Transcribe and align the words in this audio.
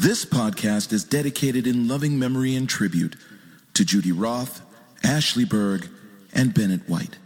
This 0.00 0.24
podcast 0.24 0.94
is 0.94 1.04
dedicated 1.04 1.66
in 1.66 1.86
loving 1.86 2.18
memory 2.18 2.56
and 2.56 2.66
tribute 2.66 3.16
to 3.74 3.84
Judy 3.84 4.12
Roth, 4.12 4.62
Ashley 5.04 5.44
Berg, 5.44 5.90
and 6.32 6.54
Bennett 6.54 6.88
White. 6.88 7.18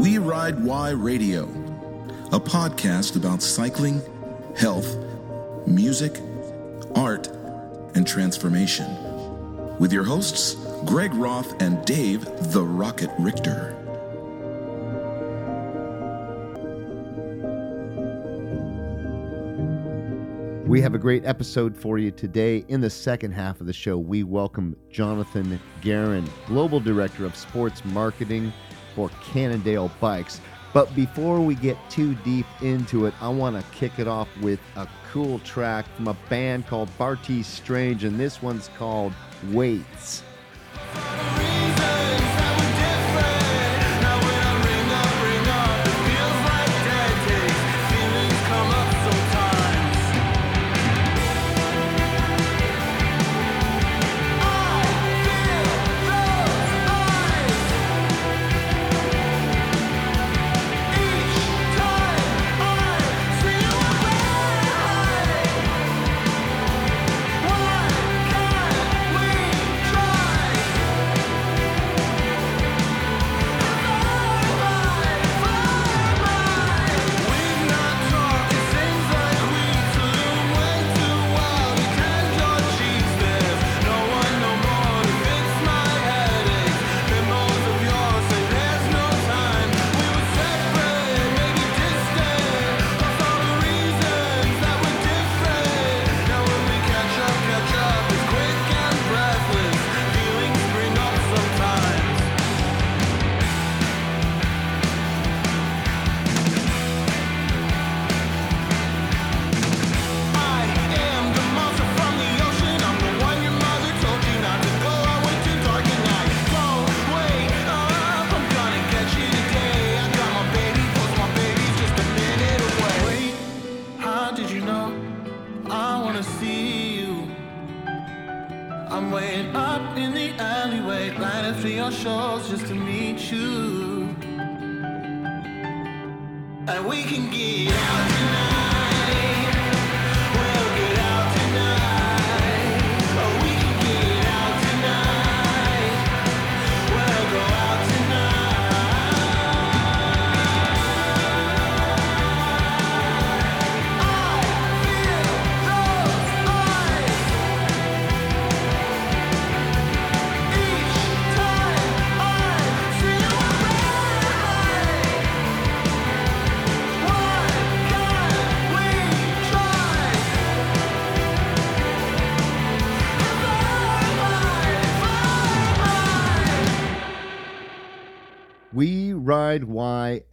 We 0.00 0.18
Ride 0.18 0.62
Y 0.62 0.90
Radio, 0.90 1.46
a 2.30 2.38
podcast 2.38 3.16
about 3.16 3.42
cycling, 3.42 4.00
health, 4.62 4.96
music, 5.66 6.20
art, 6.94 7.26
and 7.96 8.06
transformation. 8.06 8.86
With 9.80 9.92
your 9.92 10.04
hosts, 10.04 10.54
Greg 10.84 11.12
Roth 11.14 11.60
and 11.60 11.84
Dave 11.84 12.24
the 12.52 12.62
Rocket 12.62 13.10
Richter. 13.18 13.76
We 20.64 20.80
have 20.80 20.94
a 20.94 20.98
great 20.98 21.24
episode 21.26 21.76
for 21.76 21.98
you 21.98 22.12
today. 22.12 22.64
In 22.68 22.80
the 22.80 22.88
second 22.88 23.32
half 23.32 23.60
of 23.60 23.66
the 23.66 23.72
show, 23.72 23.98
we 23.98 24.22
welcome 24.22 24.76
Jonathan 24.92 25.58
Guerin, 25.80 26.30
Global 26.46 26.78
Director 26.78 27.26
of 27.26 27.34
Sports 27.34 27.84
Marketing 27.86 28.52
for 28.94 29.10
Cannondale 29.24 29.90
Bikes. 29.98 30.40
But 30.72 30.94
before 30.94 31.40
we 31.40 31.54
get 31.54 31.76
too 31.90 32.14
deep 32.16 32.46
into 32.62 33.06
it, 33.06 33.14
I 33.20 33.28
want 33.28 33.56
to 33.56 33.72
kick 33.72 33.98
it 33.98 34.08
off 34.08 34.28
with 34.40 34.60
a 34.76 34.88
cool 35.10 35.38
track 35.40 35.86
from 35.94 36.08
a 36.08 36.16
band 36.30 36.66
called 36.66 36.88
Bartees 36.96 37.46
Strange, 37.46 38.04
and 38.04 38.18
this 38.18 38.40
one's 38.40 38.70
called 38.78 39.12
Weights. 39.50 40.22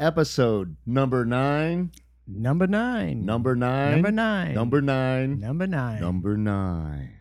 Episode 0.09 0.75
number 0.87 1.23
nine. 1.23 1.91
Number 2.25 2.65
nine. 2.65 3.23
Number 3.27 3.55
nine. 3.55 3.91
Number 3.91 4.11
nine. 4.11 4.53
Number 4.55 4.81
nine. 4.81 5.39
Number 5.39 5.67
nine. 5.67 6.01
Number 6.01 6.35
nine. 6.35 7.11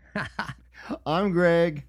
I'm 1.06 1.32
Greg. 1.32 1.84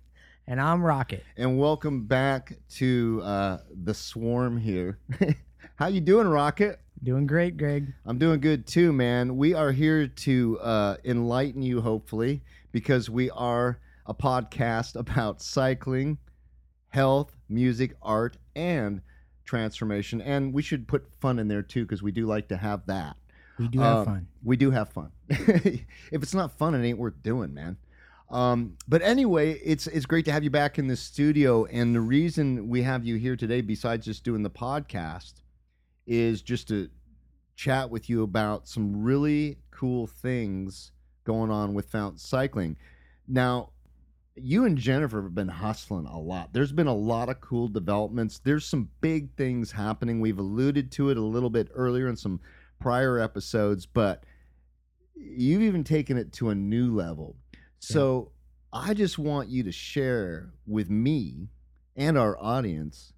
and 0.45 0.59
I'm 0.59 0.83
Rocket. 0.83 1.23
and 1.37 1.57
welcome 1.57 2.03
back 2.05 2.51
to 2.71 3.21
uh, 3.23 3.57
the 3.81 3.93
swarm 3.93 4.57
here. 4.57 4.99
How 5.77 5.87
you 5.87 6.01
doing, 6.01 6.27
Rocket? 6.27 6.81
Doing 7.01 7.25
great, 7.27 7.55
Greg. 7.55 7.93
I'm 8.05 8.17
doing 8.17 8.41
good 8.41 8.67
too, 8.67 8.91
man. 8.91 9.37
We 9.37 9.53
are 9.53 9.71
here 9.71 10.05
to 10.05 10.59
uh, 10.59 10.97
enlighten 11.05 11.61
you, 11.61 11.79
hopefully, 11.79 12.41
because 12.73 13.09
we 13.09 13.29
are 13.29 13.79
a 14.05 14.13
podcast 14.13 14.95
about 14.99 15.41
cycling, 15.41 16.17
health, 16.89 17.37
music, 17.47 17.95
art, 18.01 18.35
and 18.53 18.99
transformation. 19.49 20.21
And 20.21 20.53
we 20.53 20.61
should 20.61 20.87
put 20.87 21.07
fun 21.19 21.39
in 21.39 21.47
there 21.47 21.63
too, 21.63 21.83
because 21.83 22.03
we 22.03 22.11
do 22.11 22.27
like 22.27 22.47
to 22.49 22.57
have 22.57 22.85
that. 22.85 23.17
We 23.57 23.67
do 23.67 23.79
have 23.79 23.97
Um, 23.97 24.05
fun. 24.05 24.27
We 24.43 24.55
do 24.57 24.69
have 24.71 24.89
fun. 24.89 25.11
if 25.29 25.83
it's 26.11 26.35
not 26.35 26.57
fun, 26.57 26.75
it 26.75 26.87
ain't 26.87 26.99
worth 26.99 27.21
doing, 27.23 27.53
man. 27.53 27.77
Um, 28.29 28.77
but 28.87 29.01
anyway, 29.01 29.53
it's 29.65 29.87
it's 29.87 30.05
great 30.05 30.25
to 30.25 30.31
have 30.31 30.43
you 30.43 30.51
back 30.51 30.77
in 30.77 30.87
the 30.87 30.95
studio. 30.95 31.65
And 31.65 31.95
the 31.95 31.99
reason 31.99 32.69
we 32.69 32.83
have 32.83 33.03
you 33.03 33.15
here 33.15 33.35
today, 33.35 33.61
besides 33.61 34.05
just 34.05 34.23
doing 34.23 34.43
the 34.43 34.51
podcast, 34.51 35.41
is 36.05 36.43
just 36.43 36.67
to 36.67 36.89
chat 37.55 37.89
with 37.89 38.07
you 38.07 38.21
about 38.21 38.67
some 38.67 39.03
really 39.03 39.57
cool 39.71 40.05
things 40.05 40.91
going 41.23 41.49
on 41.49 41.73
with 41.73 41.90
Fountain 41.90 42.19
Cycling. 42.19 42.78
Now, 43.28 43.72
you 44.41 44.66
and 44.66 44.78
Jennifer 44.78 45.22
have 45.22 45.36
been 45.36 45.47
hustling 45.47 46.06
a 46.06 46.20
lot. 46.20 46.53
There's 46.53 46.72
been 46.72 46.88
a 46.88 46.96
lot 46.96 47.30
of 47.30 47.41
cool 47.41 47.68
developments. 47.68 48.40
There's 48.40 48.66
some 48.66 48.90
big 49.02 49.36
things 49.36 49.72
happening. 49.72 50.20
We've 50.20 50.40
alluded 50.40 50.91
to 50.94 51.09
it 51.09 51.18
a 51.18 51.22
little 51.22 51.50
bit 51.50 51.70
earlier 51.74 52.08
in 52.08 52.16
some 52.16 52.40
prior 52.80 53.20
episodes, 53.20 53.86
but 53.86 54.24
you've 55.16 55.62
even 55.62 55.84
taken 55.84 56.18
it 56.18 56.32
to 56.34 56.50
a 56.50 56.56
new 56.56 56.94
level. 56.96 57.36
So 57.80 58.32
I 58.72 58.94
just 58.94 59.18
want 59.18 59.50
you 59.50 59.64
to 59.64 59.72
share 59.72 60.53
with 60.68 60.90
me 60.90 61.50
and 61.96 62.18
our 62.18 62.38
audience 62.41 63.14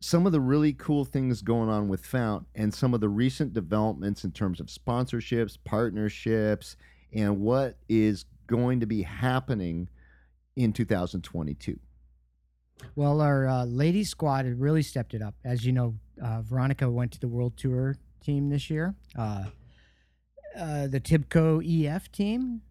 some 0.00 0.26
of 0.26 0.32
the 0.32 0.40
really 0.40 0.72
cool 0.72 1.04
things 1.04 1.42
going 1.42 1.68
on 1.68 1.88
with 1.88 2.04
Fount 2.04 2.46
and 2.54 2.72
some 2.72 2.94
of 2.94 3.00
the 3.00 3.08
recent 3.08 3.54
developments 3.54 4.24
in 4.24 4.32
terms 4.32 4.60
of 4.60 4.66
sponsorships, 4.66 5.56
partnerships, 5.64 6.76
and 7.12 7.40
what 7.40 7.78
is 7.88 8.24
going 8.46 8.80
to 8.80 8.86
be 8.86 9.02
happening 9.02 9.88
in 10.56 10.72
2022. 10.72 11.78
Well, 12.94 13.20
our 13.20 13.46
uh, 13.46 13.64
ladies 13.64 14.10
squad 14.10 14.44
had 14.44 14.60
really 14.60 14.82
stepped 14.82 15.14
it 15.14 15.22
up. 15.22 15.34
As 15.44 15.64
you 15.64 15.72
know, 15.72 15.94
uh, 16.22 16.42
Veronica 16.42 16.90
went 16.90 17.12
to 17.12 17.20
the 17.20 17.28
World 17.28 17.56
Tour 17.56 17.96
team 18.22 18.48
this 18.50 18.68
year. 18.68 18.94
Uh, 19.16 19.44
uh, 20.58 20.86
the 20.86 21.00
Tibco 21.00 21.62
EF 21.64 22.10
team, 22.12 22.62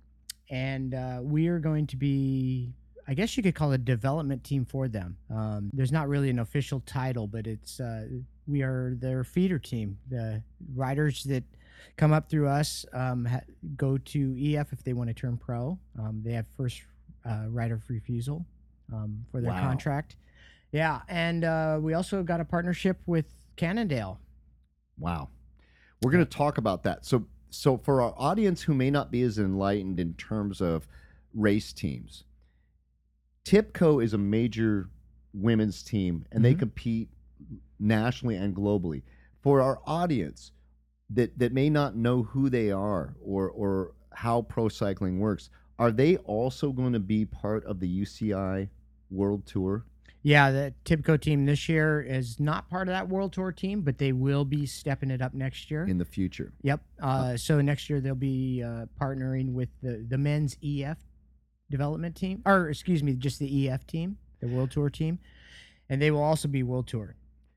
and 0.50 0.94
uh, 0.94 1.20
we 1.22 1.48
are 1.48 1.60
going 1.60 1.88
to 1.88 1.98
be. 1.98 2.74
I 3.08 3.14
guess 3.14 3.38
you 3.38 3.44
could 3.44 3.54
call 3.54 3.72
it 3.72 3.76
a 3.76 3.78
development 3.78 4.44
team 4.44 4.66
for 4.66 4.88
them. 4.88 5.18
Um, 5.30 5.70
there's 5.72 5.92
not 5.92 6.08
really 6.08 6.32
an 6.32 6.40
official 6.40 6.80
title, 6.88 7.28
but 7.28 7.46
it's 7.46 7.80
uh, 7.80 8.08
we 8.48 8.64
are 8.64 8.96
their 9.00 9.24
feeder 9.24 9.60
team. 9.60 9.98
The 10.10 10.42
riders 10.74 11.24
that 11.26 11.44
come 11.98 12.12
up 12.12 12.30
through 12.30 12.48
us 12.48 12.84
um, 12.94 13.26
ha- 13.26 13.42
go 13.78 14.00
to 14.00 14.56
EF 14.56 14.74
if 14.74 14.84
they 14.84 14.94
want 14.94 15.10
to 15.10 15.14
turn 15.14 15.38
pro. 15.38 15.78
Um, 16.00 16.22
they 16.24 16.34
have 16.34 16.48
first 16.58 16.82
uh, 17.26 17.46
right 17.50 17.72
of 17.72 17.82
refusal 17.90 18.46
um, 18.94 19.26
for 19.32 19.42
their 19.42 19.52
Wow. 19.52 19.62
contract. 19.62 20.16
Yeah, 20.72 21.02
and 21.08 21.44
uh, 21.44 21.80
we 21.82 21.94
also 21.94 22.22
got 22.24 22.40
a 22.42 22.46
partnership 22.46 23.00
with 23.06 23.26
Cannondale. 23.56 24.20
Wow. 24.98 25.30
We're 26.04 26.12
going 26.12 26.26
to 26.26 26.30
talk 26.38 26.58
about 26.58 26.84
that. 26.84 27.06
So 27.06 27.26
so 27.50 27.78
for 27.78 28.02
our 28.02 28.14
audience 28.18 28.64
who 28.64 28.74
may 28.74 28.92
not 28.92 29.12
be 29.12 29.22
as 29.22 29.38
enlightened 29.40 30.00
in 30.00 30.14
terms 30.16 30.60
of 30.62 30.88
race 31.34 31.72
teams, 31.72 32.26
Tibco 33.46 34.04
is 34.04 34.14
a 34.14 34.18
major 34.18 34.90
women's 35.34 35.82
team 35.84 36.26
and 36.32 36.44
they 36.44 36.54
Mhm. 36.54 36.60
compete 36.60 37.10
nationally 37.80 38.36
and 38.36 38.56
globally. 38.56 39.04
For 39.42 39.62
our 39.62 39.80
audience 39.86 40.52
that 41.10 41.38
that 41.40 41.54
may 41.54 41.70
not 41.70 41.96
know 41.96 42.24
who 42.24 42.50
they 42.50 42.72
are 42.72 43.16
or 43.22 43.50
or 43.50 43.94
how 44.12 44.42
pro 44.42 44.68
cycling 44.70 45.20
works, 45.20 45.50
are 45.78 45.92
they 45.92 46.18
also 46.18 46.72
going 46.72 46.94
to 46.94 47.00
be 47.00 47.26
part 47.26 47.66
of 47.66 47.80
the 47.80 48.02
UCI 48.02 48.70
World 49.10 49.46
Tour? 49.46 49.86
Yeah, 50.24 50.50
the 50.50 50.74
Tibco 50.86 51.22
team 51.22 51.46
this 51.46 51.70
year 51.70 52.02
is 52.02 52.40
not 52.40 52.68
part 52.68 52.88
of 52.88 52.94
that 52.94 53.08
World 53.08 53.32
Tour 53.34 53.52
team, 53.52 53.82
but 53.82 54.00
they 54.00 54.12
will 54.12 54.44
be 54.44 54.66
stepping 54.66 55.12
it 55.12 55.22
up 55.22 55.36
next 55.36 55.70
year. 55.70 55.86
in 55.86 56.00
the 56.00 56.06
future. 56.06 56.52
Yep. 56.64 56.82
Uh, 57.00 57.38
so 57.38 57.62
next 57.62 57.92
year 57.92 58.02
they'll 58.02 58.16
be 58.16 58.64
uh, 58.64 58.86
partnering 59.00 59.54
with 59.54 59.70
the 59.84 60.04
the 60.10 60.18
men's 60.18 60.58
EF 60.64 60.98
development 61.70 62.16
team, 62.16 62.42
or 62.46 62.70
excuse 62.70 63.04
me, 63.04 63.14
just 63.14 63.38
the 63.38 63.70
EF 63.70 63.86
team, 63.86 64.18
the 64.40 64.48
World 64.48 64.72
Tour 64.72 64.90
team, 64.90 65.20
and 65.90 66.02
they 66.02 66.10
will 66.10 66.24
also 66.24 66.48
be 66.48 66.64
World 66.64 66.88
Tour. 66.88 67.16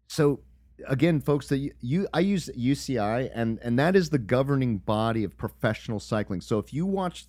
So 0.09 0.41
again, 0.87 1.21
folks, 1.21 1.49
the 1.49 1.73
you 1.81 2.06
I 2.12 2.21
use 2.21 2.50
UCI 2.55 3.31
and 3.35 3.59
and 3.62 3.79
that 3.79 3.97
is 3.97 4.11
the 4.11 4.19
governing 4.19 4.76
body 4.76 5.25
of 5.25 5.38
professional 5.38 6.00
cycling. 6.00 6.43
So 6.43 6.59
if 6.59 6.75
you 6.75 6.85
watch 6.85 7.26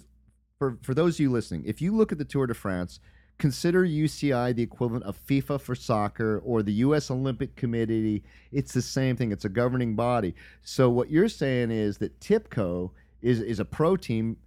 for 0.60 0.78
for 0.82 0.94
those 0.94 1.16
of 1.16 1.22
you 1.22 1.32
listening, 1.32 1.64
if 1.66 1.82
you 1.82 1.96
look 1.96 2.12
at 2.12 2.18
the 2.18 2.26
Tour 2.26 2.46
de 2.46 2.54
France, 2.54 3.00
consider 3.38 3.86
UCI 3.86 4.54
the 4.54 4.62
equivalent 4.62 5.06
of 5.06 5.26
FIFA 5.26 5.60
for 5.62 5.74
soccer 5.74 6.40
or 6.46 6.62
the 6.62 6.74
US 6.74 7.10
Olympic 7.10 7.56
Committee. 7.56 8.24
It's 8.52 8.74
the 8.74 8.82
same 8.82 9.16
thing. 9.16 9.32
It's 9.32 9.46
a 9.46 9.50
governing 9.50 9.96
body. 9.96 10.36
So 10.62 10.90
what 10.90 11.10
you're 11.10 11.30
saying 11.30 11.72
is 11.72 11.98
that 12.00 12.20
Tibco 12.20 12.92
is 13.22 13.40
is 13.40 13.60
a 13.60 13.66
pro 13.66 13.96
team 13.96 14.38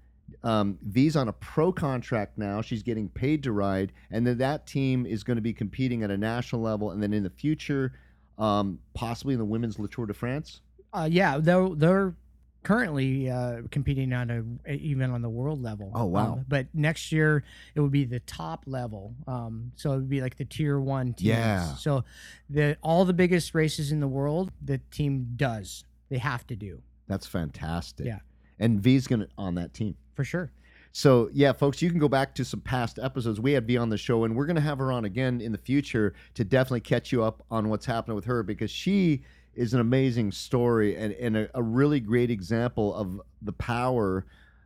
um, 0.45 0.79
V's 0.83 1.17
on 1.17 1.29
a 1.29 1.33
pro 1.33 1.73
contract 1.73 2.39
now. 2.39 2.63
She's 2.63 2.83
getting 2.83 3.09
paid 3.09 3.43
to 3.45 3.53
ride, 3.53 3.93
and 4.11 4.27
then 4.27 4.39
that 4.39 4.67
team 4.67 5.07
is 5.07 5.25
going 5.25 5.37
to 5.37 5.43
be 5.43 5.53
competing 5.53 6.03
at 6.03 6.11
a 6.11 6.17
national 6.17 6.63
level, 6.63 6.91
and 6.91 7.03
then 7.03 7.13
in 7.13 7.23
the 7.23 7.31
future, 7.31 7.93
um, 8.39 8.79
possibly 8.95 9.35
in 9.35 9.39
the 9.39 9.45
women's 9.45 9.77
Tour 9.91 10.07
de 10.07 10.15
France. 10.15 10.61
Uh, 10.93 11.09
yeah, 11.11 11.39
they're 11.39 11.69
they're 11.71 12.15
currently 12.63 13.31
uh, 13.31 13.63
competing 13.71 14.13
on 14.13 14.59
a 14.67 14.73
even 14.73 15.11
on 15.11 15.23
the 15.23 15.29
world 15.29 15.63
level. 15.63 15.91
Oh, 15.95 16.05
wow. 16.07 16.35
Um, 16.35 16.45
but 16.49 16.67
next 16.75 17.13
year 17.13 17.45
it 17.75 17.81
would 17.81 17.91
be 17.93 18.05
the 18.05 18.21
top 18.21 18.65
level. 18.67 19.15
Um, 19.27 19.73
so 19.75 19.93
it 19.93 19.97
would 19.97 20.09
be 20.11 20.21
like 20.21 20.37
the 20.37 20.45
tier 20.45 20.79
one 20.81 21.15
teams. 21.15 21.29
Yeah. 21.29 21.75
So 21.75 22.05
the 22.49 22.77
all 22.83 23.05
the 23.05 23.13
biggest 23.15 23.55
races 23.55 23.93
in 23.93 24.01
the 24.01 24.09
world, 24.09 24.53
the 24.65 24.79
team 24.91 25.33
does. 25.37 25.85
They 26.09 26.19
have 26.19 26.47
to 26.49 26.57
do 26.57 26.83
That's 27.09 27.27
fantastic. 27.27 28.07
Yeah. 28.07 28.19
and 28.59 28.81
V's 28.81 29.07
going 29.07 29.21
to 29.21 29.29
on 29.39 29.55
that 29.57 29.73
team. 29.75 29.97
for 30.15 30.25
sure. 30.25 30.53
So 30.95 31.31
yeah, 31.33 31.53
folks, 31.53 31.81
you 31.81 31.89
can 31.89 31.99
go 31.99 32.09
back 32.09 32.35
to 32.35 32.45
some 32.45 32.61
past 32.61 32.99
episodes. 32.99 33.41
We 33.41 33.53
had 33.53 33.67
V 33.67 33.79
on 33.79 33.89
the 33.89 33.97
show, 33.97 34.25
and 34.25 34.37
we're 34.37 34.45
going 34.45 34.57
to 34.57 34.63
have 34.63 34.77
her 34.77 34.93
on 34.93 35.07
again 35.07 35.41
in 35.41 35.51
the 35.51 35.57
future 35.59 36.13
to 36.35 36.45
definitely 36.45 36.81
catch 36.83 37.11
you 37.13 37.25
up 37.25 37.43
on 37.51 37.71
what's 37.71 37.87
happening 37.87 38.15
with 38.15 38.27
her 38.27 38.43
because 38.43 38.71
she 38.71 39.23
is 39.55 39.75
an 39.75 39.81
amazing 39.81 40.33
story 40.33 40.97
and, 40.97 41.13
and 41.15 41.37
a, 41.37 41.51
a 41.55 41.63
really 41.63 42.01
great 42.01 42.31
example 42.31 42.95
of 42.95 43.21
the 43.41 43.53
power 43.53 44.25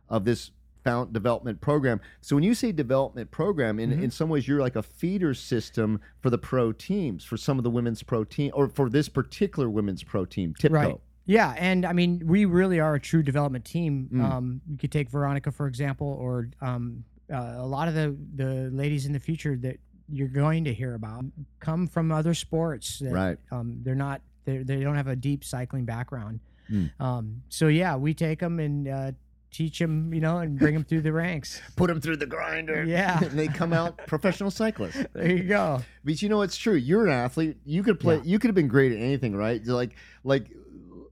of 0.09 0.25
this 0.25 0.51
Fount 0.83 1.11
development 1.11 1.59
program. 1.59 1.99
So 2.21 2.33
when 2.37 2.43
you 2.45 2.53
say 2.53 2.71
development 2.71 3.29
program, 3.29 3.77
in, 3.77 3.89
Mhm. 3.91 4.03
in 4.03 4.11
some 4.11 4.29
ways 4.29 4.47
you're 4.47 4.61
like 4.61 4.77
a 4.77 4.83
feeder 4.83 5.33
system 5.33 5.99
for 6.21 6.29
the 6.29 6.37
pro 6.37 6.71
teams, 6.71 7.25
for 7.25 7.35
some 7.35 7.57
of 7.57 7.65
the 7.65 7.69
women's 7.69 8.03
pro 8.03 8.23
team, 8.23 8.51
or 8.53 8.69
for 8.69 8.89
this 8.89 9.09
particular 9.09 9.69
women's 9.69 10.01
pro 10.03 10.23
team, 10.23 10.53
Tibco. 10.57 10.71
Right. 10.71 10.95
Yeah, 11.25 11.53
and 11.57 11.83
I 11.85 11.91
mean, 11.91 12.21
we 12.25 12.45
really 12.45 12.79
are 12.79 12.95
a 12.95 13.01
true 13.01 13.21
development 13.21 13.65
team. 13.65 14.07
Mm. 14.13 14.23
Um, 14.23 14.61
you 14.69 14.77
could 14.77 14.93
take 14.93 15.09
Veronica 15.09 15.51
for 15.51 15.67
example, 15.67 16.07
or 16.07 16.47
um, 16.61 17.03
uh, 17.29 17.55
a 17.57 17.67
lot 17.67 17.89
of 17.89 17.93
the 17.93 18.15
the 18.35 18.69
ladies 18.71 19.05
in 19.05 19.11
the 19.11 19.19
future 19.19 19.57
that 19.57 19.77
you're 20.07 20.29
going 20.29 20.63
to 20.63 20.73
hear 20.73 20.93
about 20.95 21.25
come 21.59 21.85
from 21.87 22.13
other 22.13 22.33
sports. 22.33 22.99
That, 22.99 23.11
Right. 23.11 23.37
Um, 23.51 23.79
they're 23.83 23.93
not. 23.93 24.21
They 24.47 24.59
they 24.59 24.79
don't 24.79 24.95
have 24.95 25.07
a 25.07 25.15
deep 25.15 25.43
cycling 25.43 25.83
background. 25.83 26.39
Mm. 26.71 26.89
Um, 27.01 27.43
so 27.49 27.67
yeah, 27.67 27.97
we 27.97 28.13
take 28.13 28.39
them 28.39 28.59
and 28.59 28.87
uh, 28.87 29.11
teach 29.51 29.77
them, 29.77 30.13
you 30.13 30.21
know, 30.21 30.37
and 30.37 30.57
bring 30.57 30.73
them 30.73 30.85
through 30.85 31.01
the 31.01 31.11
ranks. 31.11 31.61
Put 31.75 31.87
them 31.87 31.99
through 31.99 32.17
the 32.17 32.25
grinder. 32.25 32.85
Yeah. 32.85 33.21
and 33.21 33.37
they 33.37 33.47
come 33.47 33.73
out 33.73 33.97
professional 34.07 34.49
cyclists. 34.49 35.05
There 35.13 35.29
you 35.29 35.43
go. 35.43 35.81
But 36.05 36.21
you 36.21 36.29
know 36.29 36.43
it's 36.43 36.55
true. 36.55 36.75
You're 36.75 37.05
an 37.05 37.11
athlete. 37.11 37.57
You 37.65 37.83
could 37.83 37.99
play. 37.99 38.15
Yeah. 38.17 38.23
You 38.23 38.39
could 38.39 38.47
have 38.47 38.55
been 38.55 38.69
great 38.69 38.93
at 38.93 38.99
anything, 38.99 39.35
right? 39.35 39.63
Like, 39.65 39.95
like 40.23 40.47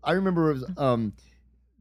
I 0.01 0.13
remember. 0.13 0.51
It 0.51 0.53
was, 0.53 0.77
um, 0.77 1.13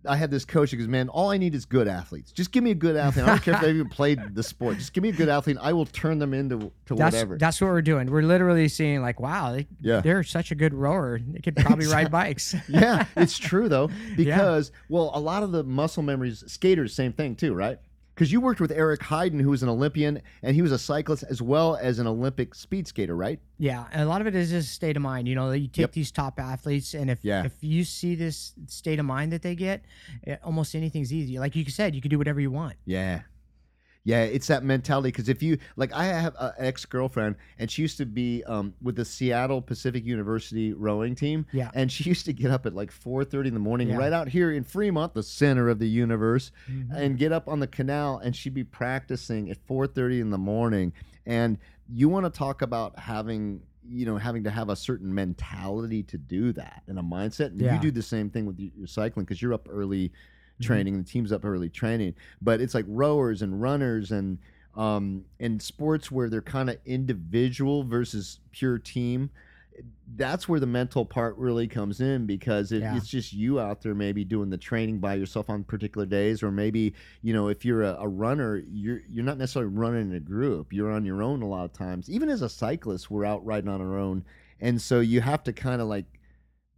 I 0.07 0.17
had 0.17 0.31
this 0.31 0.45
coach 0.45 0.71
who 0.71 0.77
goes, 0.77 0.89
"Man, 0.89 1.09
all 1.09 1.31
I 1.31 1.37
need 1.39 1.55
is 1.55 1.65
good 1.65 1.89
athletes. 1.89 2.33
Just 2.33 2.53
give 2.53 2.63
me 2.65 2.71
a 2.71 2.75
good 2.75 2.97
athlete. 2.97 3.25
I 3.27 3.29
don't 3.31 3.43
care 3.43 3.55
if 3.55 3.61
they 3.61 3.71
even 3.71 3.89
played 3.91 4.35
the 4.35 4.43
sport. 4.43 4.79
Just 4.79 4.93
give 4.93 5.03
me 5.03 5.09
a 5.11 5.13
good 5.13 5.29
athlete. 5.29 5.57
I 5.61 5.73
will 5.73 5.87
turn 5.87 6.19
them 6.19 6.35
into 6.35 6.71
to 6.87 6.95
That's 6.95 7.15
whatever." 7.15 7.39
that's 7.39 7.61
what 7.61 7.69
we're 7.69 7.83
doing. 7.83 8.11
We're 8.11 8.23
literally 8.23 8.69
seeing 8.69 9.03
like, 9.03 9.21
wow, 9.21 9.53
they, 9.53 9.67
Yeah. 9.81 10.01
they're 10.01 10.23
such 10.23 10.51
a 10.51 10.55
good 10.55 10.75
rower. 10.75 11.19
They 11.19 11.41
could 11.41 11.57
probably 11.57 11.87
ride 11.87 12.11
bikes. 12.11 12.55
yeah, 12.69 13.07
it's 13.17 13.39
true 13.39 13.69
though 13.69 13.91
because 14.17 14.73
well, 14.89 15.11
a 15.15 15.21
lot 15.21 15.43
of 15.43 15.53
the 15.53 15.65
muscle 15.65 16.03
memories, 16.03 16.45
skaters, 16.47 16.95
same 16.95 17.13
thing 17.13 17.35
too, 17.37 17.55
right? 17.55 17.79
Because 18.15 18.31
you 18.31 18.41
worked 18.41 18.61
with 18.61 18.71
Eric 18.71 19.01
Heiden, 19.01 19.41
who 19.41 19.51
was 19.51 19.65
an 19.65 19.69
Olympian, 19.69 20.23
and 20.43 20.55
he 20.55 20.63
was 20.63 20.71
a 20.71 20.79
cyclist 20.79 21.25
as 21.29 21.43
well 21.43 21.75
as 21.75 21.99
an 21.99 22.07
Olympic 22.07 22.55
speed 22.55 22.87
skater, 22.87 23.17
right? 23.17 23.41
Yeah, 23.59 23.87
and 23.93 24.03
a 24.03 24.07
lot 24.07 24.21
of 24.21 24.29
it 24.29 24.37
is 24.37 24.51
just 24.51 24.73
state 24.73 24.97
of 24.97 25.03
mind. 25.03 25.27
You 25.27 25.35
know, 25.35 25.51
you 25.51 25.67
take 25.67 25.79
Yep. 25.83 25.93
these 25.93 26.13
top 26.13 26.39
athletes, 26.39 26.95
and 26.95 27.11
if 27.11 27.25
Yeah. 27.25 27.45
if 27.45 27.53
you 27.61 27.83
see 27.83 28.15
this 28.15 28.53
state 28.69 29.01
of 29.01 29.07
mind 29.07 29.33
that 29.33 29.43
they 29.43 29.57
get, 29.57 29.85
eh, 30.29 30.37
almost 30.45 30.77
anything's 30.77 31.13
easy. 31.13 31.41
Like 31.41 31.57
you 31.57 31.65
said, 31.67 31.95
you 31.95 32.01
can 32.01 32.09
do 32.11 32.19
whatever 32.19 32.41
you 32.41 32.53
want. 32.53 32.77
Yeah. 32.87 33.23
Yeah, 34.07 34.23
it's 34.25 34.49
that 34.49 34.63
mentality 34.63 35.09
because 35.09 35.31
if 35.31 35.43
you 35.43 35.57
like, 35.77 35.91
I 35.95 36.05
have 36.05 36.37
an 36.39 36.53
ex 36.59 36.85
girlfriend, 36.85 37.37
and 37.59 37.71
she 37.71 37.81
used 37.81 37.97
to 37.97 38.05
be 38.05 38.45
um, 38.45 38.75
with 38.83 38.97
the 38.97 39.05
Seattle 39.05 39.63
Pacific 39.63 40.05
University 40.05 40.75
rowing 40.75 41.15
team. 41.15 41.47
Yeah. 41.53 41.71
and 41.75 41.91
she 41.91 42.05
used 42.11 42.27
to 42.27 42.35
get 42.35 42.51
up 42.51 42.67
at 42.67 42.75
like 42.75 42.93
four 42.93 43.25
thirty 43.25 43.49
in 43.49 43.55
the 43.55 43.61
morning, 43.61 43.89
Yeah. 43.89 43.97
right 43.97 44.13
out 44.13 44.29
here 44.29 44.53
in 44.53 44.63
Fremont, 44.63 45.15
the 45.15 45.23
center 45.23 45.71
of 45.71 45.79
the 45.79 45.89
universe, 45.89 46.51
Mhm. 46.71 46.95
and 46.95 47.19
get 47.19 47.33
up 47.33 47.49
on 47.49 47.61
the 47.61 47.67
canal, 47.67 48.19
and 48.19 48.37
she'd 48.37 48.53
be 48.55 48.65
practicing 48.65 49.51
at 49.51 49.57
four 49.67 49.87
thirty 49.87 50.21
in 50.21 50.29
the 50.29 50.39
morning. 50.39 50.93
And 51.25 51.57
you 51.89 52.11
want 52.11 52.27
to 52.27 52.31
talk 52.31 52.61
about 52.61 52.99
having, 52.99 53.63
you 53.89 54.05
know, 54.05 54.19
having 54.19 54.45
to 54.45 54.51
have 54.51 54.69
a 54.69 54.77
certain 54.77 55.15
mentality 55.15 56.03
to 56.03 56.19
do 56.19 56.53
that 56.53 56.83
and 56.89 56.99
a 56.99 57.03
mindset. 57.03 57.47
And 57.53 57.61
Yeah. 57.63 57.75
you 57.77 57.81
do 57.81 57.91
the 57.91 58.03
same 58.03 58.29
thing 58.29 58.45
with 58.45 58.59
your 58.61 58.87
cycling 58.87 59.25
because 59.25 59.41
you're 59.41 59.55
up 59.55 59.67
early 59.71 60.13
Mm-hmm. 60.61 60.67
training, 60.73 60.99
the 60.99 61.05
team's 61.05 61.33
up 61.33 61.45
early 61.45 61.69
training. 61.69 62.15
But 62.41 62.61
it's 62.61 62.75
like 62.75 62.85
rowers 62.89 63.43
and 63.43 63.61
runners 63.61 64.11
and 64.13 64.39
um 64.77 65.25
and 65.41 65.61
sports 65.63 66.11
where 66.11 66.29
they're 66.29 66.43
kind 66.43 66.69
of 66.71 66.79
individual 66.87 67.85
versus 67.85 68.41
pure 68.53 68.79
team. 68.79 69.31
That's 70.17 70.49
where 70.49 70.61
the 70.61 70.67
mental 70.67 71.05
part 71.05 71.37
really 71.37 71.67
comes 71.67 72.01
in 72.01 72.27
because 72.27 72.71
it, 72.71 72.83
Yeah. 72.83 72.97
it's 72.97 73.09
just 73.09 73.33
you 73.33 73.59
out 73.59 73.83
there 73.83 73.95
maybe 73.95 74.25
doing 74.25 74.49
the 74.51 74.57
training 74.59 75.01
by 75.01 75.15
yourself 75.15 75.51
on 75.51 75.65
particular 75.65 76.07
days, 76.07 76.43
or 76.45 76.53
maybe 76.53 76.95
you 77.23 77.33
know 77.33 77.49
if 77.49 77.65
you're 77.65 77.83
a, 77.83 77.97
a 77.99 78.07
runner, 78.07 78.63
you're 78.71 79.01
you're 79.09 79.25
not 79.25 79.39
necessarily 79.39 79.73
running 79.73 80.11
in 80.11 80.17
a 80.17 80.21
group. 80.21 80.73
You're 80.73 80.93
on 80.93 81.05
your 81.05 81.23
own 81.23 81.43
a 81.43 81.49
lot 81.49 81.65
of 81.65 81.73
times. 81.73 82.09
Even 82.09 82.29
as 82.29 82.43
a 82.43 82.49
cyclist, 82.49 83.11
we're 83.11 83.25
out 83.25 83.45
riding 83.45 83.69
on 83.69 83.81
our 83.81 83.99
own, 83.99 84.25
and 84.61 84.81
so 84.81 85.01
you 85.01 85.21
have 85.21 85.43
to 85.45 85.53
kind 85.53 85.81
of 85.83 85.89
like 85.89 86.05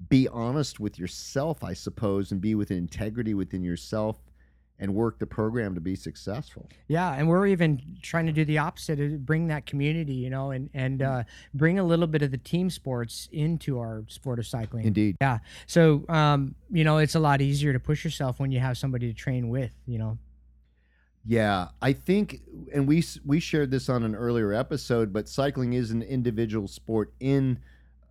be 0.09 0.29
honest 0.29 0.79
with 0.81 0.99
yourself, 0.99 1.65
I 1.65 1.73
suppose, 1.73 2.33
and 2.33 2.41
be 2.41 2.55
with 2.55 2.71
integrity 2.71 3.35
within 3.35 3.63
yourself 3.63 4.19
and 4.79 4.95
work 4.95 5.19
the 5.19 5.27
program 5.27 5.75
to 5.75 5.81
be 5.81 5.97
successful. 5.97 6.69
Yeah, 6.89 7.15
and 7.15 7.29
we're 7.29 7.47
even 7.47 7.81
trying 8.03 8.27
to 8.27 8.33
do 8.33 8.45
the 8.45 8.59
opposite, 8.59 9.01
uh, 9.01 9.17
bring 9.17 9.47
that 9.49 9.67
community, 9.67 10.15
you 10.15 10.31
know, 10.31 10.51
and 10.51 10.69
and 10.75 11.03
uh, 11.03 11.25
bring 11.55 11.79
a 11.79 11.85
little 11.85 12.07
bit 12.07 12.23
of 12.23 12.31
the 12.31 12.39
team 12.39 12.69
sports 12.69 13.29
into 13.33 13.79
our 13.79 14.05
sport 14.09 14.39
of 14.39 14.47
cycling. 14.47 14.85
Indeed. 14.85 15.17
Yeah. 15.21 15.39
So, 15.67 16.05
um, 16.09 16.55
you 16.71 16.85
know, 16.85 16.99
it's 16.99 17.15
a 17.15 17.21
lot 17.21 17.41
easier 17.41 17.73
to 17.73 17.81
push 17.81 18.05
yourself 18.05 18.39
when 18.39 18.51
you 18.51 18.61
have 18.61 18.77
somebody 18.77 19.09
to 19.09 19.15
train 19.15 19.49
with. 19.49 19.73
You 19.87 19.99
know. 19.99 20.19
Yeah, 21.29 21.69
I 21.83 21.93
think, 21.93 22.43
and 22.73 22.87
we 22.87 23.03
we 23.25 23.41
shared 23.41 23.71
this 23.71 23.89
on 23.89 24.05
an 24.05 24.15
earlier 24.15 24.53
episode, 24.53 25.13
but 25.13 25.29
cycling 25.29 25.73
is 25.73 25.91
an 25.91 26.03
individual 26.03 26.69
sport 26.69 27.13
in 27.19 27.59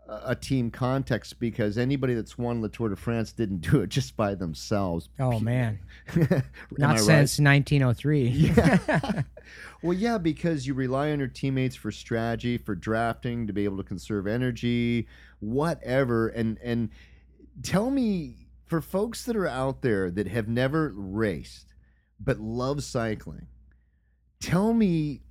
a 0.07 0.35
team 0.35 0.69
context 0.69 1.39
because 1.39 1.77
anybody 1.77 2.13
that's 2.13 2.37
won 2.37 2.61
the 2.61 2.69
Tour 2.69 2.89
de 2.89 2.95
France 2.95 3.31
didn't 3.31 3.61
do 3.61 3.81
it 3.81 3.89
just 3.89 4.15
by 4.15 4.35
themselves. 4.35 5.09
Oh 5.19 5.39
man, 5.39 5.79
Am 6.15 6.27
I 6.31 6.43
not 6.77 6.89
right? 6.91 6.99
since 6.99 7.39
1903. 7.39 8.27
Yeah. 8.27 9.23
well, 9.81 9.97
yeah, 9.97 10.17
because 10.17 10.67
you 10.67 10.73
rely 10.73 11.11
on 11.11 11.19
your 11.19 11.27
teammates 11.27 11.75
for 11.75 11.91
strategy, 11.91 12.57
for 12.57 12.75
drafting, 12.75 13.47
to 13.47 13.53
be 13.53 13.63
able 13.63 13.77
to 13.77 13.83
conserve 13.83 14.27
energy, 14.27 15.07
whatever. 15.39 16.27
And 16.29 16.59
and 16.63 16.89
tell 17.63 17.89
me, 17.89 18.47
for 18.65 18.81
folks 18.81 19.23
that 19.23 19.35
are 19.35 19.47
out 19.47 19.81
there 19.81 20.11
that 20.11 20.27
have 20.27 20.47
never 20.47 20.93
raced 20.95 21.73
but 22.19 22.39
love 22.39 22.83
cycling, 22.83 23.47
tell 24.39 24.73
me 24.73 25.21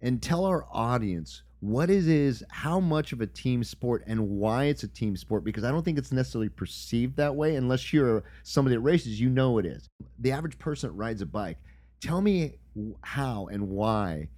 and 0.00 0.22
tell 0.22 0.44
our 0.44 0.66
audience 0.70 1.42
what 1.64 1.88
it 1.88 2.06
is, 2.06 2.44
how 2.50 2.78
much 2.78 3.12
of 3.12 3.22
a 3.22 3.26
team 3.26 3.64
sport, 3.64 4.04
and 4.06 4.28
why 4.28 4.64
it's 4.64 4.82
a 4.82 4.88
team 4.88 5.16
sport. 5.16 5.44
Because 5.44 5.64
I 5.64 5.70
don't 5.70 5.82
think 5.82 5.96
it's 5.96 6.12
necessarily 6.12 6.50
perceived 6.50 7.16
that 7.16 7.34
way 7.34 7.56
unless 7.56 7.90
you're 7.90 8.22
somebody 8.42 8.76
that 8.76 8.80
races. 8.80 9.18
You 9.18 9.30
know 9.30 9.56
it 9.56 9.64
is. 9.64 9.88
The 10.18 10.32
average 10.32 10.58
person 10.58 10.90
that 10.90 10.94
rides 10.94 11.22
a 11.22 11.26
bike. 11.26 11.56
Tell 12.02 12.20
me 12.20 12.58
how 13.02 13.46
and 13.46 13.70
why 13.70 14.28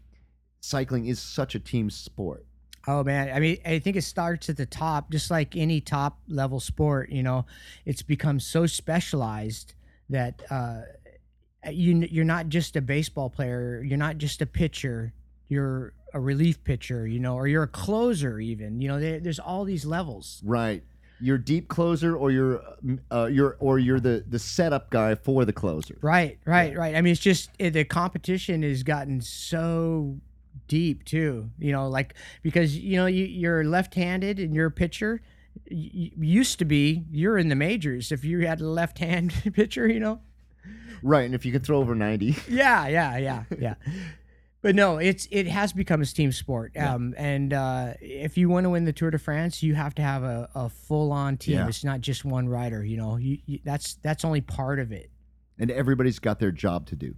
cycling 0.60 1.06
is 1.06 1.18
such 1.18 1.56
a 1.56 1.58
team 1.58 1.90
sport. 1.90 2.46
Oh 2.86 3.02
man, 3.02 3.30
I 3.34 3.40
mean, 3.40 3.58
I 3.66 3.80
think 3.80 3.96
it 3.96 4.02
starts 4.02 4.48
at 4.48 4.56
the 4.56 4.66
top, 4.66 5.10
just 5.10 5.28
like 5.28 5.56
any 5.56 5.80
top 5.80 6.20
level 6.28 6.60
sport. 6.60 7.10
You 7.10 7.24
know, 7.24 7.44
it's 7.84 8.02
become 8.02 8.38
so 8.38 8.66
specialized 8.66 9.74
that 10.10 10.42
uh, 10.48 10.82
you 11.72 12.06
you're 12.08 12.24
not 12.24 12.48
just 12.48 12.76
a 12.76 12.80
baseball 12.80 13.30
player, 13.30 13.82
you're 13.84 13.98
not 13.98 14.18
just 14.18 14.42
a 14.42 14.46
pitcher, 14.46 15.12
you're 15.48 15.92
a 16.16 16.20
relief 16.20 16.64
pitcher, 16.64 17.06
you 17.06 17.20
know, 17.20 17.34
or 17.34 17.46
you're 17.46 17.64
a 17.64 17.68
closer 17.68 18.40
even. 18.40 18.80
You 18.80 18.88
know, 18.88 18.98
there, 18.98 19.20
there's 19.20 19.38
all 19.38 19.64
these 19.64 19.84
levels. 19.84 20.40
Right. 20.44 20.82
You're 21.20 21.38
deep 21.38 21.68
closer, 21.68 22.14
or 22.16 22.30
you're 22.30 22.62
uh, 23.10 23.26
you're 23.26 23.56
or 23.58 23.78
you're 23.78 24.00
the 24.00 24.24
the 24.28 24.38
setup 24.38 24.90
guy 24.90 25.14
for 25.14 25.46
the 25.46 25.52
closer. 25.52 25.96
Right, 26.02 26.38
right, 26.44 26.76
right. 26.76 26.94
I 26.94 27.00
mean, 27.00 27.12
it's 27.12 27.20
just 27.22 27.48
it, 27.58 27.70
the 27.70 27.84
competition 27.84 28.62
has 28.62 28.82
gotten 28.82 29.22
so 29.22 30.18
deep 30.68 31.04
too. 31.04 31.50
You 31.58 31.72
know, 31.72 31.88
like 31.88 32.14
because 32.42 32.76
you 32.76 32.96
know 32.96 33.06
you, 33.06 33.24
you're 33.24 33.64
left-handed 33.64 34.38
and 34.38 34.54
you're 34.54 34.66
a 34.66 34.70
pitcher. 34.70 35.22
Used 35.70 36.58
to 36.58 36.66
be 36.66 37.04
you're 37.10 37.38
in 37.38 37.48
the 37.48 37.54
majors 37.54 38.12
if 38.12 38.22
you 38.22 38.46
had 38.46 38.60
a 38.60 38.68
left-hand 38.68 39.32
pitcher. 39.54 39.88
You 39.88 40.00
know. 40.00 40.20
Right. 41.02 41.24
And 41.24 41.34
if 41.34 41.46
you 41.46 41.52
could 41.52 41.64
throw 41.64 41.78
over 41.78 41.94
ninety, 41.94 42.36
Yeah, 42.46 42.88
yeah, 42.88 43.16
yeah, 43.16 43.44
yeah. 43.58 43.74
But 44.62 44.74
no, 44.74 44.98
it's 44.98 45.28
it 45.30 45.46
has 45.46 45.72
become 45.72 46.02
a 46.02 46.06
team 46.06 46.32
sport. 46.32 46.76
Um, 46.76 47.14
and 47.16 47.52
uh, 47.52 47.94
if 48.00 48.36
you 48.36 48.48
want 48.48 48.64
to 48.64 48.70
win 48.70 48.84
the 48.84 48.92
Tour 48.92 49.10
de 49.10 49.18
France, 49.18 49.62
you 49.62 49.74
have 49.74 49.94
to 49.96 50.02
have 50.02 50.24
a, 50.24 50.48
a 50.54 50.68
full 50.68 51.12
on 51.12 51.36
team. 51.36 51.54
Yeah. 51.56 51.68
It's 51.68 51.84
not 51.84 52.00
just 52.00 52.24
one 52.24 52.48
rider. 52.48 52.84
You 52.84 52.96
know, 52.96 53.16
you, 53.16 53.38
you, 53.46 53.60
that's 53.64 53.94
that's 54.02 54.24
only 54.24 54.40
part 54.40 54.80
of 54.80 54.90
it. 54.92 55.10
and 55.58 55.70
everybody's 55.70 56.18
got 56.18 56.38
their 56.40 56.50
job 56.50 56.86
to 56.88 56.96
do. 56.96 57.14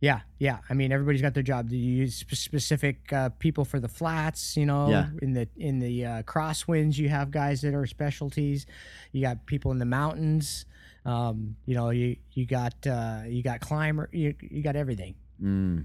Yeah, 0.00 0.20
yeah. 0.38 0.60
I 0.70 0.74
mean, 0.74 0.92
everybody's 0.92 1.20
got 1.20 1.34
their 1.34 1.42
job. 1.42 1.70
You 1.70 1.76
use 1.78 2.16
specific 2.32 3.12
uh, 3.12 3.28
people 3.38 3.66
for 3.66 3.78
the 3.78 3.88
flats. 3.88 4.56
You 4.56 4.64
know, 4.66 4.88
Yeah. 4.88 5.08
in 5.22 5.34
the 5.34 5.46
in 5.58 5.78
the 5.78 6.06
uh, 6.06 6.22
crosswinds, 6.22 6.96
you 6.98 7.08
have 7.10 7.30
guys 7.30 7.60
that 7.60 7.74
are 7.74 7.86
specialties. 7.86 8.66
You 9.12 9.20
got 9.20 9.44
people 9.46 9.70
in 9.70 9.78
the 9.78 9.84
mountains. 9.84 10.64
Um, 11.04 11.56
you 11.66 11.74
know, 11.74 11.90
you 11.90 12.16
you 12.32 12.46
got 12.46 12.74
uh, 12.86 13.20
you 13.28 13.42
got 13.42 13.60
climber. 13.60 14.08
You 14.12 14.34
you 14.40 14.62
got 14.62 14.74
everything. 14.74 15.14
Mm. 15.40 15.84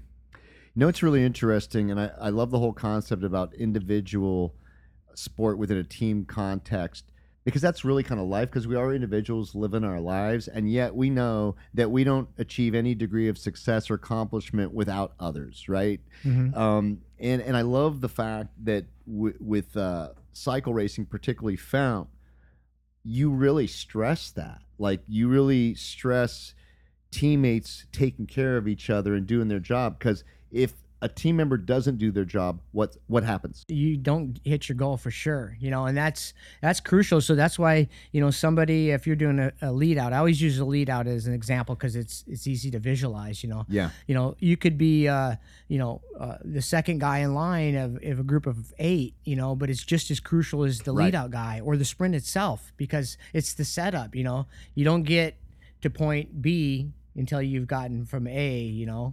Know, 0.78 0.88
it's 0.88 1.02
really 1.02 1.24
interesting, 1.24 1.90
and 1.90 1.98
I, 1.98 2.10
I 2.20 2.28
love 2.28 2.50
the 2.50 2.58
whole 2.58 2.74
concept 2.74 3.24
about 3.24 3.54
individual 3.54 4.54
sport 5.14 5.56
within 5.56 5.78
a 5.78 5.84
team 5.84 6.26
context 6.26 7.10
because 7.44 7.62
that's 7.62 7.84
really 7.84 8.02
kind 8.02 8.20
of 8.20 8.26
life 8.26 8.50
because 8.50 8.66
we 8.66 8.74
are 8.74 8.92
individuals 8.92 9.54
living 9.54 9.84
our 9.84 10.00
lives, 10.00 10.48
and 10.48 10.70
yet 10.70 10.94
we 10.94 11.08
know 11.08 11.54
that 11.74 11.90
we 11.90 12.02
don't 12.04 12.28
achieve 12.38 12.74
any 12.74 12.94
degree 12.94 13.28
of 13.28 13.38
success 13.38 13.88
or 13.88 13.94
accomplishment 13.94 14.74
without 14.74 15.14
others, 15.20 15.68
right? 15.68 16.00
Um, 16.54 16.98
and, 17.20 17.40
and 17.40 17.56
I 17.56 17.62
love 17.62 18.00
the 18.00 18.08
fact 18.08 18.48
that 18.64 18.84
w- 19.06 19.36
with 19.40 19.76
uh, 19.76 20.08
cycle 20.32 20.74
racing, 20.74 21.06
particularly 21.06 21.56
Fount, 21.56 22.08
you 23.04 23.30
really 23.30 23.68
stress 23.68 24.30
that. 24.32 24.58
Like, 24.78 25.00
you 25.06 25.28
really 25.28 25.74
stress 25.76 26.52
teammates 27.12 27.86
taking 27.92 28.26
care 28.26 28.56
of 28.56 28.66
each 28.66 28.90
other 28.90 29.14
and 29.14 29.24
doing 29.24 29.46
their 29.46 29.60
job 29.60 29.98
because 30.00 30.24
if 30.52 30.72
a 31.02 31.08
team 31.10 31.36
member 31.36 31.58
doesn't 31.58 31.98
do 31.98 32.10
their 32.10 32.24
job 32.24 32.58
what 32.72 32.96
what 33.06 33.22
happens? 33.22 33.62
You 33.68 33.98
don't 33.98 34.40
hit 34.44 34.66
your 34.70 34.76
goal 34.76 34.96
for 34.96 35.10
sure 35.10 35.54
you 35.60 35.70
know 35.70 35.84
and 35.84 35.94
that's 35.96 36.32
that's 36.62 36.80
crucial. 36.80 37.20
So 37.20 37.34
that's 37.34 37.58
why 37.58 37.88
you 38.12 38.20
know 38.22 38.30
somebody 38.30 38.90
if 38.90 39.06
you're 39.06 39.14
doing 39.14 39.38
a, 39.38 39.52
a 39.60 39.70
lead 39.72 39.98
out 39.98 40.14
i 40.14 40.16
always 40.16 40.40
use 40.40 40.58
a 40.58 40.64
lead 40.64 40.88
out 40.88 41.06
as 41.06 41.26
an 41.26 41.34
example 41.34 41.74
because 41.74 41.96
it's 41.96 42.24
it's 42.26 42.46
easy 42.46 42.70
to 42.70 42.78
visualize 42.78 43.42
you 43.44 43.50
know. 43.50 43.66
Yeah. 43.68 43.90
You 44.06 44.14
know 44.14 44.36
you 44.38 44.56
could 44.56 44.78
be 44.78 45.06
uh 45.06 45.36
you 45.68 45.78
know 45.78 46.00
uh, 46.18 46.38
the 46.42 46.62
second 46.62 47.00
guy 47.00 47.18
in 47.18 47.34
line 47.34 47.76
of, 47.76 48.02
of 48.02 48.18
a 48.18 48.24
group 48.24 48.46
of 48.46 48.72
eight 48.78 49.12
you 49.24 49.36
know 49.36 49.54
but 49.54 49.68
it's 49.68 49.84
just 49.84 50.10
as 50.10 50.18
crucial 50.18 50.64
as 50.64 50.80
the 50.80 50.92
Right. 50.94 51.04
lead 51.06 51.14
out 51.14 51.30
guy 51.30 51.60
or 51.62 51.76
the 51.76 51.84
sprint 51.84 52.14
itself 52.14 52.72
because 52.78 53.18
it's 53.34 53.52
the 53.52 53.64
setup 53.66 54.14
you 54.14 54.24
know. 54.24 54.46
You 54.74 54.86
don't 54.86 55.02
get 55.02 55.36
to 55.82 55.90
point 55.90 56.40
b 56.40 56.90
until 57.14 57.42
you've 57.42 57.66
gotten 57.66 58.06
from 58.06 58.26
a 58.26 58.60
you 58.60 58.86
know 58.86 59.12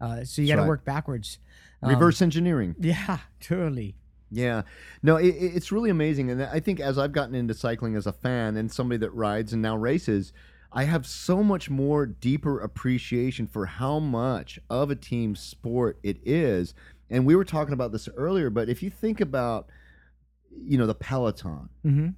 uh, 0.00 0.24
so 0.24 0.42
you 0.42 0.48
got 0.48 0.56
to 0.56 0.62
right. 0.62 0.68
work 0.68 0.84
backwards. 0.84 1.38
Um, 1.82 1.90
reverse 1.90 2.22
engineering. 2.22 2.74
Yeah 2.78 3.18
totally. 3.40 3.94
Yeah. 4.30 4.62
No 5.02 5.16
it, 5.16 5.28
it- 5.28 5.56
it's 5.56 5.72
really 5.72 5.90
amazing 5.90 6.30
and 6.30 6.42
i 6.42 6.60
think 6.60 6.80
as 6.80 6.98
i've 6.98 7.12
gotten 7.12 7.34
into 7.34 7.54
cycling 7.54 7.96
as 7.96 8.06
a 8.06 8.12
fan 8.12 8.56
and 8.56 8.70
somebody 8.70 8.98
that 8.98 9.10
rides 9.14 9.52
and 9.52 9.62
now 9.62 9.76
races 9.76 10.32
i 10.72 10.84
have 10.84 11.06
so 11.06 11.42
much 11.42 11.70
more 11.70 12.04
deeper 12.04 12.60
appreciation 12.60 13.46
for 13.46 13.66
how 13.66 13.98
much 13.98 14.58
of 14.68 14.90
a 14.90 14.96
team 14.96 15.34
sport 15.34 15.98
it 16.02 16.18
is. 16.24 16.74
And 17.10 17.24
we 17.24 17.34
were 17.36 17.44
talking 17.44 17.72
about 17.72 17.92
this 17.92 18.08
earlier 18.16 18.50
but 18.50 18.68
if 18.68 18.82
you 18.82 18.90
think 18.90 19.20
about 19.20 19.68
you 20.50 20.76
know 20.76 20.86
the 20.86 20.94
peloton 20.94 21.68
mm-hmm. 21.84 22.08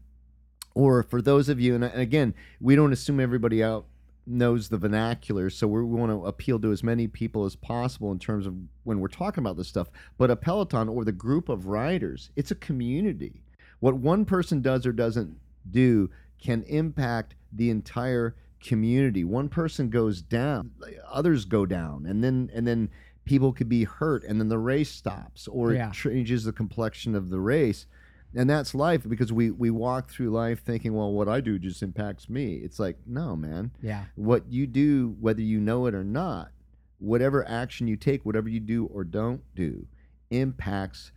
or 0.74 1.02
for 1.04 1.22
those 1.22 1.48
of 1.48 1.60
you 1.60 1.74
and 1.74 1.84
and 1.84 2.00
again 2.00 2.34
we 2.60 2.74
don't 2.74 2.92
assume 2.92 3.20
everybody 3.20 3.62
out 3.62 3.86
knows 4.26 4.68
the 4.68 4.78
vernacular 4.78 5.50
so 5.50 5.66
we're, 5.66 5.84
we 5.84 5.98
want 5.98 6.12
to 6.12 6.26
appeal 6.26 6.58
to 6.60 6.70
as 6.72 6.82
many 6.82 7.06
people 7.08 7.44
as 7.44 7.56
possible 7.56 8.12
in 8.12 8.18
terms 8.18 8.46
of 8.46 8.54
when 8.84 9.00
we're 9.00 9.08
talking 9.08 9.42
about 9.42 9.56
this 9.56 9.68
stuff. 9.68 9.90
But 10.18 10.30
a 10.30 10.36
peloton 10.36 10.88
or 10.88 11.04
the 11.04 11.12
group 11.12 11.48
of 11.48 11.66
riders 11.66 12.30
it's 12.36 12.50
a 12.50 12.54
community. 12.56 13.42
What 13.80 13.94
one 13.96 14.24
person 14.24 14.60
does 14.60 14.86
or 14.86 14.92
doesn't 14.92 15.36
do 15.70 16.10
can 16.42 16.62
impact 16.64 17.34
the 17.52 17.70
entire 17.70 18.36
community. 18.62 19.24
One 19.24 19.48
person 19.48 19.88
goes 19.90 20.20
down 20.22 20.70
others 21.10 21.44
go 21.44 21.64
down 21.66 22.06
and 22.06 22.22
then 22.22 22.50
and 22.54 22.66
then 22.66 22.90
people 23.24 23.52
could 23.52 23.68
be 23.68 23.84
hurt 23.84 24.24
and 24.24 24.40
then 24.40 24.48
the 24.48 24.58
race 24.58 24.90
stops 24.90 25.48
or 25.48 25.72
Yeah. 25.72 25.88
it 25.90 25.94
changes 25.94 26.44
the 26.44 26.52
complexion 26.52 27.14
of 27.14 27.30
the 27.30 27.40
race 27.40 27.86
and 28.34 28.48
that's 28.48 28.74
life 28.74 29.08
because 29.08 29.32
we 29.32 29.50
we 29.50 29.70
walk 29.70 30.10
through 30.10 30.30
life 30.30 30.62
thinking 30.64 30.94
well 30.94 31.12
what 31.12 31.28
i 31.28 31.40
do 31.40 31.58
just 31.58 31.82
impacts 31.82 32.28
me. 32.28 32.54
It's 32.54 32.78
like 32.78 32.96
no 33.06 33.36
man. 33.36 33.72
Yeah. 33.82 34.04
What 34.14 34.44
you 34.50 34.66
do 34.66 35.16
whether 35.20 35.42
you 35.42 35.60
know 35.60 35.86
it 35.86 35.94
or 35.94 36.04
not 36.04 36.50
whatever 36.98 37.46
action 37.48 37.88
you 37.88 37.96
take 37.96 38.24
whatever 38.24 38.48
you 38.48 38.60
do 38.60 38.86
or 38.86 39.04
don't 39.04 39.42
do 39.54 39.86
impacts 40.30 41.12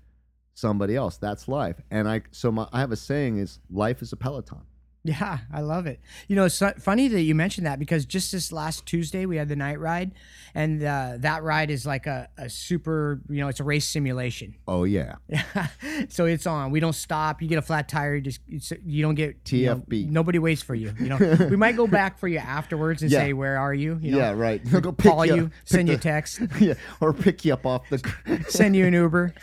somebody 0.54 0.96
else. 0.96 1.18
That's 1.18 1.48
life. 1.48 1.82
And 1.92 2.08
i 2.10 2.22
so 2.32 2.52
my 2.52 2.68
i 2.74 2.80
have 2.80 2.92
a 2.92 2.98
saying 2.98 3.38
is 3.38 3.60
life 3.70 4.02
is 4.02 4.14
a 4.14 4.18
peloton 4.18 4.62
Yeah, 5.06 5.40
I 5.54 5.60
love 5.60 5.86
it. 5.86 6.00
You 6.30 6.38
know, 6.38 6.46
it's 6.46 6.62
funny 6.80 7.10
that 7.10 7.22
you 7.24 7.36
mentioned 7.36 7.68
that 7.68 7.78
because 7.78 8.06
just 8.06 8.32
this 8.32 8.54
last 8.54 8.86
Tuesday 8.86 9.26
we 9.26 9.36
had 9.36 9.50
the 9.50 9.56
night 9.58 9.78
ride, 9.82 10.12
and 10.56 10.82
uh, 10.82 11.16
that 11.18 11.44
ride 11.44 11.70
is 11.70 11.86
like 11.86 12.08
a, 12.08 12.30
a 12.38 12.50
super, 12.50 13.20
you 13.28 13.42
know, 13.42 13.50
it's 13.50 13.60
a 13.60 13.66
race 13.66 13.86
simulation. 13.86 14.56
oh 14.66 14.86
yeah 14.86 15.16
so 16.08 16.26
it's 16.26 16.48
on. 16.48 16.72
We 16.72 16.80
don't 16.80 16.94
stop. 16.96 17.42
You 17.42 17.50
get 17.50 17.58
a 17.58 17.62
flat 17.62 17.90
tire. 17.90 18.16
You 18.16 18.22
just 18.22 18.40
you 18.86 19.02
don't 19.02 19.16
get 19.16 19.36
you 19.52 19.66
know, 19.66 19.76
TFB. 19.76 20.10
nobody 20.10 20.40
waits 20.40 20.62
for 20.62 20.74
you. 20.74 20.94
You 20.98 21.10
know, 21.10 21.18
we 21.50 21.58
might 21.58 21.76
go 21.76 21.86
back 21.86 22.18
for 22.18 22.30
you 22.30 22.38
afterwards 22.38 23.02
and 23.02 23.12
Yeah. 23.12 23.20
say, 23.20 23.34
"Where 23.34 23.58
are 23.60 23.74
you?" 23.74 24.00
You 24.02 24.12
know, 24.12 24.18
yeah 24.20 24.32
right 24.32 24.64
they'll 24.64 24.80
go 24.80 24.94
call 24.98 25.26
you, 25.26 25.36
you, 25.36 25.52
send 25.66 25.90
you 25.90 25.96
a 25.96 25.98
text, 25.98 26.40
yeah 26.62 26.76
or 27.02 27.12
pick 27.12 27.44
you 27.44 27.52
up 27.52 27.66
off 27.66 27.90
the 27.90 28.00
send 28.48 28.74
you 28.76 28.86
an 28.86 28.94
Uber. 28.94 29.34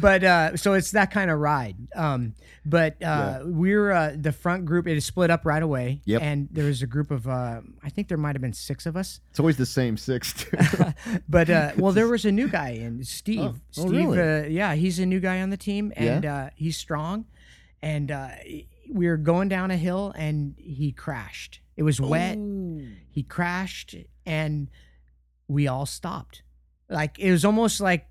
but 0.00 0.24
uh, 0.24 0.56
so 0.58 0.74
it's 0.74 0.90
that 0.90 1.10
kind 1.10 1.30
of 1.30 1.38
ride. 1.38 1.76
Um, 1.96 2.34
but 2.66 3.02
uh, 3.02 3.13
we're 3.44 3.90
uh, 3.90 4.12
the 4.16 4.32
front 4.32 4.64
group. 4.64 4.86
It 4.86 4.96
is 4.96 5.04
split 5.04 5.30
up 5.30 5.44
right 5.44 5.62
away. 5.62 6.00
Yep. 6.04 6.22
And 6.22 6.48
there 6.50 6.66
was 6.66 6.82
a 6.82 6.86
group 6.86 7.10
of 7.10 7.28
uh, 7.28 7.60
I 7.82 7.88
think 7.90 8.08
there 8.08 8.18
might 8.18 8.34
have 8.34 8.42
been 8.42 8.52
six 8.52 8.86
of 8.86 8.96
us. 8.96 9.20
it's 9.30 9.40
always 9.40 9.56
the 9.56 9.66
same 9.66 9.96
six 9.96 10.32
too. 10.32 10.56
But 11.28 11.50
uh, 11.50 11.72
well, 11.76 11.92
there 11.92 12.08
was 12.08 12.24
a 12.24 12.32
new 12.32 12.48
guy 12.48 12.70
in 12.70 13.04
Steve. 13.04 13.40
Oh, 13.40 13.54
oh, 13.78 13.88
really? 13.88 14.20
uh, 14.20 14.44
yeah, 14.44 14.74
he's 14.74 14.98
a 14.98 15.06
new 15.06 15.20
guy 15.20 15.40
on 15.42 15.50
the 15.50 15.56
team, 15.56 15.92
and 15.96 16.24
uh, 16.24 16.50
he's 16.54 16.76
strong. 16.76 17.26
And 17.82 18.10
uh, 18.10 18.28
we 18.90 19.06
were 19.06 19.16
going 19.16 19.48
down 19.48 19.70
a 19.70 19.76
hill, 19.76 20.12
and 20.16 20.54
he 20.56 20.92
crashed. 20.92 21.60
It 21.76 21.82
was 21.82 22.00
wet. 22.00 22.38
He 23.10 23.22
crashed, 23.22 23.94
and 24.24 24.70
we 25.48 25.66
all 25.68 25.86
stopped. 25.86 26.42
Like 26.88 27.18
it 27.18 27.30
was 27.30 27.44
almost 27.44 27.80
like 27.80 28.06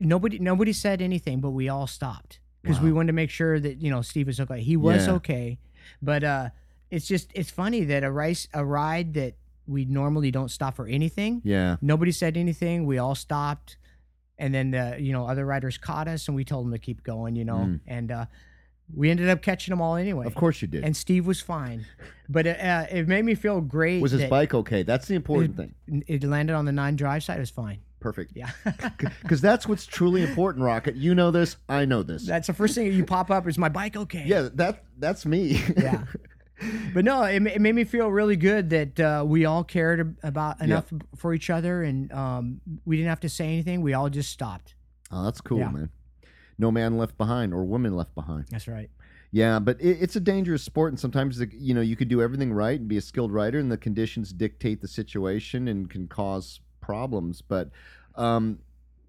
nobody 0.00 0.38
nobody 0.38 0.72
said 0.72 1.00
anything, 1.00 1.40
but 1.40 1.50
we 1.50 1.68
all 1.68 1.86
stopped 1.86 2.40
because 2.64 2.80
we 2.80 2.92
wanted 2.92 3.08
to 3.08 3.12
make 3.12 3.30
sure 3.30 3.60
that 3.60 3.80
you 3.82 3.90
know 3.90 4.00
Steve 4.02 4.26
was 4.26 4.40
okay. 4.40 4.62
He 4.62 4.76
was 4.76 5.06
Yeah. 5.06 5.14
okay, 5.14 5.58
but 6.00 6.24
uh, 6.24 6.48
it's 6.90 7.06
just 7.06 7.30
it's 7.34 7.50
funny 7.50 7.84
that 7.84 8.02
a 8.04 8.10
race 8.10 8.48
a 8.54 8.64
ride 8.64 9.14
that 9.14 9.34
we 9.66 9.84
normally 9.84 10.30
don't 10.30 10.50
stop 10.50 10.74
for 10.76 10.86
anything. 10.86 11.40
Yeah. 11.44 11.76
Nobody 11.80 12.12
said 12.12 12.36
anything. 12.36 12.86
We 12.86 12.98
all 12.98 13.14
stopped, 13.14 13.76
and 14.38 14.54
then 14.54 14.70
the 14.70 14.96
you 14.98 15.12
know 15.12 15.26
other 15.26 15.44
riders 15.44 15.76
caught 15.78 16.08
us, 16.08 16.26
and 16.28 16.34
we 16.34 16.44
told 16.44 16.66
them 16.66 16.72
to 16.72 16.78
keep 16.78 17.02
going. 17.02 17.36
You 17.36 17.44
know, 17.44 17.56
Mm. 17.58 17.80
and 17.86 18.10
uh, 18.10 18.26
we 18.94 19.10
ended 19.10 19.28
up 19.28 19.42
catching 19.42 19.72
them 19.72 19.80
all 19.80 19.96
anyway. 19.96 20.26
Of 20.26 20.34
course 20.34 20.60
you 20.62 20.68
did. 20.68 20.84
And 20.84 20.96
Steve 20.96 21.26
was 21.26 21.40
fine, 21.40 21.86
but 22.28 22.46
it, 22.46 22.60
uh, 22.60 22.86
it 22.90 23.08
made 23.08 23.24
me 23.24 23.34
feel 23.34 23.60
great. 23.60 24.00
was 24.02 24.12
his 24.12 24.24
bike 24.28 24.52
okay? 24.54 24.82
That's 24.82 25.06
the 25.08 25.14
important 25.14 25.56
thing. 25.56 25.74
It 26.06 26.24
landed 26.24 26.54
on 26.54 26.64
the 26.64 26.72
non 26.72 26.96
drive 26.96 27.22
side. 27.22 27.36
It 27.36 27.40
was 27.40 27.50
fine. 27.50 27.78
Perfect. 28.04 28.32
Yeah. 28.36 28.50
Because 29.22 29.40
that's 29.40 29.66
what's 29.66 29.86
truly 29.86 30.22
important, 30.22 30.62
Rocket. 30.62 30.94
You 30.94 31.14
know 31.14 31.30
this. 31.30 31.56
I 31.70 31.86
know 31.86 32.02
this. 32.02 32.26
That's 32.26 32.46
the 32.48 32.52
first 32.52 32.74
thing 32.74 32.92
you 32.92 33.02
pop 33.02 33.30
up 33.30 33.48
is 33.48 33.56
my 33.56 33.70
bike 33.70 33.96
okay? 33.96 34.24
yeah, 34.26 34.50
that 34.56 34.84
that's 34.98 35.24
me. 35.24 35.58
Yeah. 35.74 36.04
But 36.92 37.06
no, 37.06 37.22
it, 37.22 37.42
it 37.46 37.60
made 37.62 37.74
me 37.74 37.84
feel 37.84 38.08
really 38.10 38.36
good 38.36 38.68
that 38.70 39.00
uh, 39.00 39.24
we 39.26 39.46
all 39.46 39.64
cared 39.64 40.16
about 40.22 40.60
enough 40.60 40.92
for 41.16 41.32
each 41.32 41.48
other 41.48 41.82
and 41.82 42.12
um, 42.12 42.60
we 42.84 42.96
didn't 42.96 43.08
have 43.08 43.20
to 43.20 43.28
say 43.30 43.46
anything. 43.46 43.80
We 43.80 43.94
all 43.94 44.10
just 44.10 44.30
stopped. 44.30 44.74
oh, 45.10 45.24
that's 45.24 45.40
cool, 45.40 45.60
Yeah. 45.60 45.70
man. 45.70 45.88
No 46.58 46.70
man 46.70 46.98
left 46.98 47.16
behind 47.16 47.54
or 47.54 47.64
woman 47.64 47.96
left 47.96 48.14
behind. 48.14 48.48
That's 48.50 48.68
right. 48.68 48.90
Yeah, 49.32 49.58
but 49.60 49.80
it, 49.80 49.98
it's 50.02 50.14
a 50.14 50.20
dangerous 50.20 50.62
sport, 50.62 50.92
and 50.92 51.00
sometimes 51.00 51.38
the, 51.38 51.48
you 51.52 51.72
know 51.74 51.80
you 51.80 51.96
could 51.96 52.08
do 52.08 52.20
everything 52.22 52.52
right 52.52 52.78
and 52.78 52.86
be 52.86 52.98
a 52.98 53.00
skilled 53.00 53.32
rider, 53.32 53.58
and 53.58 53.72
the 53.72 53.78
conditions 53.78 54.32
dictate 54.32 54.80
the 54.82 54.88
situation 54.88 55.66
and 55.68 55.88
can 55.90 56.06
cause 56.06 56.60
problems. 56.84 57.42
But 57.42 57.70
um, 58.14 58.58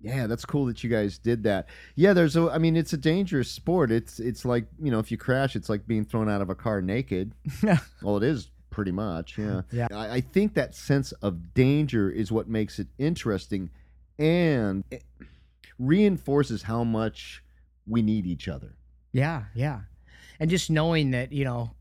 yeah, 0.02 0.28
that's 0.28 0.46
cool 0.46 0.66
that 0.66 0.84
you 0.84 0.90
guys 0.90 1.18
did 1.18 1.44
that. 1.44 1.68
Yeah, 1.96 2.14
there's 2.14 2.36
a. 2.36 2.50
I 2.52 2.58
mean, 2.58 2.76
it's 2.76 2.94
a 2.94 2.98
dangerous 2.98 3.50
sport. 3.50 3.92
It's 3.92 4.20
it's 4.20 4.46
like 4.46 4.66
you 4.82 4.92
know 4.92 5.00
if 5.00 5.12
you 5.12 5.18
crash, 5.18 5.56
it's 5.56 5.70
like 5.70 5.88
being 5.88 6.06
thrown 6.06 6.30
out 6.30 6.42
of 6.42 6.50
a 6.50 6.56
car 6.56 6.82
naked. 6.82 7.34
Yeah. 7.64 7.80
well, 8.02 8.18
it 8.18 8.24
is 8.24 8.50
pretty 8.70 8.92
much. 8.92 9.38
Yeah. 9.38 9.62
Yeah. 9.72 9.88
I, 9.92 10.16
I 10.16 10.22
think 10.22 10.54
that 10.56 10.76
sense 10.76 11.12
of 11.14 11.54
danger 11.54 12.10
is 12.10 12.32
what 12.32 12.48
makes 12.48 12.80
it 12.80 12.88
interesting, 12.98 13.70
and 14.20 14.84
it 14.92 15.04
reinforces 15.80 16.64
how 16.64 16.84
much 16.84 17.44
we 17.88 18.02
need 18.02 18.26
each 18.26 18.48
other. 18.48 18.76
Yeah, 19.12 19.44
yeah. 19.54 19.82
And 20.40 20.50
just 20.50 20.70
knowing 20.70 21.12
that, 21.12 21.32
you 21.32 21.46
know, 21.46 21.72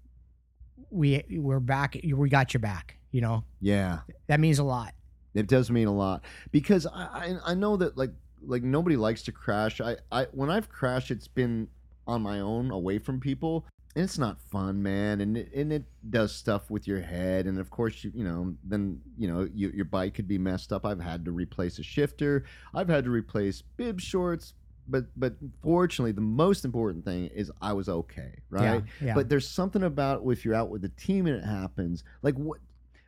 we 0.90 1.24
we're 1.30 1.60
back 1.60 1.96
we 2.04 2.28
got 2.28 2.54
your 2.54 2.60
back, 2.60 2.96
you 3.10 3.20
know. 3.20 3.44
Yeah. 3.60 4.00
That 4.28 4.40
means 4.40 4.58
a 4.58 4.64
lot. 4.64 4.94
It 5.34 5.48
does 5.48 5.70
mean 5.70 5.88
a 5.88 5.94
lot 5.94 6.22
because 6.52 6.86
I, 6.86 7.36
I 7.44 7.52
I 7.52 7.54
know 7.54 7.76
that 7.76 7.96
like 7.96 8.12
like 8.46 8.62
nobody 8.62 8.96
likes 8.96 9.22
to 9.24 9.32
crash. 9.32 9.80
I 9.80 9.96
I 10.10 10.26
when 10.32 10.50
I've 10.50 10.68
crashed, 10.68 11.10
it's 11.10 11.28
been 11.28 11.68
on 12.06 12.22
my 12.22 12.40
own, 12.40 12.70
away 12.70 12.98
from 12.98 13.18
people, 13.18 13.66
and 13.94 14.04
it's 14.04 14.18
not 14.18 14.40
fun, 14.50 14.82
man. 14.82 15.20
And 15.20 15.36
it, 15.36 15.52
and 15.54 15.72
it 15.72 15.84
does 16.10 16.34
stuff 16.34 16.70
with 16.70 16.86
your 16.86 17.00
head, 17.00 17.46
and 17.46 17.58
of 17.58 17.70
course 17.70 18.04
you 18.04 18.12
you 18.14 18.24
know 18.24 18.54
then 18.64 19.00
you 19.18 19.28
know 19.28 19.48
you, 19.54 19.70
your 19.70 19.86
bike 19.86 20.14
could 20.14 20.28
be 20.28 20.38
messed 20.38 20.72
up. 20.72 20.84
I've 20.86 21.00
had 21.00 21.24
to 21.24 21.32
replace 21.32 21.78
a 21.78 21.82
shifter. 21.82 22.44
I've 22.74 22.88
had 22.88 23.04
to 23.04 23.10
replace 23.10 23.62
bib 23.62 24.00
shorts. 24.00 24.54
But 24.86 25.06
but 25.16 25.34
fortunately, 25.62 26.12
the 26.12 26.20
most 26.20 26.66
important 26.66 27.06
thing 27.06 27.28
is 27.28 27.50
I 27.62 27.72
was 27.72 27.88
okay, 27.88 28.34
right? 28.50 28.84
Yeah. 29.00 29.06
yeah. 29.06 29.14
But 29.14 29.30
there's 29.30 29.48
something 29.48 29.82
about 29.82 30.22
if 30.26 30.44
you're 30.44 30.54
out 30.54 30.68
with 30.68 30.84
a 30.84 30.90
team 30.90 31.26
and 31.26 31.36
it 31.36 31.44
happens, 31.44 32.04
like 32.22 32.34
what 32.34 32.58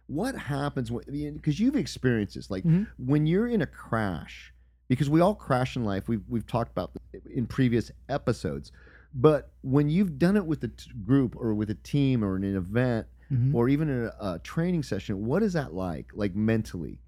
what 0.06 0.36
happens 0.36 0.90
when 0.90 1.04
because 1.34 1.58
you've 1.58 1.76
experienced 1.76 2.34
this, 2.34 2.50
like 2.50 2.64
Mhm. 2.64 2.86
when 2.98 3.26
you're 3.26 3.48
in 3.48 3.62
a 3.62 3.66
crash, 3.66 4.52
because 4.88 5.10
we 5.10 5.20
all 5.20 5.34
crash 5.34 5.76
in 5.76 5.84
life. 5.84 6.08
We've 6.08 6.22
we've 6.28 6.46
talked 6.46 6.70
about 6.70 6.92
in 7.34 7.46
previous 7.46 7.90
episodes, 8.08 8.70
but 9.14 9.52
when 9.62 9.88
you've 9.88 10.18
done 10.18 10.36
it 10.36 10.46
with 10.46 10.62
a 10.64 10.68
t- 10.68 10.90
group 11.04 11.34
or 11.36 11.54
with 11.54 11.70
a 11.70 11.75
team 11.75 12.22
or 12.25 12.36
in 12.36 12.44
an 12.44 12.56
event 12.56 13.06
Mhm. 13.32 13.54
or 13.54 13.68
even 13.68 13.88
in 13.88 14.04
a, 14.04 14.12
a 14.34 14.38
training 14.38 14.84
session, 14.84 15.26
what 15.26 15.42
is 15.42 15.54
that 15.54 15.75
like, 15.75 16.12
like 16.14 16.36
mentally? 16.36 17.00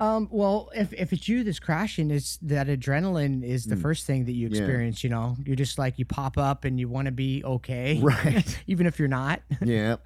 Um, 0.00 0.28
well, 0.30 0.70
if, 0.74 0.92
if 0.92 1.12
it's 1.12 1.28
you 1.28 1.44
that's 1.44 1.60
crashing, 1.60 2.10
it's 2.10 2.36
that 2.42 2.66
adrenaline 2.66 3.44
is 3.44 3.64
the 3.66 3.76
Mm. 3.76 3.82
first 3.82 4.06
thing 4.06 4.24
that 4.24 4.32
you 4.32 4.48
Yeah. 4.48 4.58
experience. 4.58 5.04
You 5.04 5.10
know, 5.10 5.36
you're 5.44 5.54
just 5.56 5.78
like 5.78 5.98
you 5.98 6.04
pop 6.04 6.36
up 6.36 6.64
and 6.64 6.80
you 6.80 6.88
want 6.88 7.06
to 7.06 7.12
be 7.12 7.42
okay, 7.44 7.98
Right. 8.02 8.58
even 8.66 8.86
if 8.86 8.98
you're 8.98 9.06
not. 9.08 9.40
yeah, 9.64 9.96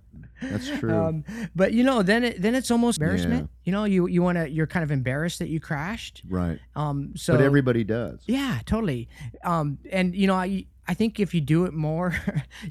that's 0.51 0.69
true. 0.79 0.95
Um, 0.95 1.25
but 1.57 1.73
you 1.73 1.85
know, 1.85 2.03
then 2.03 2.23
it 2.25 2.43
then 2.43 2.55
it's 2.55 2.71
almost 2.71 2.99
embarrassment. 2.99 3.49
You 3.65 3.73
know, 3.73 3.85
you 3.85 4.07
you 4.09 4.23
want 4.23 4.37
to 4.37 4.49
you're 4.51 4.67
kind 4.67 4.85
of 4.85 4.91
embarrassed 4.91 5.39
that 5.39 5.49
you 5.49 5.59
crashed. 5.59 6.23
right. 6.29 6.59
Um, 6.77 7.15
so 7.17 7.33
but 7.35 7.41
everybody 7.43 7.83
does. 7.83 8.21
yeah, 8.27 8.61
totally. 8.67 9.09
Um, 9.43 9.79
and 9.91 10.15
you 10.15 10.27
know, 10.27 10.35
I 10.35 10.67
I 10.87 10.95
think 10.95 11.19
if 11.19 11.35
you 11.35 11.41
do 11.41 11.65
it 11.65 11.73
more, 11.73 12.15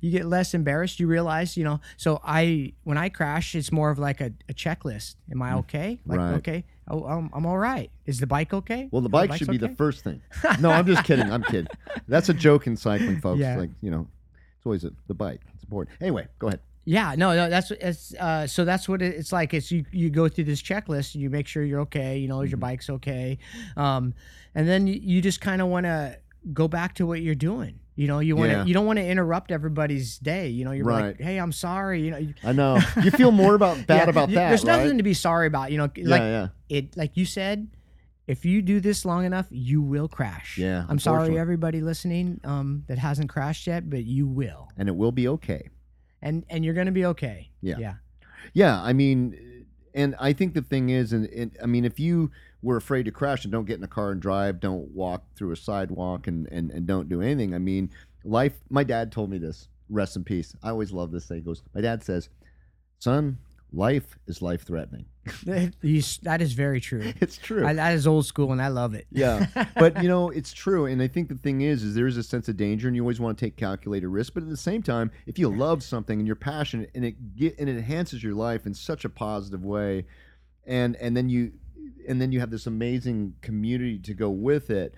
you 0.02 0.12
get 0.12 0.26
less 0.28 0.54
embarrassed. 0.54 1.00
You 1.00 1.08
realize, 1.08 1.58
you 1.58 1.64
know. 1.64 1.80
So 1.98 2.20
I 2.24 2.74
when 2.84 2.98
I 2.98 3.10
crash, 3.10 3.56
it's 3.56 3.72
more 3.72 3.90
of 3.90 3.98
like 3.98 4.22
a, 4.22 4.32
a 4.50 4.54
checklist. 4.54 5.16
Am 5.32 5.42
I 5.42 5.54
okay? 5.56 6.00
Like 6.06 6.20
Mm. 6.20 6.30
Right. 6.30 6.36
okay, 6.38 6.66
oh, 6.90 7.04
I'm, 7.06 7.30
I'm 7.34 7.46
all 7.46 7.58
right. 7.58 7.90
Is 8.06 8.20
the 8.20 8.28
bike 8.28 8.54
okay? 8.54 8.88
Well, 8.92 9.02
the 9.02 9.10
bike 9.10 9.34
should 9.34 9.50
be 9.50 9.58
the 9.58 9.70
first 9.70 10.04
thing. 10.04 10.22
No, 10.60 10.70
I'm 10.72 10.86
just 10.86 11.04
kidding. 11.04 11.32
I'm 11.32 11.44
kidding. 11.44 11.68
That's 12.08 12.30
a 12.30 12.34
joke 12.34 12.68
in 12.68 12.76
cycling, 12.78 13.20
folks. 13.22 13.40
Yeah. 13.40 13.58
Like 13.58 13.70
you 13.82 13.92
know, 13.92 14.08
it's 14.58 14.66
always 14.66 14.84
a, 14.84 14.92
the 15.08 15.14
bike. 15.14 15.42
It's 15.54 15.64
important. 15.64 15.98
Anyway, 16.02 16.28
go 16.40 16.48
ahead. 16.48 16.60
Yeah, 16.86 17.16
no, 17.18 17.36
no, 17.36 17.50
that's 17.50 17.70
it's 17.72 18.14
uh 18.16 18.48
so 18.48 18.64
that's 18.64 18.88
what 18.88 19.02
it's 19.02 19.32
like. 19.34 19.54
It's 19.54 19.70
you 19.72 19.84
you 19.92 20.10
go 20.10 20.30
through 20.30 20.46
this 20.46 20.62
checklist, 20.62 21.16
and 21.16 21.22
you 21.22 21.30
make 21.30 21.46
sure 21.48 21.64
you're 21.64 21.82
okay, 21.82 22.18
you 22.18 22.28
know, 22.30 22.38
Mm-hmm. 22.38 22.48
your 22.50 22.58
bike's 22.60 22.90
okay. 22.90 23.38
Um 23.76 24.14
and 24.56 24.68
then 24.68 24.88
you, 24.88 24.94
you 25.02 25.22
just 25.22 25.42
kind 25.42 25.62
of 25.62 25.68
want 25.68 25.86
to 25.86 26.18
go 26.54 26.68
back 26.70 26.94
to 26.96 27.06
what 27.06 27.22
you're 27.22 27.36
doing. 27.36 27.80
You 27.98 28.08
know, 28.08 28.20
you 28.20 28.36
want 28.38 28.52
to 28.52 28.58
Yeah. 28.60 28.66
you 28.66 28.74
don't 28.76 28.86
want 28.86 29.00
to 29.00 29.06
interrupt 29.06 29.52
everybody's 29.52 30.20
day, 30.20 30.48
you 30.50 30.64
know, 30.66 30.72
you're 30.72 30.86
like, 30.86 31.20
"Hey, 31.20 31.38
I'm 31.40 31.52
sorry." 31.52 32.04
You 32.04 32.12
know, 32.12 32.18
you- 32.18 32.34
I 32.44 32.54
know 32.54 32.78
you 33.04 33.10
feel 33.12 33.32
more 33.32 33.56
about 33.56 33.86
bad 33.88 34.06
Yeah, 34.06 34.10
about 34.12 34.30
you- 34.30 34.36
that. 34.36 34.50
There's 34.50 34.64
right? 34.64 34.78
nothing 34.84 34.98
to 34.98 35.04
be 35.04 35.16
sorry 35.16 35.48
about, 35.48 35.72
you 35.72 35.78
know, 35.80 35.90
like 36.04 36.22
yeah. 36.22 36.48
it 36.70 36.96
like 36.96 37.18
you 37.18 37.26
said, 37.26 37.68
if 38.28 38.46
you 38.46 38.62
do 38.62 38.80
this 38.80 39.04
long 39.04 39.26
enough, 39.26 39.48
you 39.50 39.82
will 39.82 40.08
crash. 40.08 40.58
Yeah, 40.60 40.86
I'm 40.88 41.00
sorry 41.00 41.40
everybody 41.40 41.82
listening 41.82 42.40
um 42.44 42.84
that 42.88 43.00
hasn't 43.00 43.30
crashed 43.30 43.66
yet, 43.68 43.90
but 43.90 44.06
you 44.06 44.28
will. 44.28 44.70
And 44.78 44.88
it 44.88 44.96
will 44.96 45.12
be 45.12 45.28
okay. 45.30 45.70
And 46.22 46.46
and 46.52 46.64
you're 46.64 46.76
going 46.76 46.86
to 46.94 46.98
be 47.02 47.06
okay. 47.08 47.50
Yeah. 47.62 47.80
Yeah. 47.80 47.94
Yeah, 48.54 48.80
I 48.82 48.94
mean, 48.94 49.66
and 49.96 50.16
I 50.20 50.34
think 50.34 50.54
the 50.54 50.62
thing 50.62 50.90
is, 50.90 51.14
and, 51.14 51.26
and 51.30 51.58
I 51.62 51.66
mean, 51.66 51.84
if 51.84 52.00
you 52.00 52.30
were 52.68 52.78
afraid 52.78 53.04
to 53.04 53.12
crash 53.12 53.46
and 53.46 53.52
don't 53.52 53.66
get 53.66 53.78
in 53.78 53.84
a 53.84 53.88
car 53.88 54.12
and 54.12 54.22
drive, 54.22 54.60
don't 54.60 54.92
walk 54.92 55.24
through 55.36 55.54
a 55.54 55.56
sidewalk, 55.56 56.28
and 56.28 56.48
and, 56.52 56.70
and 56.72 56.86
don't 56.86 57.08
do 57.08 57.22
anything. 57.22 57.56
I 57.56 57.60
mean, 57.60 57.90
life. 58.24 58.54
My 58.70 58.84
dad 58.84 59.12
told 59.12 59.30
me 59.30 59.38
this. 59.38 59.70
Rest 59.90 60.18
in 60.18 60.26
peace. 60.26 60.54
I 60.62 60.70
always 60.70 60.92
love 60.92 61.12
this 61.12 61.26
thing. 61.26 61.38
He 61.38 61.44
goes, 61.44 61.64
my 61.74 61.80
dad 61.80 62.04
says, 62.04 62.28
"Son, 63.00 63.38
life 63.72 64.20
is 64.28 64.42
life 64.42 64.64
threatening." 64.64 65.06
That 66.24 66.42
is 66.42 66.54
very 66.54 66.82
true. 66.82 67.14
it's 67.22 67.38
true. 67.38 67.66
I, 67.66 67.74
that 67.74 67.94
is 67.94 68.06
old 68.06 68.26
school, 68.26 68.52
and 68.52 68.62
I 68.62 68.68
love 68.68 68.94
it. 68.94 69.08
Yeah, 69.12 69.46
but 69.76 70.04
you 70.04 70.10
know 70.10 70.30
it's 70.30 70.52
true, 70.52 70.88
and 70.88 71.02
I 71.02 71.08
think 71.08 71.30
the 71.30 71.36
thing 71.36 71.62
is, 71.62 71.84
is 71.84 71.96
there 71.96 72.08
is 72.08 72.18
a 72.18 72.24
sense 72.24 72.50
of 72.50 72.58
danger, 72.58 72.88
and 72.88 72.98
you 72.98 73.02
always 73.02 73.22
want 73.22 73.38
to 73.38 73.46
take 73.46 73.56
calculated 73.56 74.10
risk. 74.10 74.34
But 74.34 74.44
at 74.44 74.50
the 74.50 74.58
same 74.58 74.84
time, 74.84 75.10
if 75.26 75.40
you 75.40 75.48
love 75.48 75.84
something 75.84 76.20
and 76.20 76.28
you're 76.28 76.36
passionate, 76.36 76.92
and 76.96 77.06
it 77.06 77.36
get 77.38 77.58
and 77.60 77.70
it 77.70 77.78
enhances 77.78 78.22
your 78.22 78.36
life 78.36 78.66
in 78.66 78.74
such 78.74 79.06
a 79.06 79.10
positive 79.10 79.64
way, 79.64 80.06
and 80.66 80.98
and 80.98 81.16
then 81.16 81.30
you 81.30 81.54
and 82.08 82.22
then 82.22 82.32
you 82.32 82.40
have 82.40 82.52
this 82.52 82.68
amazing 82.68 83.36
community 83.42 84.00
to 84.00 84.14
go 84.14 84.30
with 84.30 84.70
it. 84.70 84.94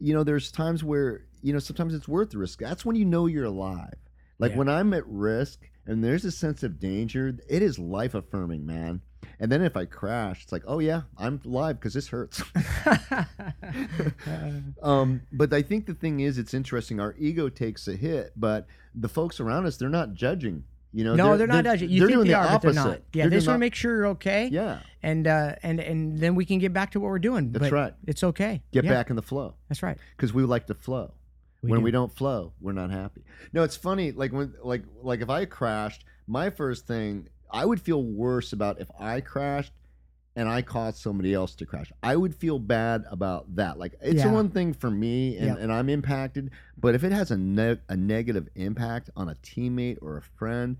You 0.00 0.14
know, 0.14 0.24
there's 0.24 0.50
times 0.50 0.82
where 0.82 1.24
you 1.42 1.52
know 1.52 1.58
sometimes 1.58 1.94
it's 1.94 2.08
worth 2.08 2.30
the 2.30 2.38
risk. 2.38 2.58
That's 2.60 2.84
when 2.84 2.96
you 2.96 3.04
know 3.04 3.26
you're 3.26 3.44
alive. 3.44 3.94
Like 4.38 4.52
Yeah. 4.52 4.58
when 4.58 4.68
I'm 4.68 4.92
at 4.94 5.06
risk 5.06 5.68
and 5.86 6.02
there's 6.02 6.24
a 6.24 6.30
sense 6.30 6.62
of 6.62 6.78
danger, 6.78 7.36
it 7.48 7.62
is 7.62 7.78
life 7.78 8.14
affirming, 8.14 8.64
man. 8.66 9.00
And 9.40 9.50
then 9.52 9.62
if 9.62 9.76
I 9.76 9.84
crash, 9.84 10.42
it's 10.42 10.52
like, 10.52 10.62
oh 10.66 10.78
yeah, 10.80 11.02
I'm 11.16 11.40
alive 11.44 11.78
because 11.78 11.94
this 11.94 12.08
hurts. 12.08 12.42
um, 14.82 15.22
but 15.32 15.52
I 15.52 15.62
think 15.62 15.86
the 15.86 15.94
thing 15.94 16.20
is, 16.20 16.38
it's 16.38 16.54
interesting. 16.54 17.00
Our 17.00 17.14
ego 17.18 17.48
takes 17.48 17.88
a 17.88 17.96
hit, 17.96 18.32
but 18.36 18.66
the 18.94 19.08
folks 19.08 19.40
around 19.40 19.66
us, 19.66 19.76
they're 19.76 19.88
not 19.88 20.14
judging. 20.14 20.64
You 20.92 21.04
know, 21.04 21.14
no, 21.14 21.36
they're, 21.36 21.46
not 21.46 21.64
judging. 21.64 21.90
You 21.90 22.00
they're 22.00 22.08
think 22.08 22.16
doing 22.16 22.26
they 22.28 22.32
the 22.32 22.38
are, 22.38 22.52
but 22.52 22.62
they're 22.62 22.72
not. 22.72 23.00
Yeah, 23.12 23.24
They're 23.24 23.30
they 23.30 23.36
just 23.36 23.46
want 23.46 23.56
to 23.56 23.60
make 23.60 23.74
sure 23.74 23.94
you're 23.94 24.06
okay. 24.08 24.48
Yeah, 24.50 24.80
And 25.02 25.26
uh, 25.26 25.56
and 25.62 25.80
and 25.80 26.18
then 26.18 26.34
we 26.34 26.46
can 26.46 26.58
get 26.58 26.72
back 26.72 26.92
to 26.92 27.00
what 27.00 27.08
we're 27.08 27.18
doing. 27.18 27.52
That's 27.52 27.64
but 27.66 27.72
right. 27.72 27.94
It's 28.06 28.24
okay. 28.24 28.62
get 28.72 28.84
Yeah, 28.84 28.92
back 28.92 29.10
in 29.10 29.16
the 29.16 29.22
flow 29.22 29.54
That's 29.68 29.82
right. 29.82 29.98
because 30.16 30.32
we 30.32 30.42
like 30.44 30.66
to 30.68 30.74
flow. 30.74 31.12
We 31.62 31.70
when 31.70 31.80
do. 31.80 31.84
we 31.84 31.90
don't 31.90 32.14
flow, 32.16 32.52
we're 32.60 32.72
not 32.72 32.90
happy. 32.90 33.22
No, 33.52 33.64
it's 33.64 33.76
funny. 33.76 34.12
Like 34.12 34.32
when, 34.32 34.54
like, 34.62 34.82
like 35.02 35.20
if 35.20 35.28
I 35.28 35.44
crashed, 35.44 36.04
my 36.26 36.50
first 36.50 36.86
thing, 36.86 37.28
I 37.50 37.66
would 37.66 37.80
feel 37.82 38.02
worse 38.02 38.52
about 38.52 38.80
if 38.80 38.88
I 38.98 39.20
crashed 39.20 39.72
and 40.38 40.48
I 40.48 40.62
caused 40.62 40.98
somebody 40.98 41.34
else 41.34 41.54
to 41.56 41.66
crash. 41.66 41.90
I 42.02 42.14
would 42.14 42.34
feel 42.34 42.58
bad 42.60 43.04
about 43.10 43.56
that. 43.56 43.76
Like 43.78 43.94
it's 44.00 44.20
Yeah. 44.20 44.30
one 44.32 44.50
thing 44.50 44.72
for 44.72 44.90
me, 44.90 45.36
and, 45.36 45.46
Yeah. 45.46 45.56
and 45.58 45.72
I'm 45.72 45.88
impacted. 45.88 46.50
But 46.78 46.94
if 46.94 47.02
it 47.02 47.10
has 47.12 47.30
a 47.32 47.36
ne- 47.36 47.80
a 47.88 47.96
negative 47.96 48.48
impact 48.54 49.10
on 49.16 49.28
a 49.28 49.34
teammate 49.36 49.98
or 50.00 50.16
a 50.16 50.22
friend, 50.22 50.76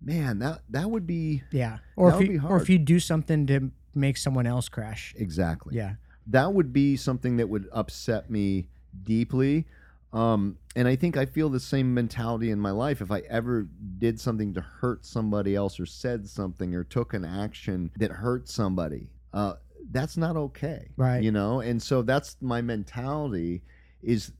man, 0.00 0.38
that 0.38 0.62
that 0.70 0.90
would 0.90 1.06
be 1.06 1.42
Yeah. 1.50 1.78
Or 1.94 2.14
if 2.14 2.26
you 2.28 2.40
or 2.42 2.60
if 2.60 2.70
you 2.70 2.78
do 2.78 2.98
something 2.98 3.46
to 3.48 3.70
make 3.94 4.16
someone 4.16 4.46
else 4.46 4.68
crash. 4.70 5.14
exactly. 5.18 5.76
Yeah. 5.76 5.94
that 6.24 6.54
would 6.54 6.72
be 6.72 6.96
something 6.96 7.36
that 7.38 7.48
would 7.48 7.68
upset 7.72 8.30
me 8.30 8.68
deeply. 9.02 9.66
Um, 10.12 10.58
and 10.76 10.86
I 10.86 10.96
think 10.96 11.16
I 11.16 11.26
feel 11.26 11.48
the 11.48 11.60
same 11.60 11.94
mentality 11.94 12.50
in 12.50 12.60
my 12.60 12.70
life. 12.70 13.00
If 13.00 13.10
I 13.10 13.20
ever 13.30 13.66
did 13.98 14.20
something 14.20 14.52
to 14.54 14.60
hurt 14.60 15.06
somebody 15.06 15.54
else, 15.54 15.80
or 15.80 15.86
said 15.86 16.28
something, 16.28 16.74
or 16.74 16.84
took 16.84 17.14
an 17.14 17.24
action 17.24 17.90
that 17.96 18.10
hurt 18.10 18.48
somebody, 18.48 19.08
uh, 19.32 19.54
that's 19.90 20.16
not 20.16 20.36
okay, 20.36 20.88
Right. 20.96 21.22
You 21.22 21.32
know. 21.32 21.60
And 21.60 21.82
so 21.82 22.02
that's 22.02 22.36
my 22.40 22.60
mentality 22.60 23.62
is 24.02 24.32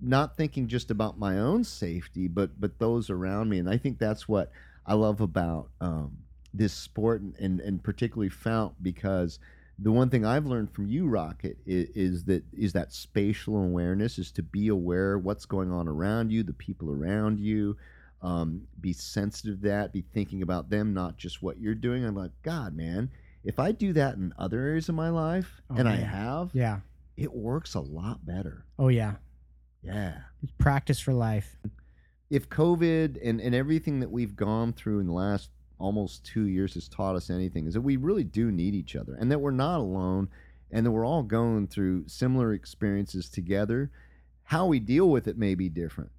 not 0.00 0.36
thinking 0.36 0.68
just 0.68 0.90
about 0.90 1.18
my 1.18 1.38
own 1.38 1.64
safety, 1.64 2.28
but 2.28 2.60
but 2.60 2.78
those 2.78 3.10
around 3.10 3.48
me. 3.48 3.58
And 3.58 3.68
I 3.68 3.78
think 3.78 3.98
that's 3.98 4.28
what 4.28 4.52
I 4.86 4.94
love 4.94 5.20
about 5.20 5.70
um, 5.80 6.18
this 6.54 6.72
sport, 6.72 7.20
and, 7.20 7.34
and 7.38 7.60
and 7.60 7.82
particularly 7.82 8.28
Fount, 8.28 8.80
because 8.82 9.38
the 9.78 9.92
one 9.92 10.08
thing 10.08 10.24
I've 10.24 10.46
learned 10.46 10.70
from 10.72 10.86
you, 10.86 11.06
Rocket, 11.06 11.58
is, 11.66 11.88
is 11.94 12.24
that 12.24 12.44
is 12.52 12.72
that 12.72 12.92
spatial 12.92 13.56
awareness 13.62 14.18
is 14.18 14.30
to 14.32 14.42
be 14.42 14.68
aware 14.68 15.18
what's 15.18 15.44
going 15.46 15.70
on 15.70 15.86
around 15.88 16.30
you, 16.32 16.42
the 16.42 16.52
people 16.52 16.90
around 16.90 17.38
you. 17.38 17.76
Um, 18.22 18.62
be 18.80 18.92
sensitive 18.94 19.60
to 19.60 19.68
that. 19.68 19.92
Be 19.92 20.02
thinking 20.14 20.40
about 20.42 20.70
them, 20.70 20.94
not 20.94 21.16
just 21.18 21.42
what 21.42 21.58
you're 21.60 21.74
doing. 21.74 22.04
I'm 22.04 22.16
like, 22.16 22.30
God, 22.42 22.74
man, 22.74 23.10
if 23.44 23.58
I 23.58 23.72
do 23.72 23.92
that 23.92 24.14
in 24.16 24.32
other 24.38 24.58
areas 24.60 24.88
of 24.88 24.94
my 24.94 25.10
life, 25.10 25.60
Oh, 25.70 25.74
and 25.76 25.86
I 25.88 25.96
have, 25.96 26.50
Yeah. 26.54 26.80
it 27.18 27.32
works 27.32 27.74
a 27.74 27.80
lot 27.80 28.24
better. 28.24 28.64
Oh 28.78 28.88
yeah. 28.88 29.16
Yeah 29.82 30.14
It's 30.42 30.50
practice 30.58 30.98
for 30.98 31.12
life. 31.12 31.56
if 32.30 32.48
COVID 32.48 33.18
and, 33.22 33.40
and 33.40 33.54
everything 33.54 34.00
that 34.00 34.10
we've 34.10 34.34
gone 34.34 34.72
through 34.72 34.98
in 35.00 35.06
the 35.06 35.12
last 35.12 35.50
almost 35.78 36.24
two 36.24 36.46
years 36.46 36.74
has 36.74 36.88
taught 36.88 37.16
us 37.16 37.30
anything, 37.30 37.66
is 37.66 37.74
that 37.74 37.80
we 37.80 37.96
really 37.96 38.24
do 38.24 38.50
need 38.50 38.74
each 38.74 38.96
other 38.96 39.14
and 39.14 39.30
that 39.30 39.40
we're 39.40 39.50
not 39.50 39.78
alone 39.78 40.28
and 40.70 40.84
that 40.84 40.90
we're 40.90 41.06
all 41.06 41.22
going 41.22 41.66
through 41.68 42.04
similar 42.08 42.52
experiences 42.52 43.28
together. 43.28 43.90
How 44.44 44.66
we 44.66 44.80
deal 44.80 45.10
with 45.10 45.28
it 45.28 45.38
may 45.38 45.54
be 45.54 45.68
different, 45.68 46.10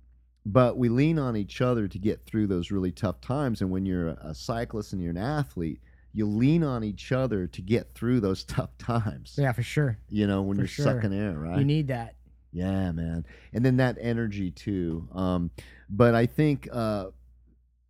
but 0.46 0.78
we 0.78 0.90
lean 0.90 1.20
on 1.20 1.36
each 1.36 1.62
other 1.62 1.88
to 1.88 1.98
get 2.00 2.26
through 2.26 2.48
those 2.48 2.72
really 2.72 2.92
tough 2.92 3.22
times. 3.22 3.62
And 3.62 3.72
when 3.72 3.86
you're 3.86 4.10
a, 4.10 4.34
cyclist 4.34 4.94
and 4.94 5.02
you're 5.02 5.12
an 5.12 5.18
athlete, 5.18 5.80
you 6.14 6.26
lean 6.26 6.64
on 6.64 6.84
each 6.84 7.12
other 7.12 7.48
to 7.48 7.62
get 7.62 7.94
through 7.94 8.20
those 8.20 8.44
tough 8.46 8.78
times. 8.78 9.36
Yeah, 9.38 9.52
for 9.52 9.64
sure. 9.64 9.98
You 10.10 10.28
know, 10.28 10.42
when 10.42 10.58
For 10.58 10.62
you're 10.62 10.68
sure. 10.68 10.86
sucking 10.86 11.14
air, 11.14 11.38
right? 11.38 11.60
You 11.60 11.66
need 11.66 11.88
that. 11.88 12.16
Yeah, 12.52 12.92
man. 12.92 13.26
And 13.54 13.64
then 13.64 13.78
that 13.78 13.98
energy 14.00 14.52
too. 14.52 15.08
Um, 15.14 15.52
but 15.90 16.16
I 16.16 16.26
think 16.26 16.68
uh, 16.72 17.08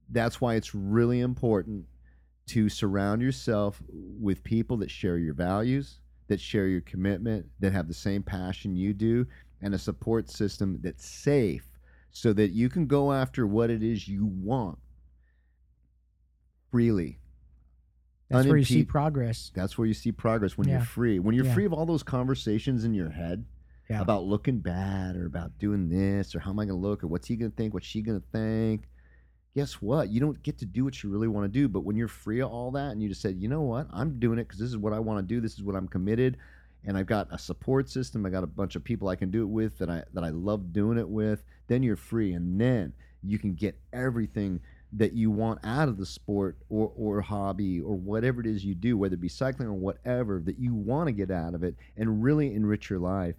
that's 0.10 0.39
why 0.41 0.56
it's 0.56 0.74
really 0.76 1.20
important 1.22 1.86
to 2.48 2.70
surround 2.70 3.22
yourself 3.22 3.82
with 3.89 4.43
people 4.43 4.78
that 4.78 4.89
share 4.89 5.17
your 5.17 5.34
values, 5.34 6.00
that 6.28 6.39
share 6.39 6.67
your 6.67 6.82
commitment, 6.82 7.46
that 7.60 7.74
have 7.74 7.88
the 7.88 7.93
same 7.93 8.24
passion 8.24 8.76
you 8.76 8.93
do, 8.93 9.26
and 9.62 9.74
a 9.74 9.78
support 9.78 10.30
system 10.30 10.80
that's 10.82 11.06
safe 11.06 11.65
so 12.12 12.32
that 12.34 12.52
you 12.52 12.70
can 12.70 12.88
go 12.88 13.12
after 13.12 13.46
what 13.46 13.70
it 13.70 13.84
is 13.84 14.08
you 14.08 14.26
want 14.26 14.78
freely. 16.72 17.20
That's 18.30 18.48
where 18.48 18.58
you 18.58 18.65
see 18.65 18.84
progress. 18.84 19.52
That's 19.56 19.78
where 19.78 19.88
you 19.88 19.93
see 19.93 20.12
progress 20.12 20.58
when 20.58 20.67
Yeah. 20.67 20.78
you're 20.78 20.86
free. 20.86 21.20
When 21.20 21.34
you're 21.34 21.46
Yeah. 21.46 21.54
free 21.54 21.65
of 21.65 21.74
all 21.74 21.86
those 21.86 22.04
conversations 22.04 22.84
in 22.84 22.93
your 22.93 23.10
head 23.10 23.46
Yeah. 23.89 24.02
about 24.02 24.26
looking 24.26 24.60
bad 24.60 25.15
or 25.15 25.26
about 25.26 25.58
doing 25.60 25.88
this 25.88 26.36
or 26.36 26.39
how 26.39 26.52
am 26.52 26.60
I 26.60 26.65
going 26.65 26.78
to 26.80 26.88
look 26.88 27.04
or 27.04 27.08
what's 27.08 27.28
he 27.28 27.38
going 27.38 27.52
to 27.52 27.56
think, 27.56 27.74
what's 27.74 27.86
she 27.86 28.02
going 28.02 28.20
to 28.20 28.28
think. 28.32 28.89
Guess 29.55 29.81
what? 29.81 30.10
You 30.10 30.19
don't 30.19 30.41
get 30.43 30.60
to 30.60 30.65
do 30.65 30.83
what 30.83 31.01
you 31.01 31.10
really 31.10 31.27
want 31.27 31.51
to 31.51 31.60
do. 31.60 31.67
But 31.67 31.83
when 31.83 31.95
you're 31.95 32.07
free 32.07 32.41
of 32.41 32.51
all 32.51 32.71
that 32.71 32.91
and 32.91 33.01
you 33.01 33.10
just 33.10 33.21
said, 33.21 33.38
you 33.38 33.47
know 33.47 33.62
what? 33.62 33.88
I'm 33.91 34.19
doing 34.19 34.38
it 34.38 34.43
because 34.43 34.60
this 34.60 34.69
is 34.69 34.77
what 34.77 34.93
I 34.93 34.99
want 34.99 35.17
to 35.19 35.36
do. 35.36 35.41
This 35.41 35.53
is 35.53 35.63
what 35.63 35.75
I'm 35.75 35.88
committed. 35.88 36.38
And 36.86 36.97
I've 36.97 37.07
got 37.07 37.27
a 37.31 37.39
support 37.39 37.89
system. 37.89 38.25
I 38.25 38.29
got 38.29 38.43
a 38.43 38.47
bunch 38.47 38.75
of 38.75 38.83
people 38.83 39.07
I 39.07 39.15
can 39.15 39.31
do 39.31 39.41
it 39.41 39.47
with 39.47 39.77
that 39.79 39.89
I 39.89 40.03
that 40.13 40.23
I 40.23 40.29
love 40.29 40.71
doing 40.73 40.97
it 40.97 41.10
with. 41.10 41.43
Then 41.67 41.83
you're 41.83 41.95
free, 41.97 42.33
and 42.33 42.62
then 42.62 42.93
you 43.23 43.39
can 43.39 43.55
get 43.55 43.77
everything 43.91 44.62
that 44.93 45.13
you 45.13 45.29
want 45.29 45.60
out 45.63 45.89
of 45.89 45.97
the 45.97 46.05
sport 46.05 46.57
or 46.69 46.93
or 46.95 47.19
hobby 47.19 47.81
or 47.81 47.95
whatever 47.95 48.39
it 48.39 48.47
is 48.47 48.63
you 48.63 48.75
do, 48.75 48.97
whether 48.97 49.15
it 49.15 49.21
be 49.21 49.27
cycling 49.27 49.67
or 49.67 49.73
whatever 49.73 50.41
that 50.45 50.60
you 50.60 50.73
want 50.73 51.07
to 51.07 51.12
get 51.12 51.31
out 51.31 51.55
of 51.55 51.63
it, 51.63 51.75
and 51.97 52.23
really 52.23 52.53
enrich 52.53 52.89
your 52.89 52.99
life 52.99 53.36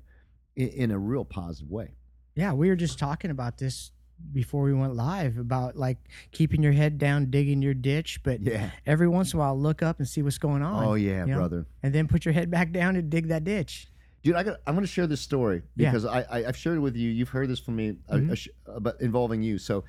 in, 0.56 0.68
in 0.68 0.90
a 0.90 0.98
real 0.98 1.24
positive 1.24 1.70
way. 1.70 1.94
Yeah, 2.34 2.52
we 2.52 2.68
were 2.68 2.76
just 2.76 2.98
talking 2.98 3.30
about 3.30 3.58
this 3.58 3.92
before 4.32 4.62
we 4.62 4.74
went 4.74 4.94
live 4.94 5.38
about 5.38 5.76
like 5.76 5.98
keeping 6.32 6.62
your 6.62 6.72
head 6.72 6.98
down, 6.98 7.30
digging 7.30 7.62
your 7.62 7.74
ditch, 7.74 8.20
but 8.22 8.40
Yeah. 8.40 8.70
every 8.86 9.08
once 9.08 9.32
in 9.32 9.38
a 9.38 9.40
while 9.40 9.58
look 9.58 9.82
up 9.82 9.98
and 9.98 10.08
see 10.08 10.22
what's 10.22 10.38
going 10.38 10.62
on. 10.62 10.84
Oh 10.84 10.94
yeah, 10.94 11.20
you 11.24 11.32
know? 11.32 11.36
brother. 11.38 11.66
And 11.82 11.94
then 11.94 12.08
put 12.08 12.24
your 12.24 12.34
head 12.34 12.50
back 12.50 12.72
down 12.72 12.96
and 12.96 13.08
dig 13.10 13.28
that 13.28 13.44
ditch. 13.44 13.88
Dude, 14.22 14.34
I 14.34 14.42
got. 14.42 14.58
I'm 14.66 14.74
going 14.74 14.84
to 14.84 14.90
share 14.92 15.06
this 15.06 15.20
story 15.20 15.62
Yeah. 15.76 15.90
because 15.90 16.04
I, 16.04 16.22
I 16.22 16.46
I've 16.48 16.56
shared 16.56 16.76
it 16.76 16.80
with 16.80 16.96
you. 16.96 17.08
You've 17.10 17.28
heard 17.28 17.48
this 17.48 17.60
from 17.60 17.76
me 17.76 17.96
uh, 18.10 18.18
uh, 18.18 18.72
about 18.72 19.00
involving 19.00 19.42
you. 19.42 19.58
So 19.58 19.84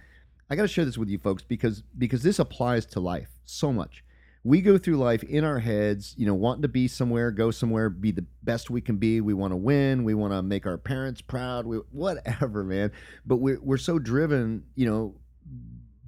I 0.50 0.56
got 0.56 0.62
to 0.64 0.68
share 0.68 0.86
this 0.86 0.98
with 0.98 1.10
you 1.10 1.18
folks 1.18 1.44
because 1.44 1.84
because 1.98 2.22
this 2.24 2.40
applies 2.40 2.86
to 2.88 3.00
life 3.00 3.30
so 3.46 3.74
much. 3.74 4.04
We 4.44 4.62
go 4.62 4.78
through 4.78 4.98
life 4.98 5.24
in 5.24 5.44
our 5.44 5.60
heads, 5.60 6.16
you 6.18 6.26
know, 6.26 6.34
wanting 6.34 6.62
to 6.62 6.70
be 6.70 6.88
somewhere, 6.88 7.30
go 7.30 7.52
somewhere, 7.52 7.90
be 7.90 8.12
the 8.12 8.26
best 8.44 8.70
we 8.70 8.82
can 8.82 8.98
be. 8.98 9.20
We 9.20 9.34
want 9.34 9.52
to 9.52 9.58
win. 9.58 10.04
We 10.04 10.14
want 10.14 10.34
to 10.34 10.42
make 10.42 10.66
our 10.66 10.78
parents 10.78 11.22
proud. 11.22 11.66
We, 11.66 11.78
whatever, 11.92 12.64
man. 12.64 12.92
But 13.26 13.38
we're 13.38 13.60
we're 13.62 13.78
so 13.78 14.00
driven, 14.00 14.64
you 14.76 14.86
know, 14.90 15.16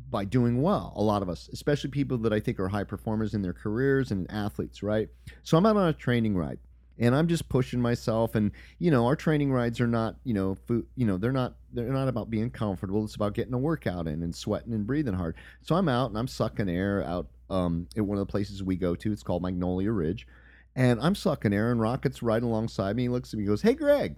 by 0.09 0.25
doing 0.25 0.61
well. 0.61 0.93
A 0.95 1.01
lot 1.01 1.21
of 1.21 1.29
us, 1.29 1.49
especially 1.51 1.89
people 1.89 2.17
that 2.19 2.33
I 2.33 2.39
think 2.39 2.59
are 2.59 2.67
high 2.67 2.83
performers 2.83 3.33
in 3.33 3.41
their 3.41 3.53
careers 3.53 4.11
and 4.11 4.29
athletes, 4.31 4.81
right? 4.81 5.09
So 5.43 5.57
I'm 5.57 5.65
out 5.65 5.77
on 5.77 5.87
a 5.87 5.93
training 5.93 6.35
ride 6.35 6.59
and 7.01 7.15
I'm 7.15 7.27
just 7.27 7.49
pushing 7.49 7.81
myself 7.81 8.35
and 8.35 8.51
you 8.79 8.91
know 8.91 9.05
our 9.07 9.15
training 9.15 9.51
rides 9.51 9.81
are 9.81 9.87
not 9.87 10.15
you 10.23 10.33
know 10.33 10.55
food 10.55 10.85
you 10.95 11.05
know 11.05 11.17
they're 11.17 11.33
not 11.33 11.55
they're 11.73 11.91
not 11.91 12.07
about 12.07 12.29
being 12.29 12.49
comfortable 12.49 13.03
it's 13.03 13.15
about 13.15 13.33
getting 13.33 13.53
a 13.53 13.57
workout 13.57 14.07
in 14.07 14.23
and 14.23 14.33
sweating 14.33 14.73
and 14.73 14.87
breathing 14.87 15.15
hard. 15.15 15.35
So 15.63 15.75
I'm 15.75 15.89
out 15.89 16.11
and 16.11 16.17
I'm 16.17 16.27
sucking 16.27 16.69
air 16.69 17.03
out 17.03 17.27
um, 17.49 17.87
at 17.97 18.05
one 18.05 18.17
of 18.17 18.25
the 18.25 18.31
places 18.31 18.63
we 18.63 18.77
go 18.77 18.95
to 18.95 19.11
it's 19.11 19.23
called 19.23 19.41
Magnolia 19.41 19.91
Ridge 19.91 20.27
and 20.75 21.01
I'm 21.01 21.15
sucking 21.15 21.51
air 21.51 21.71
and 21.71 21.81
Rocket's 21.81 22.23
right 22.23 22.41
alongside 22.41 22.95
me 22.95 23.03
he 23.03 23.09
looks 23.09 23.33
at 23.33 23.37
me 23.37 23.43
and 23.43 23.49
goes 23.49 23.63
hey 23.63 23.73
Greg 23.73 24.15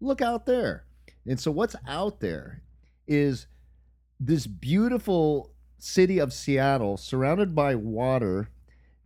look 0.00 0.20
out 0.20 0.46
there. 0.46 0.84
And 1.26 1.40
so 1.40 1.50
what's 1.50 1.76
out 1.88 2.20
there 2.20 2.62
is 3.06 3.46
this 4.20 4.46
beautiful 4.46 5.52
city 5.78 6.18
of 6.18 6.32
Seattle 6.32 6.96
surrounded 6.96 7.54
by 7.54 7.74
water 7.74 8.50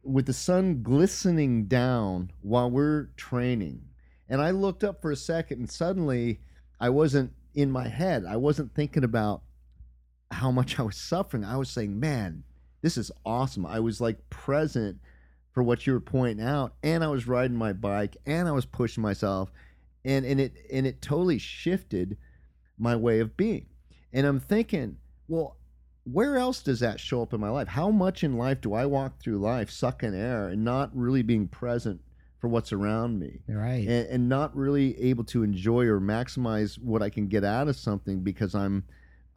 with 0.03 0.27
the 0.27 0.33
sun 0.33 0.83
glistening 0.83 1.65
down 1.67 2.31
while 2.43 2.71
we're 2.71 3.09
training. 3.17 3.83
And 4.29 4.41
I 4.41 4.51
looked 4.51 4.85
up 4.85 5.03
for 5.03 5.11
a 5.11 5.17
second 5.17 5.59
and 5.59 5.71
suddenly 5.71 6.41
I 6.79 6.89
wasn't 6.91 7.33
in 7.55 7.71
my 7.71 7.89
head. 7.89 8.25
I 8.25 8.37
wasn't 8.37 8.75
thinking 8.75 9.05
about 9.05 9.43
how 10.31 10.51
much 10.51 10.79
I 10.79 10.83
was 10.83 10.97
suffering. 10.97 11.45
I 11.45 11.57
was 11.57 11.69
saying, 11.69 11.99
man, 11.99 12.45
this 12.83 12.97
is 12.97 13.11
awesome. 13.27 13.67
I 13.67 13.81
was 13.81 14.01
like 14.01 14.31
present 14.31 14.99
for 15.53 15.63
what 15.63 15.87
you 15.87 15.93
were 15.93 16.01
pointing 16.01 16.45
out 16.45 16.75
and 16.83 17.03
I 17.03 17.09
was 17.09 17.27
riding 17.27 17.57
my 17.57 17.73
bike 17.73 18.17
and 18.25 18.49
I 18.49 18.53
was 18.53 18.65
pushing 18.65 19.03
myself 19.03 19.51
and 20.05 20.25
and 20.25 20.41
it 20.41 20.55
and 20.73 20.87
it 20.87 21.03
totally 21.03 21.39
shifted 21.39 22.17
my 22.79 22.97
way 22.97 23.21
of 23.21 23.37
being. 23.37 23.67
And 24.13 24.27
I'm 24.27 24.41
thinking, 24.41 24.97
well, 25.29 25.57
where 26.13 26.37
else 26.37 26.63
does 26.63 26.81
that 26.81 26.99
show 27.01 27.23
up 27.23 27.33
in 27.33 27.41
my 27.41 27.51
life? 27.51 27.69
How 27.69 27.91
much 27.91 28.25
in 28.25 28.37
life 28.37 28.61
do 28.61 28.75
I 28.75 28.87
walk 28.87 29.19
through 29.21 29.39
life 29.39 29.71
sucking 29.71 30.15
air 30.15 30.49
and 30.49 30.65
not 30.65 30.91
really 30.95 31.23
being 31.23 31.47
present 31.49 32.01
for 32.39 32.49
what's 32.49 32.73
around 32.73 33.19
me? 33.19 33.41
Right. 33.49 33.87
And, 33.87 34.09
and 34.09 34.29
not 34.29 34.55
really 34.57 35.01
able 35.01 35.25
to 35.25 35.43
enjoy 35.43 35.87
or 35.87 36.01
maximize 36.01 36.79
what 36.79 37.03
I 37.03 37.11
can 37.11 37.29
get 37.29 37.45
out 37.45 37.69
of 37.69 37.77
something 37.77 38.21
because 38.21 38.55
I'm 38.55 38.85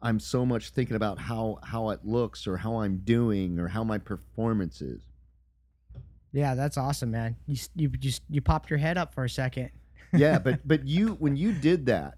I'm 0.02 0.20
so 0.20 0.44
much 0.44 0.70
thinking 0.70 0.96
about 0.96 1.18
how 1.18 1.58
how 1.62 1.90
it 1.90 2.00
looks 2.04 2.46
or 2.46 2.56
how 2.56 2.76
I'm 2.80 2.98
doing 2.98 3.58
or 3.58 3.68
how 3.68 3.84
my 3.84 3.98
performance 3.98 4.82
is. 4.82 5.02
yeah, 6.32 6.54
that's 6.54 6.76
awesome, 6.76 7.10
man. 7.10 7.36
You 7.46 7.56
you 7.74 7.88
just 7.88 8.22
you 8.28 8.40
popped 8.40 8.68
your 8.68 8.78
head 8.78 8.98
up 8.98 9.14
for 9.14 9.24
a 9.24 9.30
second. 9.30 9.70
yeah 10.12 10.38
but 10.38 10.60
but 10.68 10.86
you 10.86 11.14
when 11.14 11.36
you 11.36 11.52
did 11.52 11.86
that 11.86 12.14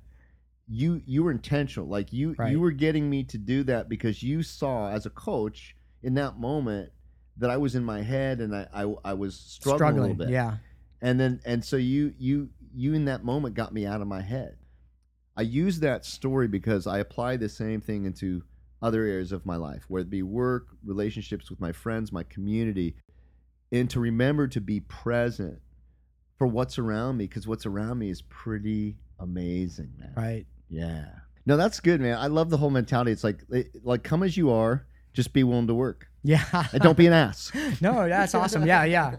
you 0.69 1.01
you 1.07 1.23
were 1.23 1.31
intentional 1.31 1.87
like 1.89 2.13
you 2.13 2.35
Right. 2.39 2.51
you 2.51 2.61
were 2.61 2.73
getting 2.73 3.09
me 3.09 3.23
to 3.25 3.39
do 3.39 3.63
that 3.65 3.89
because 3.89 4.23
you 4.23 4.43
saw 4.43 4.91
as 4.91 5.07
a 5.07 5.11
coach 5.11 5.77
in 6.03 6.15
that 6.15 6.39
moment 6.39 6.91
that 7.37 7.51
i 7.51 7.57
was 7.57 7.75
in 7.77 7.85
my 7.85 8.03
head 8.03 8.41
and 8.41 8.55
i 8.55 8.67
i, 8.75 8.95
I 9.05 9.15
was 9.15 9.37
struggling, 9.37 9.99
a 9.99 10.01
little 10.01 10.17
bit 10.17 10.29
Yeah. 10.31 10.57
and 11.01 11.21
then 11.21 11.41
and 11.45 11.65
so 11.65 11.77
you 11.77 12.15
you 12.19 12.51
you 12.75 12.95
in 12.95 13.05
that 13.05 13.25
moment 13.25 13.55
got 13.55 13.73
me 13.73 13.87
out 13.87 14.01
of 14.01 14.09
my 14.09 14.21
head 14.23 14.57
i 15.37 15.43
use 15.43 15.79
that 15.81 16.05
story 16.05 16.49
because 16.49 16.87
i 16.89 16.99
apply 16.99 17.37
the 17.37 17.49
same 17.49 17.81
thing 17.81 18.05
into 18.05 18.43
other 18.83 19.05
areas 19.05 19.31
of 19.31 19.47
my 19.47 19.57
life 19.57 19.85
whether 19.89 20.03
it 20.03 20.11
be 20.11 20.23
work 20.25 20.67
relationships 20.85 21.49
with 21.49 21.61
my 21.61 21.71
friends 21.73 22.11
my 22.11 22.25
community 22.25 22.97
and 23.71 23.89
to 23.91 24.01
remember 24.01 24.49
to 24.49 24.61
be 24.61 24.81
present 24.81 25.61
for 26.39 26.47
what's 26.49 26.77
around 26.79 27.17
me 27.17 27.27
because 27.29 27.47
what's 27.47 27.67
around 27.67 27.99
me 27.99 28.11
is 28.11 28.21
pretty 28.23 28.97
amazing 29.21 29.93
man 29.99 30.13
Right. 30.17 30.47
Yeah 30.69 31.07
no 31.47 31.57
that's 31.57 31.81
good 31.81 32.01
man 32.01 32.19
i 32.19 32.27
love 32.27 32.51
the 32.51 32.57
whole 32.57 32.71
mentality 32.71 33.11
it's 33.13 33.23
like 33.25 33.45
like 33.83 34.03
come 34.03 34.23
as 34.23 34.37
you 34.37 34.51
are 34.51 34.87
just 35.13 35.33
be 35.33 35.43
willing 35.45 35.67
to 35.67 35.75
work 35.75 36.09
Yeah. 36.23 36.45
and 36.73 36.83
don't 36.83 36.97
be 36.99 37.07
an 37.07 37.13
ass 37.13 37.51
no, 37.81 38.09
that's 38.09 38.35
awesome. 38.35 38.67
Yeah, 38.67 38.85
yeah. 38.85 39.17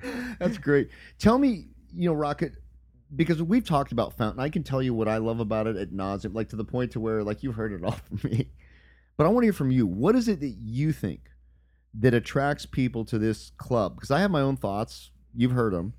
that's 0.38 0.56
great. 0.58 0.88
Tell 1.18 1.36
me, 1.38 1.66
you 1.94 2.08
know, 2.08 2.14
Rocket, 2.14 2.52
because 3.14 3.42
we've 3.42 3.64
talked 3.64 3.92
about 3.92 4.16
Fountain. 4.16 4.40
I 4.40 4.48
can 4.48 4.62
tell 4.62 4.82
you 4.82 4.94
what 4.94 5.08
I 5.08 5.18
love 5.18 5.40
about 5.40 5.66
it 5.66 5.76
at 5.76 5.90
nauseum, 5.90 6.34
like 6.34 6.48
to 6.50 6.56
the 6.56 6.64
point 6.64 6.92
to 6.92 7.00
where 7.00 7.22
like 7.22 7.42
you've 7.42 7.54
heard 7.56 7.72
it 7.72 7.84
all 7.84 7.90
from 8.08 8.30
me. 8.30 8.50
But 9.18 9.26
I 9.26 9.28
want 9.28 9.42
to 9.42 9.46
hear 9.46 9.52
from 9.52 9.70
you. 9.70 9.86
What 9.86 10.14
is 10.16 10.28
it 10.28 10.40
that 10.40 10.54
you 10.58 10.92
think 10.92 11.20
that 11.98 12.14
attracts 12.14 12.64
people 12.64 13.04
to 13.06 13.18
this 13.18 13.50
club? 13.58 13.96
Because 13.96 14.10
I 14.10 14.20
have 14.20 14.30
my 14.30 14.40
own 14.40 14.56
thoughts. 14.56 15.10
You've 15.34 15.52
heard 15.52 15.72
them, 15.74 15.92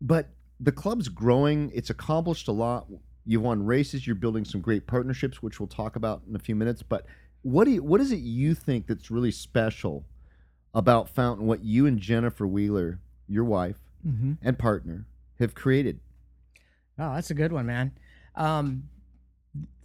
but 0.00 0.28
the 0.60 0.72
club's 0.72 1.08
growing. 1.08 1.70
It's 1.74 1.90
accomplished 1.90 2.46
a 2.46 2.52
lot. 2.52 2.86
You've 3.28 3.42
won 3.42 3.62
races. 3.66 4.06
You're 4.06 4.16
building 4.16 4.46
some 4.46 4.62
great 4.62 4.86
partnerships, 4.86 5.42
which 5.42 5.60
we'll 5.60 5.66
talk 5.66 5.96
about 5.96 6.22
in 6.26 6.34
a 6.34 6.38
few 6.38 6.56
minutes. 6.56 6.82
But 6.82 7.04
what 7.42 7.64
do 7.64 7.72
you, 7.72 7.82
what 7.82 8.00
is 8.00 8.10
it 8.10 8.20
you 8.20 8.54
think 8.54 8.86
that's 8.86 9.10
really 9.10 9.30
special 9.30 10.06
about 10.72 11.10
Fountain? 11.10 11.46
What 11.46 11.62
you 11.62 11.84
and 11.86 11.98
Jennifer 11.98 12.46
Wheeler, 12.46 13.00
your 13.28 13.44
wife 13.44 13.76
Mm-hmm. 14.06 14.34
and 14.42 14.56
partner, 14.58 15.06
have 15.40 15.54
created? 15.56 15.98
Oh, 16.98 17.14
that's 17.16 17.30
a 17.30 17.34
good 17.34 17.52
one, 17.52 17.66
man. 17.66 17.92
Um, 18.36 18.84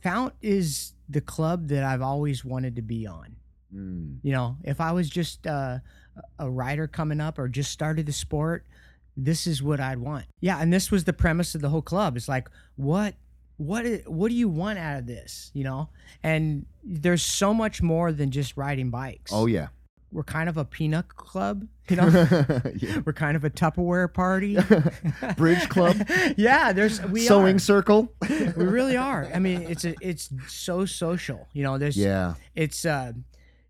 Fount 0.03 0.33
is 0.41 0.93
the 1.09 1.19
club 1.19 1.67
that 1.69 1.83
I've 1.83 2.03
always 2.03 2.45
wanted 2.45 2.75
to 2.75 2.81
be 2.83 3.07
on. 3.07 3.35
Mm. 3.75 4.17
You 4.21 4.31
know, 4.31 4.57
if 4.63 4.79
I 4.79 4.91
was 4.91 5.09
just 5.09 5.47
uh, 5.47 5.79
a 6.37 6.49
rider 6.49 6.87
coming 6.87 7.19
up 7.19 7.39
or 7.39 7.47
just 7.49 7.71
started 7.71 8.05
the 8.05 8.13
sport, 8.13 8.65
this 9.17 9.47
is 9.47 9.63
what 9.63 9.79
I'd 9.79 9.97
want. 9.97 10.25
Yeah, 10.41 10.59
and 10.59 10.71
this 10.71 10.91
was 10.91 11.05
the 11.05 11.13
premise 11.13 11.55
of 11.55 11.61
the 11.61 11.69
whole 11.69 11.81
club. 11.81 12.15
It's 12.15 12.29
like, 12.29 12.49
what, 12.75 13.15
what, 13.65 13.85
what 14.07 14.29
do 14.29 14.35
you 14.35 14.47
want 14.49 14.79
out 14.79 14.99
of 14.99 15.07
this? 15.07 15.51
You 15.53 15.63
know, 15.63 15.89
and 16.23 16.65
there's 16.83 17.21
so 17.23 17.53
much 17.53 17.81
more 17.81 18.11
than 18.11 18.31
just 18.31 18.57
riding 18.57 18.89
bikes. 18.89 19.31
Oh 19.33 19.45
yeah. 19.45 19.67
we're 20.11 20.23
kind 20.23 20.47
of 20.49 20.57
a 20.57 20.65
peanut 20.65 21.07
club. 21.09 21.67
You 21.89 21.95
know, 21.97 22.07
Yeah. 22.75 23.01
we're 23.05 23.13
kind 23.13 23.35
of 23.35 23.43
a 23.43 23.49
Tupperware 23.49 24.13
party. 24.13 24.57
Bridge 25.37 25.67
club, 25.69 25.97
yeah, 26.37 26.71
there's 26.73 27.01
we 27.03 27.21
sewing 27.21 27.55
are. 27.57 27.59
circle. 27.59 28.11
we 28.29 28.65
really 28.65 28.95
are. 28.97 29.29
I 29.33 29.39
mean, 29.39 29.63
it's 29.63 29.85
a, 29.85 29.95
it's 30.01 30.29
so 30.47 30.85
social. 30.85 31.47
You 31.53 31.63
know, 31.63 31.77
there's 31.77 31.97
Yeah. 31.97 32.35
it's 32.55 32.85
uh 32.85 33.13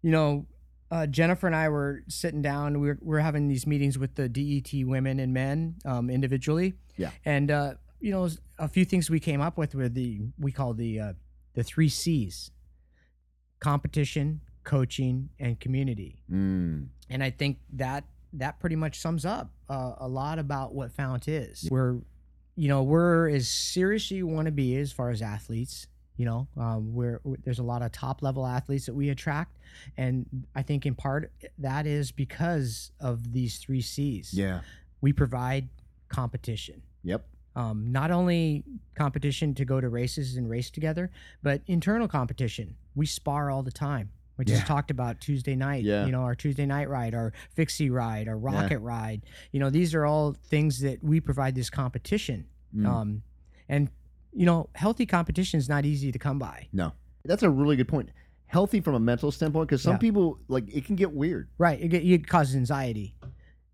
you 0.01 0.11
know 0.11 0.45
uh, 0.91 1.07
Jennifer 1.07 1.47
and 1.47 1.55
I 1.55 1.69
were 1.69 2.03
sitting 2.07 2.43
down. 2.43 2.79
We 2.79 2.89
are 2.91 2.99
we 3.01 3.15
are 3.17 3.19
having 3.19 3.47
these 3.47 3.65
meetings 3.65 3.97
with 3.97 4.13
the 4.13 4.29
DET 4.29 4.85
women 4.85 5.19
and 5.19 5.33
men 5.33 5.75
um, 5.85 6.09
individually. 6.11 6.75
Yeah. 6.97 7.09
And 7.25 7.49
uh, 7.49 7.73
you 7.99 8.11
know, 8.11 8.29
a 8.63 8.67
few 8.67 8.85
things 8.85 9.09
we 9.09 9.19
came 9.19 9.41
up 9.41 9.57
with 9.57 9.75
were 9.75 9.89
the 9.89 10.21
we 10.39 10.51
call 10.51 10.73
the 10.73 10.99
uh, 10.99 11.13
the 11.53 11.63
three 11.63 11.89
C's: 11.89 12.51
competition, 13.59 14.41
coaching, 14.63 15.29
and 15.39 15.59
community. 15.59 16.23
Mm. 16.31 16.87
And 17.09 17.23
I 17.23 17.29
think 17.29 17.59
that 17.73 18.05
that 18.33 18.59
pretty 18.59 18.75
much 18.75 18.99
sums 18.99 19.25
up 19.25 19.51
uh, 19.69 19.93
a 19.97 20.07
lot 20.07 20.39
about 20.39 20.73
what 20.73 20.91
Fount 20.91 21.27
is. 21.27 21.67
We're, 21.69 21.97
you 22.55 22.67
know, 22.67 22.81
we're 22.81 23.29
as 23.29 23.47
serious 23.47 24.05
as 24.05 24.11
you 24.11 24.27
want 24.27 24.47
to 24.47 24.51
be 24.51 24.75
as 24.77 24.91
far 24.91 25.09
as 25.11 25.21
athletes. 25.21 25.87
You 26.15 26.25
know, 26.25 26.47
um, 26.57 26.93
we're, 26.93 27.21
there's 27.43 27.57
a 27.57 27.63
lot 27.63 27.81
of 27.81 27.91
top 27.91 28.21
level 28.21 28.45
athletes 28.45 28.85
that 28.85 28.93
we 28.93 29.09
attract, 29.09 29.57
and 29.97 30.45
I 30.55 30.61
think 30.61 30.85
in 30.85 30.93
part 30.93 31.31
that 31.57 31.87
is 31.87 32.11
because 32.11 32.91
of 32.99 33.33
these 33.33 33.57
three 33.57 33.81
C's. 33.81 34.31
Yeah. 34.31 34.61
We 35.01 35.11
provide 35.11 35.69
competition. 36.09 36.83
Yep. 37.03 37.25
Um, 37.55 37.91
not 37.91 38.09
only 38.11 38.63
competition 38.95 39.53
to 39.55 39.65
go 39.65 39.79
to 39.79 39.89
races 39.89 40.37
and 40.37 40.49
race 40.49 40.71
together, 40.71 41.11
but 41.43 41.61
internal 41.67 42.07
competition. 42.07 42.75
We 42.95 43.05
spar 43.05 43.51
all 43.51 43.61
the 43.63 43.71
time. 43.71 44.09
We 44.37 44.45
just 44.45 44.61
Yeah. 44.61 44.65
talked 44.65 44.89
about 44.89 45.19
Tuesday 45.21 45.55
night, 45.55 45.83
Yeah. 45.83 46.05
you 46.07 46.11
know, 46.11 46.21
our 46.21 46.33
Tuesday 46.33 46.65
night 46.65 46.89
ride, 46.89 47.13
our 47.13 47.31
fixie 47.53 47.91
ride, 47.91 48.27
our 48.27 48.37
rocket 48.37 48.79
ride. 48.79 49.21
You 49.51 49.59
know, 49.59 49.69
these 49.69 49.93
are 49.93 50.05
all 50.05 50.33
things 50.33 50.79
that 50.79 51.03
we 51.03 51.19
provide 51.19 51.53
this 51.53 51.69
competition. 51.69 52.45
Mm. 52.75 52.85
Um, 52.87 53.23
and, 53.69 53.89
you 54.33 54.47
know, 54.47 54.69
healthy 54.73 55.05
competition 55.05 55.59
is 55.59 55.69
not 55.69 55.85
easy 55.85 56.11
to 56.11 56.19
come 56.19 56.39
by. 56.39 56.67
no. 56.73 56.93
That's 57.25 57.43
a 57.43 57.49
really 57.49 57.77
good 57.77 57.87
point. 57.87 58.09
Healthy 58.47 58.81
from 58.81 58.95
a 58.95 58.99
mental 58.99 59.31
standpoint, 59.31 59.69
because 59.69 59.81
some 59.81 59.93
Yeah. 59.93 59.97
people 59.99 60.39
like 60.49 60.65
it 60.75 60.83
can 60.83 60.97
get 60.97 61.13
weird. 61.13 61.47
Right. 61.57 61.79
It, 61.79 61.93
it 61.93 62.27
causes 62.27 62.53
anxiety. 62.57 63.15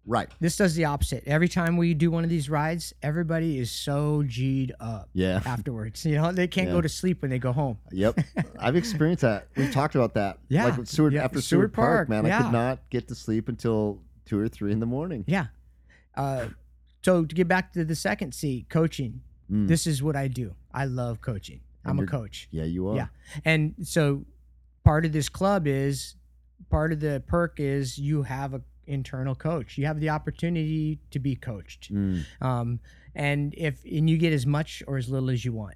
Right. 0.09 0.27
This 0.39 0.57
does 0.57 0.73
the 0.73 0.85
opposite. 0.85 1.23
Every 1.27 1.47
time 1.47 1.77
we 1.77 1.93
do 1.93 2.09
one 2.09 2.23
of 2.23 2.31
these 2.31 2.49
rides, 2.49 2.93
everybody 3.03 3.59
is 3.59 3.69
so 3.69 4.23
G'd 4.23 4.73
up 4.79 5.07
Yeah. 5.13 5.39
afterwards. 5.45 6.03
You 6.03 6.15
know, 6.15 6.31
they 6.31 6.47
can't 6.47 6.67
Yeah. 6.69 6.73
go 6.73 6.81
to 6.81 6.89
sleep 6.89 7.21
when 7.21 7.29
they 7.29 7.37
go 7.37 7.51
home. 7.53 7.77
Yep. 7.91 8.19
I've 8.59 8.75
experienced 8.75 9.21
that. 9.21 9.47
We've 9.55 9.71
talked 9.71 9.93
about 9.93 10.15
that. 10.15 10.39
Yeah. 10.49 10.65
Like 10.65 10.77
with 10.77 10.87
Seward 10.89 11.13
Yeah, 11.13 11.23
after 11.25 11.39
Seward 11.41 11.45
Seward 11.69 11.73
Park, 11.73 12.07
Park, 12.07 12.09
man, 12.09 12.25
I 12.25 12.41
could 12.41 12.51
not 12.51 12.79
get 12.89 13.07
to 13.09 13.15
sleep 13.15 13.49
until 13.49 14.01
two 14.25 14.39
or 14.39 14.47
three 14.47 14.71
in 14.71 14.79
the 14.79 14.85
morning. 14.87 15.23
Yeah. 15.27 15.45
Uh, 16.15 16.47
so 17.03 17.23
to 17.23 17.35
get 17.35 17.47
back 17.47 17.71
to 17.73 17.85
the 17.85 17.95
second 17.95 18.33
C, 18.33 18.65
coaching. 18.67 19.21
Mm. 19.51 19.67
This 19.67 19.85
is 19.87 20.01
what 20.03 20.15
I 20.15 20.27
do. 20.27 20.55
I 20.73 20.85
love 20.85 21.21
coaching. 21.21 21.61
And 21.83 21.99
I'm 21.99 21.99
a 22.03 22.07
coach. 22.07 22.47
yeah, 22.51 22.63
you 22.65 22.87
are. 22.89 22.95
Yeah. 22.95 23.07
And 23.45 23.75
so 23.83 24.25
part 24.83 25.05
of 25.05 25.11
this 25.11 25.29
club 25.29 25.67
is 25.67 26.15
part 26.69 26.91
of 26.91 26.99
the 26.99 27.23
perk 27.27 27.59
is 27.59 27.97
you 27.97 28.23
have 28.23 28.53
a 28.55 28.61
internal 28.89 29.35
coach. 29.35 29.77
You 29.77 29.85
have 29.85 29.99
the 29.99 30.09
opportunity 30.09 30.99
to 31.11 31.19
be 31.19 31.35
coached. 31.35 31.93
Mm. 31.93 32.25
Um, 32.41 32.79
and 33.15 33.53
if 33.57 33.83
and 33.85 34.09
you 34.09 34.17
get 34.17 34.33
as 34.33 34.45
much 34.45 34.83
or 34.87 34.97
as 34.97 35.09
little 35.09 35.29
as 35.29 35.43
you 35.45 35.53
want. 35.53 35.75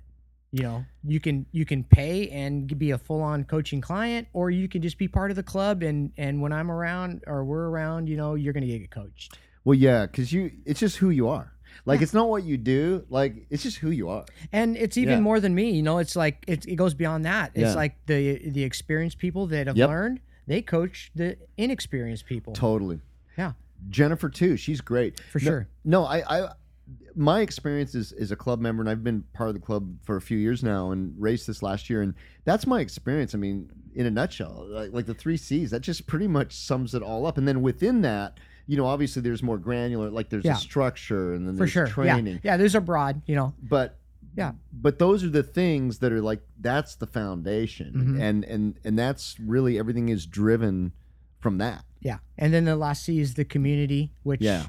You 0.55 0.61
know, 0.61 0.85
you 1.03 1.19
can 1.19 1.47
you 1.51 1.65
can 1.65 1.83
pay 1.83 2.29
and 2.29 2.77
be 2.77 2.91
a 2.91 2.97
full 2.99 3.21
on 3.23 3.43
coaching 3.43 3.81
client, 3.81 4.27
or 4.33 4.51
you 4.51 4.67
can 4.67 4.83
just 4.83 4.99
be 4.99 5.07
part 5.07 5.31
of 5.31 5.35
the 5.35 5.41
club. 5.41 5.81
And 5.81 6.11
and 6.15 6.41
when 6.43 6.53
I'm 6.53 6.69
around 6.69 7.23
or 7.25 7.43
we're 7.43 7.69
around, 7.69 8.07
you 8.07 8.17
know, 8.17 8.35
you're 8.35 8.53
gonna 8.53 8.67
get 8.67 8.91
coached. 8.91 9.35
Well, 9.65 9.73
yeah, 9.73 10.05
because 10.05 10.31
you, 10.31 10.51
it's 10.65 10.79
just 10.79 10.97
who 10.97 11.09
you 11.09 11.27
are. 11.27 11.53
Like 11.85 12.03
it's 12.03 12.13
not 12.13 12.29
what 12.29 12.43
you 12.43 12.57
do. 12.57 13.03
Like 13.09 13.47
it's 13.49 13.63
just 13.63 13.77
who 13.77 13.89
you 13.89 14.09
are. 14.09 14.25
and 14.51 14.77
it's 14.77 14.95
even 14.95 15.15
Yeah. 15.15 15.19
more 15.21 15.39
than 15.39 15.55
me 15.55 15.71
you 15.71 15.81
know 15.81 15.97
it's 15.97 16.15
like 16.15 16.43
it, 16.47 16.67
it 16.67 16.75
goes 16.75 16.93
beyond 16.93 17.25
that 17.25 17.49
it's 17.55 17.69
Yeah. 17.71 17.73
like 17.83 17.95
the 18.05 18.47
the 18.49 18.63
experienced 18.63 19.17
people 19.17 19.47
that 19.47 19.65
have 19.65 19.75
Yep. 19.75 19.89
learned 19.89 20.19
they 20.47 20.61
coach 20.61 21.11
the 21.15 21.37
inexperienced 21.57 22.25
people 22.25 22.53
Totally. 22.53 22.99
Yeah. 23.37 23.53
Jennifer 23.89 24.29
too. 24.29 24.57
She's 24.57 24.81
great. 24.81 25.19
for 25.19 25.39
No- 25.39 25.43
sure 25.43 25.67
No, 25.83 26.03
I, 26.05 26.23
I 26.45 26.49
my 27.15 27.41
experience 27.41 27.95
is 27.95 28.11
is 28.11 28.31
a 28.31 28.35
club 28.35 28.59
member, 28.59 28.81
and 28.81 28.89
I've 28.89 29.03
been 29.03 29.23
part 29.33 29.49
of 29.49 29.55
the 29.55 29.61
club 29.61 29.95
for 30.03 30.17
a 30.17 30.21
few 30.21 30.37
years 30.37 30.63
now, 30.63 30.91
and 30.91 31.13
raced 31.17 31.47
this 31.47 31.63
last 31.63 31.89
year, 31.89 32.01
and 32.01 32.13
that's 32.43 32.67
my 32.67 32.81
experience. 32.81 33.33
I 33.33 33.37
mean, 33.37 33.69
in 33.95 34.05
a 34.05 34.11
nutshell, 34.11 34.65
like, 34.69 34.91
like 34.91 35.05
the 35.05 35.13
three 35.13 35.37
C's, 35.37 35.71
that 35.71 35.79
just 35.81 36.07
pretty 36.07 36.27
much 36.27 36.53
sums 36.53 36.93
it 36.93 37.01
all 37.01 37.25
up. 37.25 37.37
And 37.37 37.47
then 37.47 37.61
within 37.61 38.01
that, 38.01 38.39
you 38.67 38.75
know, 38.75 38.85
obviously 38.85 39.21
there's 39.21 39.41
more 39.43 39.57
granular, 39.57 40.09
like 40.09 40.29
there's 40.29 40.43
Yeah. 40.43 40.53
a 40.53 40.57
structure, 40.57 41.33
and 41.33 41.47
then 41.47 41.53
for 41.55 41.59
there's 41.59 41.71
sure 41.71 41.87
training. 41.87 42.33
yeah 42.35 42.39
yeah 42.51 42.57
those 42.57 42.75
are 42.75 42.81
broad 42.81 43.21
you 43.27 43.35
know 43.35 43.53
But 43.61 43.97
Yeah. 44.35 44.53
but 44.71 44.99
those 44.99 45.23
are 45.23 45.29
the 45.29 45.43
things 45.43 45.99
that 45.99 46.11
are 46.11 46.21
like 46.21 46.41
that's 46.59 46.95
the 46.95 47.07
foundation, 47.07 47.93
Mhm. 47.93 48.21
and 48.21 48.43
and 48.45 48.79
and 48.83 48.97
that's 48.97 49.39
really 49.39 49.77
everything 49.79 50.09
is 50.09 50.25
driven 50.25 50.91
from 51.39 51.57
that. 51.59 51.83
yeah 52.01 52.17
and 52.37 52.53
then 52.53 52.65
the 52.65 52.75
last 52.75 53.03
c 53.03 53.19
is 53.19 53.33
the 53.35 53.45
community 53.45 54.11
which 54.23 54.41
Yeah. 54.41 54.67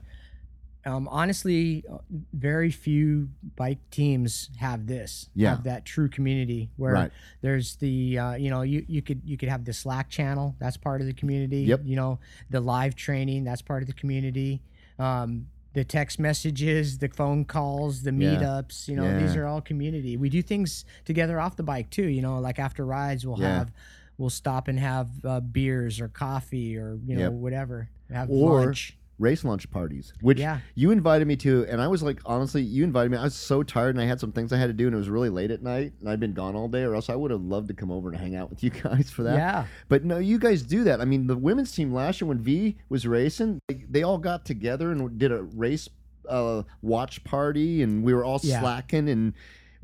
um, 0.86 1.08
honestly 1.08 1.82
uh, 1.90 1.98
very 2.32 2.70
few 2.70 3.30
bike 3.56 3.78
teams 3.90 4.50
have 4.58 4.86
this 4.86 5.30
Yeah. 5.34 5.50
have 5.56 5.64
that 5.64 5.84
true 5.84 6.08
community 6.08 6.70
where 6.76 6.92
Right. 6.92 7.12
there's 7.40 7.76
the 7.76 8.18
uh, 8.18 8.34
you 8.34 8.50
know 8.50 8.62
you, 8.62 8.84
you 8.86 9.02
could 9.02 9.22
you 9.24 9.36
could 9.36 9.48
have 9.48 9.64
the 9.64 9.72
slack 9.72 10.10
channel 10.10 10.54
that's 10.60 10.76
part 10.76 11.00
of 11.00 11.06
the 11.06 11.14
community 11.14 11.62
Yep. 11.62 11.80
you 11.84 11.96
know 11.96 12.18
the 12.50 12.60
live 12.60 12.94
training 12.94 13.44
that's 13.44 13.62
part 13.62 13.82
of 13.82 13.86
the 13.88 13.94
community 13.94 14.62
um, 14.98 15.46
the 15.74 15.84
text 15.84 16.18
messages 16.18 16.98
the 16.98 17.08
phone 17.08 17.44
calls 17.44 18.02
the 18.02 18.12
Yeah. 18.12 18.36
meetups 18.36 18.88
you 18.88 18.96
know 18.96 19.18
these 19.20 19.36
are 19.36 19.46
all 19.46 19.60
community 19.60 20.16
we 20.16 20.28
do 20.28 20.40
things 20.42 20.84
together 21.04 21.38
off 21.40 21.56
the 21.56 21.62
bike 21.62 21.90
too 21.90 22.06
you 22.06 22.22
know 22.22 22.38
like 22.38 22.58
after 22.58 22.84
rides 22.86 23.26
we'll 23.26 23.40
Yeah. 23.40 23.58
have 23.58 23.72
we'll 24.16 24.30
stop 24.30 24.68
and 24.68 24.78
have 24.78 25.08
uh, 25.24 25.40
beers 25.40 26.00
or 26.00 26.08
coffee 26.08 26.76
or 26.76 26.98
you 27.04 27.16
know 27.16 27.22
Yep. 27.24 27.32
whatever 27.32 27.88
have 28.10 28.30
Or- 28.30 28.64
lunch 28.66 28.96
Race 29.18 29.44
launch 29.44 29.70
parties, 29.70 30.12
which 30.20 30.38
Yeah. 30.40 30.58
you 30.74 30.90
invited 30.90 31.28
me 31.28 31.36
to, 31.36 31.64
and 31.68 31.80
I 31.80 31.86
was 31.86 32.02
like, 32.02 32.20
honestly, 32.26 32.62
you 32.62 32.82
invited 32.82 33.12
me. 33.12 33.16
I 33.18 33.22
was 33.24 33.34
so 33.34 33.62
tired, 33.62 33.94
and 33.94 34.02
I 34.02 34.06
had 34.06 34.18
some 34.18 34.32
things 34.32 34.52
I 34.52 34.56
had 34.56 34.66
to 34.66 34.72
do, 34.72 34.86
and 34.86 34.94
it 34.94 34.98
was 34.98 35.08
really 35.08 35.28
late 35.28 35.52
at 35.52 35.62
night, 35.62 35.92
and 36.00 36.08
I'd 36.08 36.18
been 36.18 36.32
gone 36.32 36.56
all 36.56 36.66
day, 36.68 36.82
or 36.82 36.94
else 36.96 37.08
I 37.08 37.14
would 37.14 37.30
have 37.30 37.42
loved 37.42 37.68
to 37.68 37.74
come 37.74 37.90
over 37.92 38.08
and 38.08 38.18
hang 38.18 38.34
out 38.34 38.50
with 38.50 38.64
you 38.64 38.70
guys 38.82 39.10
for 39.10 39.22
that. 39.22 39.34
yeah 39.36 39.66
But 39.88 40.04
no, 40.04 40.18
you 40.18 40.38
guys 40.38 40.62
do 40.62 40.82
that. 40.84 41.00
I 41.00 41.04
mean, 41.04 41.28
the 41.28 41.36
women's 41.36 41.70
team 41.72 41.92
last 41.94 42.20
year 42.20 42.28
when 42.28 42.38
V 42.40 42.76
was 42.88 43.06
racing, 43.06 43.60
they, 43.68 43.84
they 43.88 44.02
all 44.02 44.18
got 44.18 44.44
together 44.44 44.90
and 44.90 45.16
did 45.18 45.30
a 45.30 45.42
race 45.42 45.88
uh, 46.28 46.62
watch 46.82 47.22
party, 47.22 47.82
and 47.82 48.02
we 48.02 48.12
were 48.14 48.24
all 48.24 48.40
Yeah. 48.42 48.60
slacking, 48.60 49.08
and 49.08 49.34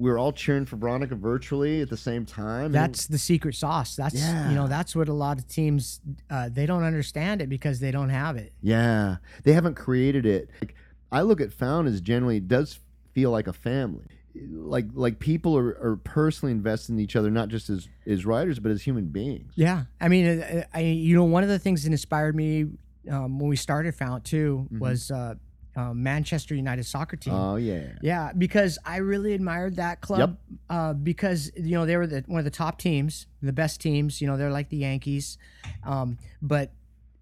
we 0.00 0.10
were 0.10 0.16
all 0.18 0.32
cheering 0.32 0.64
for 0.64 0.76
Veronica 0.76 1.14
virtually 1.14 1.82
at 1.82 1.90
the 1.90 1.96
same 1.96 2.24
time. 2.24 2.66
and- 2.66 2.74
that's 2.74 3.06
the 3.06 3.18
secret 3.18 3.54
sauce 3.54 3.94
that's 3.96 4.14
Yeah. 4.14 4.48
you 4.48 4.56
know 4.56 4.66
that's 4.66 4.96
what 4.96 5.08
a 5.08 5.12
lot 5.12 5.38
of 5.38 5.46
teams 5.46 6.00
uh, 6.30 6.48
they 6.48 6.64
don't 6.66 6.82
understand 6.84 7.42
it 7.42 7.48
because 7.48 7.80
they 7.80 7.90
don't 7.90 8.08
have 8.10 8.36
it 8.36 8.52
yeah, 8.62 9.16
they 9.44 9.52
haven't 9.52 9.74
created 9.74 10.24
it. 10.26 10.48
Like, 10.62 10.74
I 11.12 11.22
look 11.22 11.40
at 11.40 11.52
Fount 11.52 11.86
as 11.88 12.00
generally 12.00 12.38
it 12.38 12.48
does 12.48 12.78
feel 13.14 13.30
like 13.30 13.46
a 13.46 13.52
family. 13.52 14.06
Like 14.48 14.86
like 14.94 15.18
people 15.18 15.58
are, 15.58 15.76
are 15.82 15.96
personally 15.96 16.52
invested 16.52 16.92
in 16.92 17.00
each 17.00 17.16
other, 17.16 17.30
not 17.30 17.48
just 17.48 17.68
as 17.68 17.88
as 18.06 18.24
writers, 18.24 18.58
but 18.60 18.70
as 18.72 18.80
human 18.82 19.06
beings. 19.06 19.52
yeah 19.56 19.84
i 20.00 20.08
mean 20.08 20.40
uh, 20.40 20.62
i 20.72 20.80
you 20.80 21.14
know 21.16 21.24
one 21.24 21.42
of 21.42 21.48
the 21.48 21.58
things 21.58 21.82
that 21.82 21.90
inspired 21.90 22.34
me 22.36 22.66
um, 23.10 23.38
when 23.40 23.48
we 23.50 23.56
started 23.56 23.94
fount 23.94 24.24
too 24.24 24.68
Mhm. 24.72 24.78
was 24.78 25.10
uh, 25.10 25.34
um, 25.76 26.02
Manchester 26.02 26.54
United 26.54 26.85
soccer 26.85 27.16
team. 27.16 27.33
Oh 27.35 27.56
yeah. 27.56 27.92
Yeah, 28.02 28.33
because 28.37 28.78
I 28.85 28.96
really 28.96 29.33
admired 29.35 29.76
that 29.76 30.00
club 30.00 30.37
uh, 30.68 30.92
because 30.94 31.50
you 31.56 31.72
know 31.72 31.87
they 31.87 31.96
were 31.96 32.06
the, 32.06 32.24
one 32.26 32.38
of 32.38 32.44
the 32.44 32.50
top 32.50 32.78
teams, 32.78 33.26
the 33.42 33.52
best 33.52 33.80
teams. 33.80 34.20
You 34.20 34.26
know 34.26 34.37
they're 34.37 34.50
like 34.50 34.68
the 34.68 34.78
Yankees, 34.78 35.38
um, 35.85 36.18
but 36.42 36.72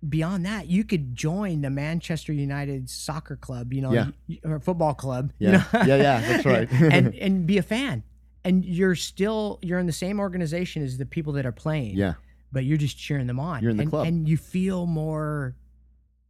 beyond 0.08 0.46
that, 0.46 0.68
you 0.68 0.84
could 0.84 1.14
join 1.14 1.60
the 1.60 1.70
Manchester 1.70 2.32
United 2.32 2.88
soccer 2.88 3.34
club, 3.36 3.72
you 3.72 3.82
know, 3.82 3.92
Yeah. 3.92 4.10
or 4.44 4.60
football 4.60 4.94
club, 4.94 5.32
you 5.40 5.48
Yeah. 5.50 5.64
know? 5.72 5.80
Yeah, 5.84 5.96
yeah, 5.96 6.20
that's 6.20 6.44
right. 6.54 6.70
and 6.92 7.14
and 7.16 7.46
be 7.46 7.58
a 7.58 7.62
fan, 7.62 8.02
and 8.44 8.64
you're 8.64 8.94
still 8.94 9.58
you're 9.62 9.78
in 9.80 9.86
the 9.86 9.92
same 9.92 10.20
organization 10.20 10.82
as 10.82 10.96
the 10.98 11.06
people 11.06 11.32
that 11.34 11.44
are 11.46 11.52
playing, 11.52 11.96
Yeah. 11.96 12.14
but 12.52 12.64
you're 12.64 12.78
just 12.78 12.96
cheering 12.96 13.26
them 13.26 13.40
on. 13.40 13.60
You're 13.62 13.72
in 13.72 13.76
the 13.76 13.82
and, 13.82 13.90
club. 13.90 14.06
and 14.06 14.28
you 14.28 14.36
feel 14.36 14.86
more 14.86 15.54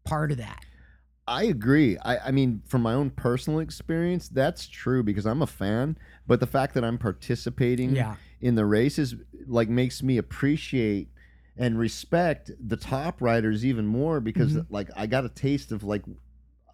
part 0.05 0.31
of 0.33 0.39
that. 0.39 0.65
I 1.29 1.45
agree. 1.45 1.99
I, 1.99 2.19
I 2.19 2.31
mean, 2.31 2.63
from 2.67 2.83
my 2.83 2.95
own 2.95 3.11
personal 3.11 3.61
experience, 3.61 4.29
that's 4.29 4.67
true 4.67 5.03
because 5.03 5.27
I'm 5.27 5.43
a 5.43 5.47
fan. 5.47 5.99
But 6.27 6.41
the 6.41 6.47
fact 6.47 6.75
that 6.75 6.85
I'm 6.85 6.99
participating 6.99 7.95
Yeah. 7.95 8.17
in 8.41 8.55
the 8.55 8.65
races 8.67 9.15
like 9.47 9.69
makes 9.69 10.03
me 10.03 10.17
appreciate 10.19 11.09
and 11.57 11.79
respect 11.79 12.51
the 12.67 12.77
top 12.77 13.21
riders 13.21 13.65
even 13.65 13.87
more 13.87 14.21
because 14.21 14.53
Mm-hmm. 14.55 14.73
like 14.75 14.89
I 14.97 15.07
got 15.07 15.25
a 15.25 15.29
taste 15.29 15.73
of 15.73 15.85
like 15.85 16.05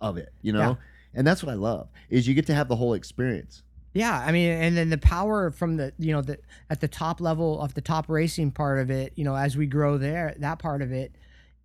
of 0.00 0.16
it, 0.16 0.32
you 0.42 0.52
know. 0.52 0.70
Yeah. 0.70 0.74
And 1.16 1.26
that's 1.26 1.42
what 1.42 1.50
I 1.52 1.56
love 1.56 1.88
is 2.10 2.26
you 2.28 2.34
get 2.34 2.46
to 2.46 2.54
have 2.54 2.68
the 2.68 2.76
whole 2.76 2.94
experience. 2.94 3.62
Yeah, 3.92 4.18
I 4.26 4.32
mean, 4.32 4.50
and 4.50 4.76
then 4.76 4.90
the 4.90 4.98
power 4.98 5.52
from 5.52 5.76
the 5.76 5.92
you 5.98 6.12
know 6.12 6.20
the 6.20 6.38
at 6.68 6.80
the 6.80 6.88
top 6.88 7.20
level 7.20 7.60
of 7.60 7.74
the 7.74 7.80
top 7.80 8.08
racing 8.08 8.50
part 8.50 8.80
of 8.80 8.90
it, 8.90 9.12
you 9.14 9.24
know, 9.24 9.36
as 9.36 9.56
we 9.56 9.66
grow 9.66 9.98
there, 9.98 10.34
that 10.38 10.58
part 10.58 10.82
of 10.82 10.90
it, 10.92 11.14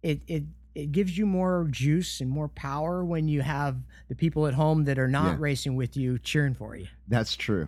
it 0.03 0.21
it 0.27 0.43
it 0.75 0.91
gives 0.91 1.17
you 1.17 1.25
more 1.25 1.67
juice 1.71 2.21
and 2.21 2.29
more 2.29 2.47
power 2.49 3.03
when 3.03 3.27
you 3.27 3.41
have 3.41 3.77
the 4.07 4.15
people 4.15 4.47
at 4.47 4.53
home 4.53 4.85
that 4.85 4.99
are 4.99 5.07
not 5.07 5.33
Yeah. 5.33 5.37
racing 5.39 5.75
with 5.75 5.97
you 5.97 6.19
cheering 6.19 6.53
for 6.53 6.75
you. 6.75 6.87
That's 7.07 7.35
true. 7.35 7.67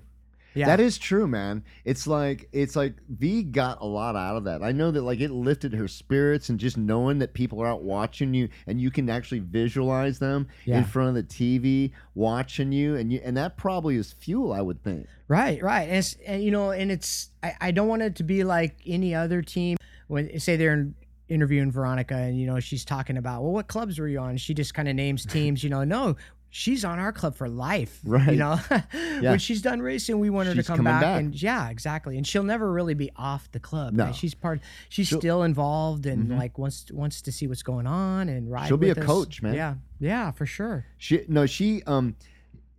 Yeah, 0.54 0.66
That 0.66 0.82
is 0.82 0.98
true, 0.98 1.28
man. 1.28 1.64
It's 1.86 2.06
like 2.08 2.50
it's 2.52 2.76
like 2.76 2.96
V 3.08 3.42
got 3.42 3.80
a 3.80 3.86
lot 3.86 4.18
out 4.18 4.36
of 4.36 4.44
that. 4.44 4.62
I 4.62 4.74
know 4.74 4.92
that 4.92 5.02
like 5.02 5.22
it 5.22 5.32
lifted 5.32 5.74
her 5.74 5.88
spirits 5.88 6.50
and 6.50 6.60
just 6.60 6.78
knowing 6.78 7.20
that 7.20 7.34
people 7.34 7.62
are 7.62 7.68
out 7.68 7.84
watching 7.84 8.34
you 8.34 8.50
and 8.68 8.82
you 8.82 8.92
can 8.92 9.10
actually 9.10 9.40
visualize 9.40 10.20
them 10.20 10.48
Yeah. 10.66 10.80
in 10.80 10.84
front 10.84 11.08
of 11.08 11.16
the 11.16 11.24
TV 11.24 11.94
watching 12.16 12.74
you 12.74 12.98
and 12.98 13.14
you 13.14 13.22
and 13.24 13.38
that 13.38 13.56
probably 13.56 13.96
is 13.96 14.12
fuel, 14.12 14.52
I 14.52 14.60
would 14.62 14.84
think. 14.84 15.08
Right, 15.30 15.64
right. 15.64 15.84
And, 15.88 15.98
it's, 16.00 16.18
and 16.28 16.44
you 16.44 16.52
know, 16.52 16.72
and 16.72 16.92
it's 16.92 17.30
I, 17.42 17.54
I 17.62 17.72
don't 17.72 17.88
want 17.88 18.02
it 18.02 18.16
to 18.18 18.24
be 18.24 18.44
like 18.44 18.76
any 18.86 19.16
other 19.16 19.42
team 19.42 19.78
when 20.08 20.38
say 20.38 20.58
they're 20.58 20.74
in, 20.74 20.96
interviewing 21.32 21.72
Veronica 21.72 22.16
and 22.16 22.40
you 22.40 22.46
know 22.48 22.60
she's 22.60 22.84
talking 22.86 23.18
about 23.18 23.42
well 23.42 23.52
what 23.54 23.68
clubs 23.68 23.98
were 24.00 24.08
you 24.08 24.20
on? 24.20 24.38
She 24.38 24.54
just 24.54 24.74
kind 24.74 24.88
of 24.88 24.96
names 24.96 25.26
teams. 25.36 25.64
You 25.64 25.70
know, 25.70 25.84
no, 25.84 26.16
she's 26.50 26.84
on 26.84 27.00
our 27.00 27.12
club 27.14 27.36
for 27.36 27.48
life. 27.48 28.00
Right. 28.04 28.32
You 28.32 28.36
know, 28.38 28.60
Yeah. 28.94 29.32
when 29.32 29.40
she's 29.40 29.62
done 29.62 29.82
racing, 29.82 30.20
we 30.20 30.30
want 30.30 30.50
her 30.50 30.56
She's 30.56 30.66
to 30.68 30.76
come 30.76 30.84
back, 30.84 31.02
back. 31.02 31.20
and 31.22 31.42
yeah, 31.42 31.70
exactly. 31.70 32.18
And 32.18 32.28
she'll 32.28 32.44
never 32.44 32.72
really 32.72 32.94
be 32.94 33.10
off 33.16 33.50
the 33.52 33.60
club. 33.60 33.94
No. 33.94 34.06
right? 34.06 34.16
She's 34.16 34.34
part. 34.34 34.60
She's 34.90 35.08
She'll- 35.08 35.20
still 35.20 35.44
involved 35.44 36.06
and 36.06 36.28
Mhm. 36.30 36.38
like 36.38 36.58
wants 36.58 36.92
wants 36.92 37.22
to 37.24 37.32
see 37.32 37.48
what's 37.48 37.64
going 37.64 37.88
on 37.88 38.28
and 38.30 38.52
ride. 38.52 38.68
She'll 38.68 38.78
be 38.78 38.90
a 38.90 38.96
us. 38.96 39.06
coach, 39.06 39.42
man. 39.42 39.54
Yeah, 39.54 39.76
yeah, 40.00 40.32
for 40.32 40.46
sure. 40.46 40.86
She 40.98 41.24
no, 41.28 41.46
she 41.46 41.82
um 41.84 42.16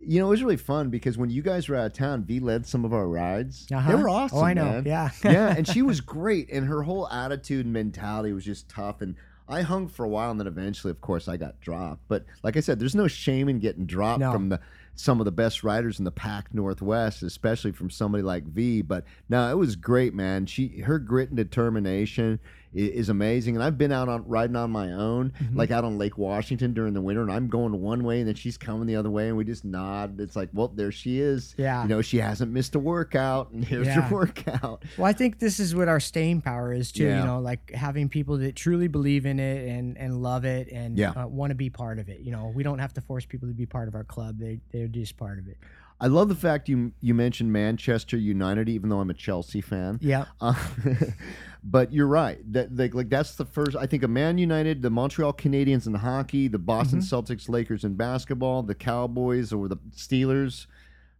you 0.05 0.19
know, 0.19 0.27
it 0.27 0.29
was 0.29 0.43
really 0.43 0.57
fun 0.57 0.89
because 0.89 1.17
when 1.17 1.29
you 1.29 1.41
guys 1.41 1.67
were 1.69 1.75
out 1.75 1.85
of 1.87 1.93
town, 1.93 2.23
V 2.23 2.39
led 2.39 2.65
some 2.65 2.85
of 2.85 2.93
our 2.93 3.07
rides. 3.07 3.65
They 3.67 3.75
Uh-huh. 3.75 3.97
were 3.97 4.09
awesome. 4.09 4.37
Oh, 4.39 4.41
I 4.43 4.53
know. 4.53 4.65
man. 4.65 4.83
Yeah. 4.85 5.09
yeah, 5.23 5.53
and 5.57 5.67
she 5.67 5.81
was 5.81 6.01
great, 6.01 6.49
and 6.51 6.67
her 6.67 6.83
whole 6.83 7.07
attitude 7.09 7.65
and 7.65 7.73
mentality 7.73 8.33
was 8.33 8.45
just 8.45 8.69
tough. 8.69 9.01
And 9.01 9.15
I 9.47 9.61
hung 9.61 9.87
for 9.87 10.05
a 10.05 10.09
while, 10.09 10.31
and 10.31 10.39
then 10.39 10.47
eventually, 10.47 10.91
of 10.91 11.01
course, 11.01 11.27
I 11.27 11.37
got 11.37 11.59
dropped. 11.61 12.01
But 12.07 12.25
like 12.43 12.55
I 12.57 12.61
said, 12.61 12.79
there's 12.79 12.95
no 12.95 13.07
shame 13.07 13.49
in 13.49 13.59
getting 13.59 13.85
dropped 13.85 14.19
No. 14.21 14.31
from 14.31 14.49
the 14.49 14.59
some 14.95 15.19
of 15.19 15.25
the 15.25 15.31
best 15.31 15.63
riders 15.63 15.97
in 15.97 16.05
the 16.05 16.11
pack 16.11 16.53
Northwest, 16.53 17.23
especially 17.23 17.71
from 17.71 17.89
somebody 17.89 18.21
like 18.23 18.43
V. 18.43 18.83
But 18.83 19.05
now 19.27 19.49
it 19.49 19.57
was 19.57 19.75
great, 19.75 20.13
man. 20.13 20.45
She 20.45 20.79
her 20.81 20.99
grit 20.99 21.29
and 21.29 21.37
determination 21.37 22.39
is 22.73 23.09
amazing. 23.09 23.55
And 23.55 23.63
I've 23.63 23.77
been 23.77 23.91
out 23.91 24.09
on 24.09 24.23
riding 24.27 24.55
on 24.55 24.71
my 24.71 24.91
own, 24.91 25.31
Mm-hmm. 25.41 25.57
like 25.57 25.71
out 25.71 25.83
on 25.83 25.97
Lake 25.97 26.17
Washington 26.17 26.73
during 26.73 26.93
the 26.93 27.01
winter, 27.01 27.21
and 27.21 27.31
I'm 27.31 27.47
going 27.47 27.79
one 27.81 28.03
way, 28.03 28.19
and 28.19 28.27
then 28.27 28.35
she's 28.35 28.57
coming 28.57 28.87
the 28.87 28.95
other 28.95 29.09
way, 29.09 29.27
and 29.27 29.37
we 29.37 29.43
just 29.43 29.63
nod. 29.65 30.19
It's 30.19 30.35
like, 30.35 30.49
well, 30.53 30.67
there 30.69 30.91
she 30.91 31.19
is. 31.19 31.55
Yeah. 31.57 31.83
you 31.83 31.89
know, 31.89 32.01
she 32.01 32.17
hasn't 32.17 32.51
missed 32.51 32.75
a 32.75 32.79
workout, 32.79 33.51
and 33.51 33.63
here's 33.63 33.87
Yeah. 33.87 34.09
your 34.09 34.19
workout. 34.19 34.83
Well, 34.97 35.05
I 35.07 35.13
think 35.13 35.39
this 35.39 35.59
is 35.59 35.75
what 35.75 35.87
our 35.87 35.99
staying 35.99 36.41
power 36.41 36.73
is 36.73 36.91
too. 36.91 37.03
Yeah. 37.05 37.19
You 37.19 37.25
know, 37.25 37.39
like 37.39 37.71
having 37.71 38.09
people 38.09 38.37
that 38.39 38.55
truly 38.55 38.87
believe 38.87 39.25
in 39.25 39.39
it 39.39 39.67
and 39.69 39.97
and 39.97 40.21
love 40.21 40.45
it 40.45 40.69
and 40.71 40.97
Yeah. 40.97 41.11
uh, 41.11 41.27
want 41.27 41.51
to 41.51 41.55
be 41.55 41.69
part 41.69 41.99
of 41.99 42.09
it. 42.09 42.21
You 42.21 42.31
know, 42.31 42.51
we 42.55 42.63
don't 42.63 42.79
have 42.79 42.93
to 42.93 43.01
force 43.01 43.25
people 43.25 43.47
to 43.47 43.53
be 43.53 43.65
part 43.65 43.87
of 43.87 43.95
our 43.95 44.03
club. 44.03 44.39
They 44.39 44.59
they're 44.71 44.87
just 44.87 45.17
part 45.17 45.39
of 45.39 45.47
it. 45.47 45.57
I 46.01 46.07
love 46.07 46.27
the 46.29 46.35
fact 46.35 46.67
you 46.69 46.91
you 47.01 47.13
mentioned 47.13 47.53
Manchester 47.53 48.17
United, 48.17 48.67
even 48.69 48.89
though 48.89 48.99
I'm 48.99 49.09
a 49.09 49.13
Chelsea 49.13 49.61
fan. 49.61 49.99
Yeah. 50.01 50.25
Uh, 50.41 50.53
but 51.63 51.93
you're 51.93 52.07
right. 52.07 52.39
That 52.51 52.75
like, 52.75 52.93
like 52.93 53.09
that's 53.09 53.35
the 53.35 53.45
first. 53.45 53.75
I 53.77 53.85
think 53.85 54.03
a 54.03 54.07
Man 54.07 54.37
United, 54.37 54.81
the 54.81 54.89
Montreal 54.89 55.33
Canadiens 55.33 55.87
in 55.87 55.93
hockey, 55.93 56.47
the 56.47 56.59
Boston 56.59 56.99
Mm-hmm. 56.99 57.15
Celtics, 57.15 57.49
Lakers 57.49 57.83
in 57.83 57.95
basketball, 57.95 58.63
the 58.63 58.75
Cowboys 58.75 59.53
or 59.53 59.67
the 59.67 59.77
Steelers, 59.95 60.67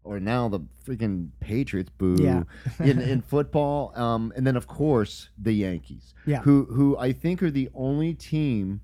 or 0.03 0.19
now 0.19 0.49
the 0.49 0.59
freaking 0.85 1.29
Patriots. 1.39 1.89
Boo. 1.97 2.17
Yeah. 2.19 2.43
in 2.85 2.99
in 2.99 3.21
football, 3.33 3.93
um, 3.97 4.33
and 4.35 4.45
then 4.45 4.55
of 4.57 4.67
course 4.67 5.29
the 5.41 5.53
Yankees. 5.53 6.13
Yeah. 6.25 6.41
Who 6.41 6.65
who 6.65 6.97
I 6.97 7.13
think 7.13 7.41
are 7.43 7.51
the 7.51 7.69
only 7.73 8.13
team. 8.13 8.81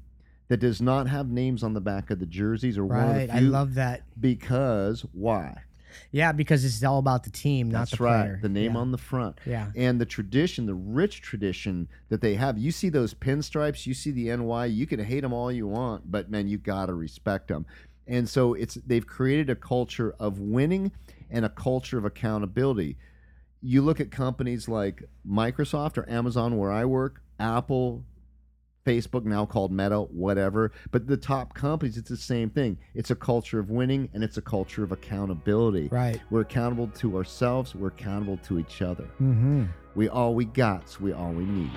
That 0.47 0.57
does 0.61 0.81
not 0.81 1.07
have 1.07 1.29
names 1.29 1.61
on 1.61 1.75
the 1.75 1.79
back 1.79 2.09
of 2.09 2.17
the 2.19 2.25
jerseys, 2.25 2.75
or 2.75 2.83
one 2.83 2.97
of 2.97 3.15
Right. 3.15 3.27
the 3.27 3.35
I 3.35 3.39
love 3.41 3.75
that. 3.75 4.01
because 4.19 5.05
why? 5.13 5.55
Yeah, 6.11 6.31
because 6.31 6.65
it's 6.65 6.83
all 6.83 6.99
about 6.99 7.23
the 7.23 7.29
team, 7.29 7.69
not 7.69 7.79
That's 7.79 7.91
the 7.97 8.03
right. 8.03 8.21
player. 8.21 8.39
The 8.41 8.49
name 8.49 8.73
yeah. 8.73 8.79
on 8.79 8.91
the 8.91 8.97
front. 8.97 9.39
Yeah. 9.45 9.71
And 9.75 9.99
the 9.99 10.05
tradition, 10.05 10.65
the 10.65 10.73
rich 10.73 11.21
tradition 11.21 11.87
that 12.09 12.21
they 12.21 12.35
have. 12.35 12.57
You 12.57 12.71
see 12.71 12.89
those 12.89 13.13
pinstripes, 13.13 13.85
you 13.85 13.93
see 13.93 14.11
the 14.11 14.35
NY, 14.35 14.65
you 14.65 14.87
can 14.87 14.99
hate 14.99 15.21
them 15.21 15.33
all 15.33 15.51
you 15.51 15.67
want, 15.67 16.11
but 16.11 16.29
man, 16.29 16.47
you 16.47 16.57
got 16.57 16.87
to 16.87 16.93
respect 16.93 17.47
them. 17.47 17.65
And 18.07 18.27
so 18.27 18.55
it's 18.55 18.75
they've 18.75 19.05
created 19.05 19.49
a 19.49 19.55
culture 19.55 20.15
of 20.19 20.39
winning 20.39 20.91
and 21.29 21.45
a 21.45 21.49
culture 21.49 21.97
of 21.97 22.05
accountability. 22.05 22.97
You 23.61 23.81
look 23.81 23.99
at 23.99 24.09
companies 24.09 24.67
like 24.67 25.03
Microsoft 25.27 25.97
or 25.97 26.09
Amazon 26.09 26.57
where 26.57 26.71
I 26.71 26.85
work, 26.85 27.21
Apple, 27.39 28.03
Facebook 28.85 29.25
now 29.25 29.45
called 29.45 29.71
Meta, 29.71 30.01
whatever. 30.01 30.71
But 30.91 31.07
the 31.07 31.17
top 31.17 31.53
companies, 31.53 31.97
it's 31.97 32.09
the 32.09 32.17
same 32.17 32.49
thing. 32.49 32.77
It's 32.93 33.11
a 33.11 33.15
culture 33.15 33.59
of 33.59 33.69
winning 33.69 34.09
and 34.13 34.23
it's 34.23 34.37
a 34.37 34.41
culture 34.41 34.83
of 34.83 34.91
accountability. 34.91 35.89
Right. 35.89 36.21
We're 36.29 36.41
accountable 36.41 36.87
to 36.87 37.17
ourselves. 37.17 37.75
We're 37.75 37.89
accountable 37.89 38.37
to 38.37 38.59
each 38.59 38.81
other. 38.81 39.05
Mm-hmm. 39.21 39.65
We 39.95 40.09
all 40.09 40.33
we 40.33 40.45
got, 40.45 40.89
so 40.89 40.99
we 41.01 41.13
all 41.13 41.31
we 41.31 41.45
need. 41.45 41.71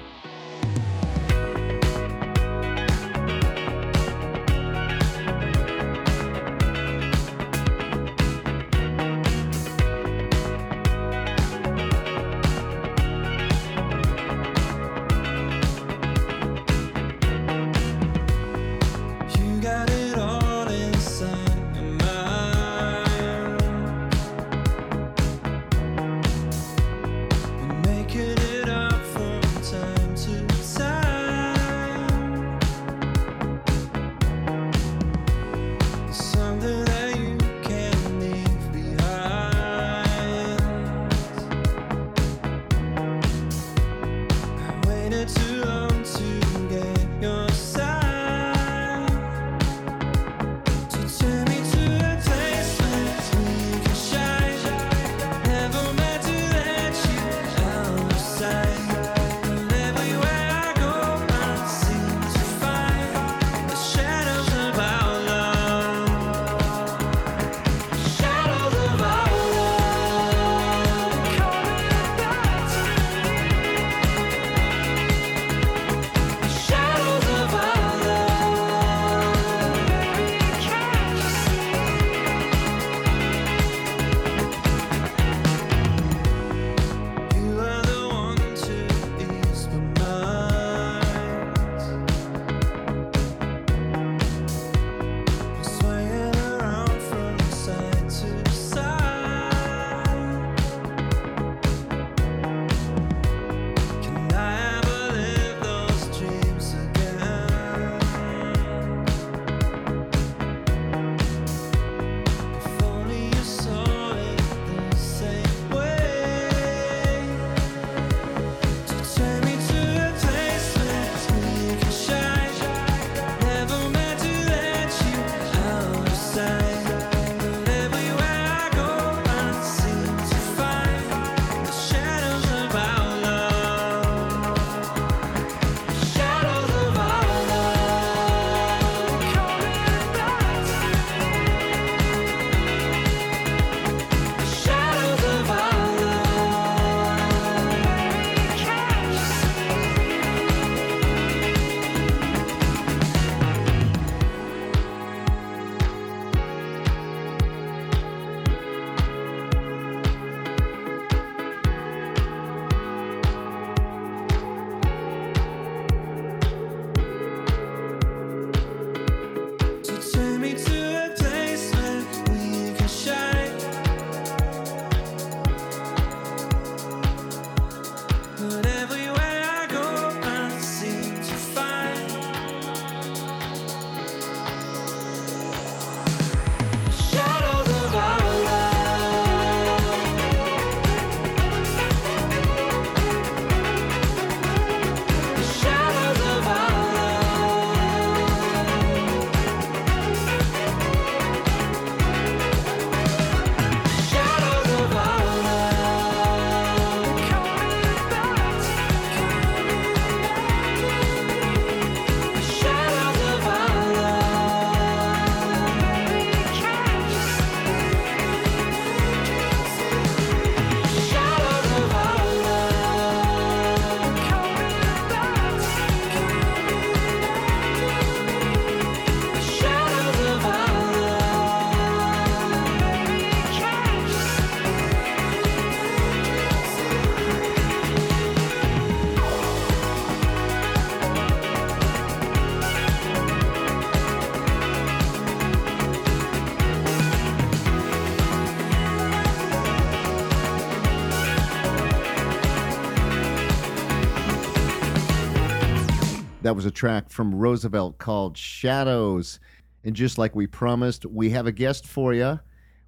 That 256.52 256.56
was 256.56 256.66
a 256.66 256.70
track 256.70 257.08
from 257.08 257.34
Roosevelt 257.34 257.96
called 257.96 258.36
Shadows. 258.36 259.40
And 259.84 259.96
just 259.96 260.18
like 260.18 260.36
we 260.36 260.46
promised, 260.46 261.06
we 261.06 261.30
have 261.30 261.46
a 261.46 261.50
guest 261.50 261.86
for 261.86 262.12
you. 262.12 262.40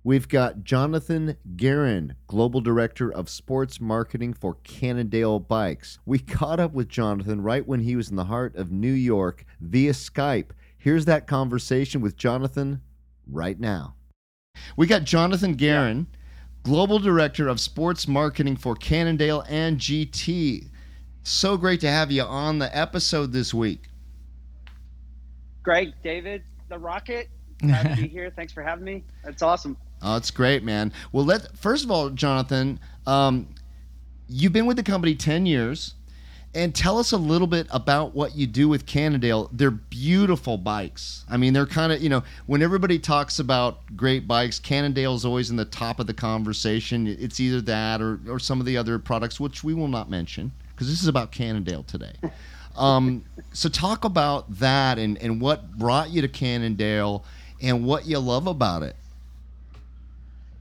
We've 0.02 0.28
got 0.28 0.64
Jonathan 0.64 1.38
Guerin, 1.56 2.14
Global 2.26 2.60
Director 2.60 3.10
of 3.10 3.30
Sports 3.30 3.80
Marketing 3.80 4.34
for 4.34 4.58
Cannondale 4.64 5.40
Bikes. 5.40 5.98
We 6.04 6.18
caught 6.18 6.60
up 6.60 6.74
with 6.74 6.90
Jonathan 6.90 7.40
right 7.40 7.66
when 7.66 7.80
he 7.80 7.96
was 7.96 8.10
in 8.10 8.16
the 8.16 8.24
heart 8.24 8.54
of 8.54 8.70
New 8.70 8.92
York 8.92 9.46
via 9.62 9.92
Skype. 9.92 10.50
Here's 10.76 11.06
that 11.06 11.26
conversation 11.26 12.02
with 12.02 12.18
Jonathan 12.18 12.82
right 13.26 13.58
now. 13.58 13.94
We 14.76 14.86
got 14.86 15.04
Jonathan 15.04 15.54
Guerin, 15.54 16.06
Global 16.64 16.98
Director 16.98 17.48
of 17.48 17.58
Sports 17.58 18.06
Marketing 18.06 18.56
for 18.56 18.74
Cannondale 18.74 19.42
and 19.48 19.78
GT. 19.78 20.68
So 21.26 21.56
great 21.56 21.80
to 21.80 21.88
have 21.88 22.12
you 22.12 22.22
on 22.22 22.58
the 22.58 22.76
episode 22.76 23.32
this 23.32 23.54
week. 23.54 23.88
Greg, 25.62 25.94
David, 26.02 26.42
the 26.68 26.78
Rocket. 26.78 27.30
Glad 27.62 27.96
to 27.96 28.02
be 28.02 28.08
here. 28.12 28.30
Thanks 28.36 28.52
for 28.52 28.62
having 28.62 28.84
me. 28.84 29.04
That's 29.24 29.40
awesome. 29.40 29.78
Oh, 30.02 30.16
it's 30.18 30.30
great, 30.30 30.62
man. 30.62 30.92
Well, 31.12 31.24
let 31.24 31.56
first 31.56 31.82
of 31.82 31.90
all, 31.90 32.10
Jonathan, 32.10 32.78
um, 33.06 33.48
you've 34.28 34.52
been 34.52 34.66
with 34.66 34.76
the 34.76 34.82
company 34.82 35.14
ten 35.14 35.46
years, 35.46 35.94
and 36.54 36.74
tell 36.74 36.98
us 36.98 37.12
a 37.12 37.16
little 37.16 37.46
bit 37.46 37.68
about 37.70 38.14
what 38.14 38.36
you 38.36 38.46
do 38.46 38.68
with 38.68 38.84
Cannondale. 38.84 39.48
They're 39.50 39.70
beautiful 39.70 40.58
bikes. 40.58 41.24
I 41.30 41.38
mean, 41.38 41.54
they're 41.54 41.64
kind 41.64 41.90
of 41.90 42.02
you 42.02 42.10
know 42.10 42.22
when 42.44 42.60
everybody 42.60 42.98
talks 42.98 43.38
about 43.38 43.78
great 43.96 44.28
bikes, 44.28 44.58
Cannondale's 44.58 45.24
always 45.24 45.48
in 45.48 45.56
the 45.56 45.64
top 45.64 46.00
of 46.00 46.06
the 46.06 46.12
conversation. 46.12 47.06
It's 47.06 47.40
either 47.40 47.62
that 47.62 48.02
or 48.02 48.20
or 48.28 48.38
some 48.38 48.60
of 48.60 48.66
the 48.66 48.76
other 48.76 48.98
products, 48.98 49.40
which 49.40 49.64
we 49.64 49.72
will 49.72 49.88
not 49.88 50.10
mention 50.10 50.52
because 50.74 50.88
this 50.88 51.02
is 51.02 51.08
about 51.08 51.32
Cannondale 51.32 51.82
today. 51.84 52.12
Um, 52.76 53.24
so 53.52 53.68
talk 53.68 54.04
about 54.04 54.58
that 54.58 54.98
and 54.98 55.16
and 55.18 55.40
what 55.40 55.78
brought 55.78 56.10
you 56.10 56.22
to 56.22 56.28
Cannondale 56.28 57.24
and 57.62 57.84
what 57.86 58.06
you 58.06 58.18
love 58.18 58.48
about 58.48 58.82
it. 58.82 58.96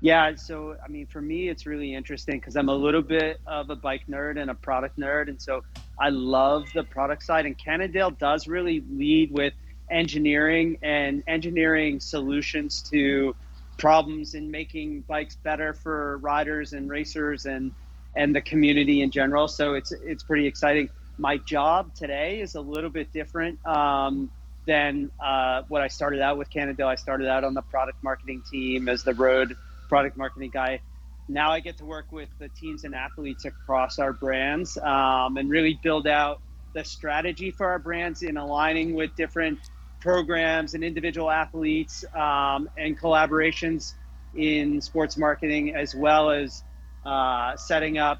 Yeah, 0.02 0.36
so 0.36 0.76
I 0.84 0.90
mean, 0.90 1.06
for 1.06 1.22
me, 1.22 1.48
it's 1.48 1.66
really 1.66 1.96
interesting 1.96 2.38
because 2.38 2.58
I'm 2.58 2.68
a 2.68 2.76
little 2.76 3.02
bit 3.02 3.40
of 3.48 3.70
a 3.70 3.76
bike 3.76 4.04
nerd 4.10 4.40
and 4.40 4.52
a 4.52 4.54
product 4.54 5.00
nerd, 5.00 5.30
and 5.30 5.42
so 5.42 5.64
I 5.98 6.10
love 6.10 6.68
the 6.74 6.84
product 6.84 7.24
side. 7.24 7.46
And 7.46 7.58
Cannondale 7.58 8.12
does 8.12 8.48
really 8.48 8.84
lead 8.92 9.32
with 9.32 9.54
engineering 9.90 10.78
and 10.82 11.24
engineering 11.28 12.00
solutions 12.00 12.82
to 12.92 13.34
problems 13.78 14.34
in 14.34 14.52
making 14.52 15.02
bikes 15.02 15.36
better 15.38 15.74
for 15.74 16.18
riders 16.18 16.74
and 16.74 16.90
racers 16.90 17.46
and 17.46 17.72
and 18.16 18.36
the 18.36 18.42
community 18.42 19.02
in 19.02 19.12
general. 19.12 19.48
So 19.48 19.74
it's 19.74 19.92
it's 19.92 20.24
pretty 20.24 20.48
exciting. 20.48 20.90
My 21.18 21.38
job 21.38 21.94
today 21.96 22.42
is 22.42 22.56
a 22.56 22.62
little 22.62 22.90
bit 22.90 23.14
different 23.14 23.64
um, 23.66 24.32
than 24.66 25.12
uh, 25.24 25.64
what 25.68 25.82
I 25.82 25.88
started 25.88 26.22
out 26.22 26.38
with 26.38 26.50
Cannondale. 26.50 26.88
I 26.88 26.96
started 26.96 27.28
out 27.28 27.44
on 27.44 27.54
the 27.54 27.62
product 27.62 28.04
marketing 28.04 28.44
team 28.50 28.90
as 28.90 29.04
the 29.04 29.14
road 29.14 29.56
product 29.90 30.18
marketing 30.18 30.52
guy. 30.54 30.82
Now 31.30 31.52
I 31.52 31.60
get 31.60 31.78
to 31.78 31.86
work 31.86 32.12
with 32.12 32.30
the 32.40 32.50
teams 32.50 32.84
and 32.84 32.94
athletes 32.94 33.46
across 33.46 34.00
our 34.00 34.12
brands 34.12 34.78
um, 34.78 35.38
and 35.38 35.50
really 35.50 35.80
build 35.82 36.08
out 36.08 36.42
the 36.74 36.84
strategy 36.84 37.52
for 37.52 37.68
our 37.68 37.80
brands 37.80 38.24
in 38.24 38.36
aligning 38.36 38.94
with 38.94 39.16
different 39.16 39.60
programs 40.02 40.74
and 40.74 40.84
individual 40.84 41.32
athletes 41.32 42.04
um, 42.14 42.70
and 42.78 43.00
collaborations 43.00 43.94
in 44.36 44.82
sports 44.82 45.18
marketing, 45.18 45.76
as 45.76 45.96
well 45.96 46.30
as 46.30 46.64
uh, 47.06 47.56
setting 47.58 47.98
up. 47.98 48.20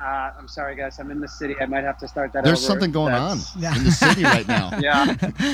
Uh, 0.00 0.30
I'm 0.38 0.46
sorry, 0.46 0.76
guys. 0.76 0.98
I'm 1.00 1.10
in 1.10 1.20
the 1.20 1.26
city. 1.26 1.56
I 1.60 1.66
might 1.66 1.82
have 1.82 1.98
to 1.98 2.06
start 2.08 2.32
that. 2.32 2.44
There's 2.44 2.60
over. 2.60 2.66
something 2.68 2.92
going 2.92 3.12
That's- 3.12 3.56
on 3.56 3.64
in 3.76 3.84
the 3.84 3.90
city 3.90 4.22
right 4.22 4.46
now. 4.46 4.70
Yeah. 4.80 5.06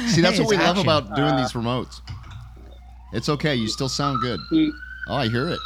See, 0.08 0.20
that's 0.20 0.36
Hey, 0.36 0.42
what 0.42 0.50
we 0.50 0.56
it's 0.56 0.64
love 0.66 0.78
about 0.78 1.14
doing 1.16 1.28
Uh, 1.32 1.40
these 1.40 1.52
remotes. 1.52 2.02
It's 3.14 3.28
okay. 3.30 3.54
You 3.54 3.68
still 3.68 3.88
sound 3.88 4.20
good. 4.20 4.40
He, 4.50 4.70
Oh, 5.08 5.16
I 5.16 5.28
hear 5.28 5.48
it. 5.48 5.58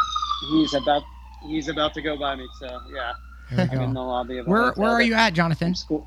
he's 0.50 0.74
about 0.74 1.02
he's 1.46 1.68
about 1.68 1.94
to 1.94 2.02
go 2.02 2.16
by 2.16 2.34
me. 2.36 2.46
So 2.60 2.80
yeah, 2.92 3.12
There 3.50 3.68
we 3.72 3.76
I'm 3.78 3.82
in 3.82 3.94
the 3.94 4.00
lobby 4.02 4.38
of 4.38 4.46
Where 4.46 4.72
where 4.72 4.90
are 4.90 5.02
you 5.02 5.14
at, 5.14 5.32
Jonathan? 5.32 5.72
Squ- 5.74 6.04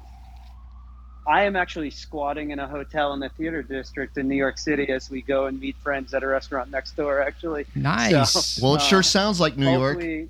I 1.28 1.44
am 1.44 1.56
actually 1.56 1.92
squatting 1.92 2.50
in 2.52 2.60
a 2.60 2.68
hotel 2.68 3.14
in 3.14 3.20
the 3.20 3.30
theater 3.30 3.62
district 3.62 4.18
in 4.18 4.28
New 4.28 4.36
York 4.36 4.58
City 4.58 4.90
as 4.90 5.10
we 5.10 5.22
go 5.22 5.46
and 5.46 5.60
meet 5.60 5.76
friends 5.78 6.14
at 6.14 6.24
a 6.24 6.28
restaurant 6.28 6.72
next 6.72 6.96
door. 6.98 7.22
Actually, 7.22 7.66
Nice. 7.76 8.60
Well, 8.62 8.76
it 8.76 8.82
sure 8.82 9.00
Uh, 9.00 9.04
sounds 9.04 9.40
like 9.40 9.56
New 9.58 9.70
York. 9.70 9.94
hopefully, 9.98 10.30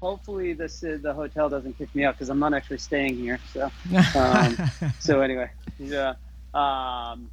hopefully 0.00 0.52
this 0.52 0.84
uh, 0.84 0.98
the 1.02 1.12
hotel 1.12 1.48
doesn't 1.48 1.76
kick 1.76 1.92
me 1.94 2.04
out 2.04 2.14
because 2.14 2.28
I'm 2.28 2.38
not 2.38 2.54
actually 2.54 2.78
staying 2.78 3.16
here. 3.16 3.40
So 3.52 3.70
um, 4.14 4.56
so 5.00 5.20
anyway, 5.22 5.50
yeah. 5.78 6.14
Um, 6.54 7.28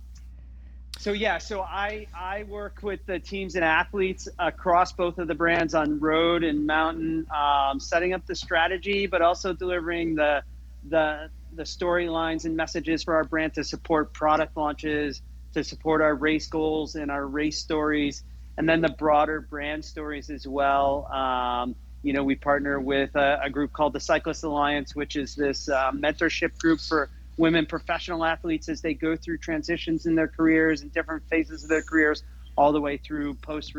so 0.98 1.12
yeah, 1.12 1.38
so 1.38 1.62
I 1.62 2.08
I 2.16 2.44
work 2.44 2.80
with 2.82 3.06
the 3.06 3.20
teams 3.20 3.54
and 3.56 3.64
athletes 3.64 4.28
across 4.40 4.92
both 4.94 5.20
of 5.20 5.28
the 5.28 5.36
brands 5.36 5.76
on 5.76 6.00
road 6.00 6.44
and 6.44 6.66
mountain, 6.66 7.28
um, 7.36 7.80
setting 7.80 8.14
up 8.14 8.26
the 8.26 8.34
strategy, 8.36 9.06
but 9.06 9.22
also 9.22 9.54
delivering 9.54 10.16
the 10.16 10.42
the 10.90 11.30
the 11.56 11.64
storylines 11.64 12.46
and 12.46 12.56
messages 12.56 13.04
for 13.04 13.16
our 13.16 13.24
brand 13.24 13.54
to 13.56 13.64
support 13.64 14.14
product 14.14 14.56
launches, 14.58 15.22
to 15.54 15.64
support 15.64 16.02
our 16.02 16.16
race 16.16 16.48
goals 16.48 16.96
and 16.96 17.10
our 17.10 17.26
race 17.26 17.60
stories, 17.60 18.24
and 18.58 18.68
then 18.68 18.82
the 18.82 18.90
broader 18.90 19.42
brand 19.42 19.84
stories 19.84 20.30
as 20.30 20.48
well. 20.48 21.08
Um, 21.08 21.76
you 22.04 22.14
know, 22.14 22.24
we 22.24 22.36
partner 22.36 22.80
with 22.80 23.16
a, 23.16 23.40
a 23.44 23.50
group 23.50 23.74
called 23.74 23.94
the 23.94 24.00
Cyclist 24.00 24.44
Alliance, 24.44 24.96
which 24.96 25.16
is 25.16 25.36
this 25.36 25.68
uh, 25.70 25.92
mentorship 25.92 26.58
group 26.60 26.80
for 26.80 27.10
women 27.38 27.66
professional 27.66 28.24
athletes 28.24 28.70
as 28.70 28.82
they 28.82 28.94
go 28.94 29.16
through 29.16 29.38
transitions 29.40 30.06
in 30.06 30.16
their 30.16 30.28
careers 30.28 30.82
and 30.82 30.94
different 30.94 31.24
phases 31.30 31.64
of 31.64 31.70
their 31.70 31.82
careers, 31.82 32.24
all 32.56 32.72
the 32.72 32.80
way 32.80 32.98
through 32.98 33.34
post 33.36 33.74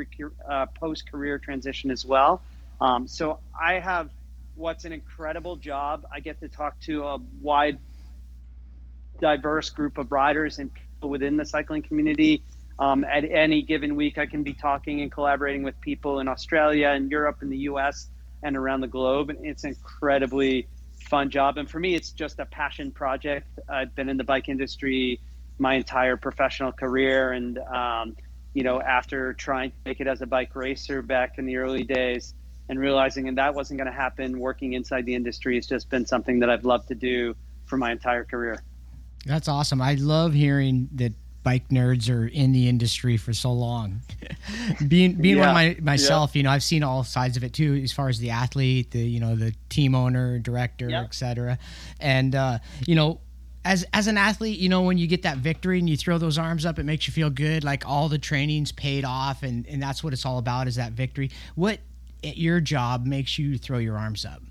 uh, 0.51 0.67
post 0.67 1.11
career 1.11 1.39
transition 1.39 1.91
as 1.91 2.05
well. 2.05 2.43
Um, 2.81 3.07
so 3.07 3.39
I 3.59 3.75
have 3.75 4.11
what's 4.57 4.85
an 4.85 4.93
incredible 4.93 5.57
job. 5.57 6.07
I 6.13 6.21
get 6.21 6.41
to 6.41 6.49
talk 6.49 6.81
to 6.81 7.05
a 7.05 7.19
wide, 7.41 7.79
diverse 9.21 9.71
group 9.71 9.99
of 9.99 10.11
riders 10.11 10.59
and 10.59 10.71
people 10.73 11.11
within 11.11 11.37
the 11.37 11.45
cycling 11.45 11.83
community. 11.83 12.43
Um, 12.79 13.05
at 13.05 13.25
any 13.25 13.63
given 13.63 13.97
week, 13.97 14.19
I 14.19 14.27
can 14.27 14.43
be 14.43 14.53
talking 14.53 15.01
and 15.01 15.13
collaborating 15.13 15.63
with 15.63 15.81
people 15.81 16.21
in 16.21 16.29
Australia 16.29 16.89
and 16.89 17.11
Europe 17.11 17.39
and 17.41 17.53
the 17.53 17.59
U.S. 17.59 18.09
and 18.43 18.57
around 18.57 18.81
the 18.81 18.89
globe. 18.89 19.31
And 19.31 19.47
it's 19.47 19.65
an 19.65 19.71
incredibly 19.71 20.69
fun 21.09 21.31
job. 21.31 21.59
And 21.59 21.71
for 21.71 21.79
me, 21.79 21.95
it's 21.95 22.11
just 22.11 22.39
a 22.39 22.47
passion 22.47 22.91
project. 22.91 23.47
I've 23.69 23.95
been 23.95 24.09
in 24.09 24.17
the 24.17 24.25
bike 24.25 24.49
industry 24.49 25.21
my 25.59 25.75
entire 25.75 26.17
professional 26.17 26.73
career. 26.73 27.33
And, 27.33 27.59
um, 27.59 28.17
you 28.53 28.63
know, 28.63 28.81
after 28.81 29.33
trying 29.35 29.71
to 29.71 29.77
make 29.87 30.01
it 30.01 30.07
as 30.07 30.21
a 30.21 30.27
bike 30.27 30.55
racer 30.55 31.01
back 31.01 31.39
in 31.39 31.47
the 31.47 31.57
early 31.57 31.83
days 31.83 32.35
and 32.69 32.79
realizing 32.79 33.29
and 33.29 33.39
that 33.39 33.55
wasn't 33.55 33.79
going 33.79 33.91
to 33.91 33.97
happen, 33.97 34.39
working 34.39 34.73
inside 34.75 35.07
the 35.07 35.15
industry 35.15 35.55
has 35.57 35.67
just 35.67 35.89
been 35.89 36.07
something 36.07 36.41
that 36.41 36.51
I've 36.51 36.65
loved 36.65 36.89
to 36.89 36.95
do 36.95 37.35
for 37.67 37.77
my 37.77 37.93
entire 37.93 38.25
career. 38.25 38.63
That's 39.25 39.49
awesome. 39.49 39.81
I 39.83 39.95
love 39.95 40.33
hearing 40.35 40.89
that 40.95 41.13
bike 41.43 41.69
nerds 41.69 42.11
are 42.13 42.27
in 42.27 42.51
the 42.51 42.69
industry 42.69 43.17
for 43.17 43.33
so 43.33 43.53
long. 43.53 44.01
being 44.89 45.15
being 45.15 45.39
one 45.39 45.49
of 45.49 45.55
my 45.55 45.77
myself, 45.81 46.35
you 46.35 46.43
know, 46.43 46.51
I've 46.51 46.63
seen 46.63 46.83
all 46.83 47.05
sides 47.05 47.37
of 47.37 47.45
it 47.45 47.53
too, 47.53 47.75
as 47.83 47.93
far 47.93 48.09
as 48.09 48.19
the 48.19 48.31
athlete, 48.31 48.91
the 48.91 48.99
you 48.99 49.21
know, 49.21 49.37
the 49.37 49.55
team 49.69 49.95
owner, 49.95 50.39
director, 50.39 50.89
Yeah. 50.89 51.03
etc. 51.03 51.59
And 52.01 52.35
uh, 52.35 52.59
you 52.87 52.95
know, 52.97 53.21
as 53.65 53.85
as 53.93 54.07
an 54.09 54.19
athlete, 54.19 54.59
you 54.59 54.69
know, 54.69 54.83
when 54.83 54.99
you 54.99 55.07
get 55.07 55.23
that 55.23 55.39
victory 55.39 55.79
and 55.79 55.89
you 55.89 55.97
throw 55.97 56.19
those 56.19 56.39
arms 56.39 56.67
up, 56.67 56.79
it 56.79 56.85
makes 56.85 57.07
you 57.07 57.13
feel 57.13 57.31
good. 57.31 57.65
Like 57.65 57.87
all 57.87 58.09
the 58.09 58.19
training's 58.19 58.73
paid 58.73 59.05
off, 59.05 59.43
and 59.43 59.67
and 59.67 59.81
that's 59.83 60.03
what 60.05 60.13
it's 60.13 60.27
all 60.27 60.39
about 60.39 60.67
is 60.69 60.77
that 60.77 60.93
victory. 60.93 61.31
What 61.55 61.79
at 62.25 62.37
your 62.37 62.61
job 62.61 63.07
makes 63.07 63.39
you 63.39 63.59
throw 63.59 63.79
your 63.79 63.97
arms 63.97 64.25
up? 64.25 64.43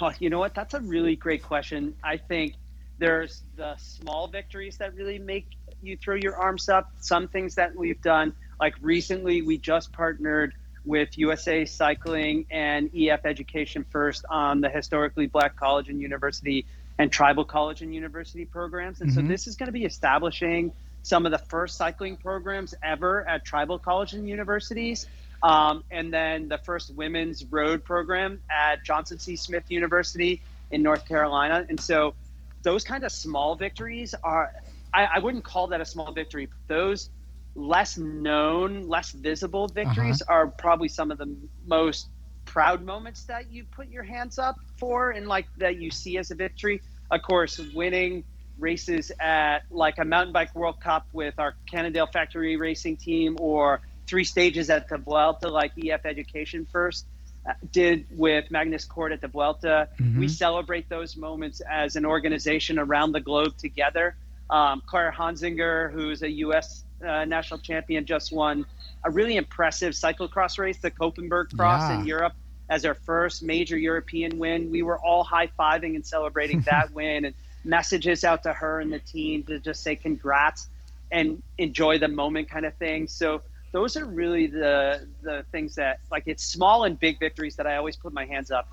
Oh, 0.00 0.12
you 0.18 0.30
know 0.30 0.38
what? 0.38 0.54
That's 0.54 0.74
a 0.74 0.80
really 0.80 1.16
great 1.16 1.42
question. 1.42 1.94
I 2.04 2.16
think 2.18 2.54
there's 2.98 3.44
the 3.56 3.74
small 3.78 4.28
victories 4.28 4.76
that 4.78 4.94
really 4.94 5.18
make 5.18 5.48
you 5.80 5.96
throw 5.96 6.16
your 6.16 6.36
arms 6.36 6.68
up. 6.68 6.90
Some 7.00 7.28
things 7.28 7.54
that 7.54 7.74
we've 7.74 8.00
done, 8.02 8.34
like 8.60 8.74
recently, 8.82 9.40
we 9.42 9.58
just 9.58 9.92
partnered 9.92 10.52
with 10.84 11.16
USA 11.16 11.64
Cycling 11.64 12.46
and 12.50 12.90
EF 12.94 13.20
Education 13.24 13.84
First 13.90 14.24
on 14.30 14.60
the 14.60 14.68
historically 14.68 15.26
black 15.26 15.56
college 15.56 15.88
and 15.88 16.00
university 16.00 16.66
and 16.98 17.10
tribal 17.10 17.44
college 17.44 17.80
and 17.80 17.94
university 17.94 18.44
programs. 18.44 19.00
And 19.00 19.10
so 19.10 19.22
Mhm. 19.22 19.28
this 19.28 19.46
is 19.46 19.56
going 19.56 19.68
to 19.68 19.72
be 19.72 19.84
establishing 19.84 20.72
some 21.02 21.24
of 21.24 21.32
the 21.32 21.38
first 21.38 21.78
cycling 21.78 22.18
programs 22.18 22.74
ever 22.82 23.26
at 23.26 23.44
tribal 23.44 23.78
college 23.78 24.12
and 24.12 24.28
universities. 24.28 25.06
Um, 25.42 25.84
and 25.90 26.12
then 26.12 26.48
the 26.48 26.58
first 26.58 26.94
women's 26.94 27.44
road 27.44 27.84
program 27.84 28.40
at 28.50 28.84
Johnson 28.84 29.18
C. 29.18 29.36
Smith 29.36 29.64
University 29.68 30.42
in 30.70 30.82
North 30.82 31.06
Carolina. 31.06 31.64
And 31.68 31.80
so 31.80 32.14
those 32.62 32.84
kind 32.84 33.04
of 33.04 33.12
small 33.12 33.54
victories 33.54 34.14
are, 34.22 34.52
I, 34.92 35.06
I 35.14 35.18
wouldn't 35.18 35.44
call 35.44 35.68
that 35.68 35.80
a 35.80 35.84
small 35.84 36.12
victory. 36.12 36.48
Those 36.66 37.10
less 37.54 37.96
known, 37.98 38.88
less 38.88 39.12
visible 39.12 39.66
victories 39.68 40.22
are 40.22 40.46
probably 40.46 40.88
some 40.88 41.10
of 41.10 41.18
the 41.18 41.34
most 41.66 42.08
proud 42.44 42.82
moments 42.84 43.24
that 43.24 43.50
you 43.50 43.64
put 43.64 43.88
your 43.88 44.02
hands 44.02 44.38
up 44.38 44.56
for 44.76 45.10
and 45.10 45.26
like 45.26 45.46
that 45.56 45.76
you 45.80 45.90
see 45.90 46.18
as 46.18 46.30
a 46.30 46.34
victory. 46.34 46.82
Of 47.10 47.22
course, 47.22 47.58
winning 47.74 48.24
races 48.58 49.10
at 49.18 49.60
like 49.70 49.98
a 49.98 50.04
mountain 50.04 50.32
bike 50.32 50.54
World 50.54 50.80
Cup 50.80 51.06
with 51.12 51.34
our 51.38 51.54
Cannondale 51.70 52.06
Factory 52.06 52.56
Racing 52.56 52.98
team 52.98 53.36
or 53.40 53.80
three 54.10 54.24
stages 54.24 54.68
at 54.70 54.88
the 54.88 54.98
Vuelta, 54.98 55.48
like 55.48 55.70
EF 55.82 56.04
Education 56.04 56.66
first 56.70 57.06
uh, 57.48 57.52
did 57.72 58.06
with 58.10 58.50
Magnus 58.50 58.84
Cort 58.84 59.12
at 59.12 59.20
the 59.20 59.28
Vuelta. 59.28 59.88
We 60.18 60.26
celebrate 60.28 60.88
those 60.88 61.16
moments 61.16 61.62
as 61.70 61.94
an 61.96 62.04
organization 62.04 62.78
around 62.78 63.12
the 63.12 63.20
globe 63.20 63.56
together. 63.56 64.16
Um, 64.50 64.82
Claire 64.84 65.14
Honsinger, 65.16 65.92
who's 65.92 66.22
a 66.22 66.30
U.S. 66.46 66.84
Uh, 67.06 67.24
national 67.24 67.60
champion, 67.60 68.04
just 68.04 68.32
won 68.32 68.66
a 69.04 69.10
really 69.10 69.36
impressive 69.36 69.92
cyclocross 69.94 70.58
race, 70.58 70.78
the 70.78 70.90
Koppenberg 70.90 71.56
Cross 71.56 71.88
Yeah. 71.88 72.00
in 72.00 72.06
Europe, 72.06 72.32
as 72.68 72.82
her 72.82 72.94
first 72.94 73.44
major 73.44 73.78
European 73.78 74.38
win. 74.40 74.70
We 74.72 74.82
were 74.82 74.98
all 74.98 75.22
high 75.22 75.48
fiving 75.58 75.94
and 75.94 76.04
celebrating 76.04 76.62
that 76.62 76.92
win, 76.98 77.24
and 77.26 77.34
messages 77.64 78.24
out 78.24 78.42
to 78.42 78.52
her 78.52 78.80
and 78.80 78.92
the 78.92 78.98
team 78.98 79.44
to 79.44 79.60
just 79.60 79.82
say 79.84 79.94
congrats 79.94 80.66
and 81.12 81.42
enjoy 81.58 81.98
the 81.98 82.08
moment, 82.08 82.50
kind 82.50 82.66
of 82.66 82.74
thing. 82.74 83.06
So 83.06 83.42
those 83.72 83.96
are 83.96 84.04
really 84.06 84.46
the 84.46 85.08
the 85.22 85.44
things 85.52 85.74
that 85.76 85.98
like 86.10 86.24
it's 86.26 86.44
small 86.44 86.84
and 86.84 86.98
big 86.98 87.18
victories 87.18 87.56
that 87.56 87.66
I 87.66 87.76
always 87.76 87.96
put 87.96 88.12
my 88.12 88.24
hands 88.26 88.50
up. 88.50 88.66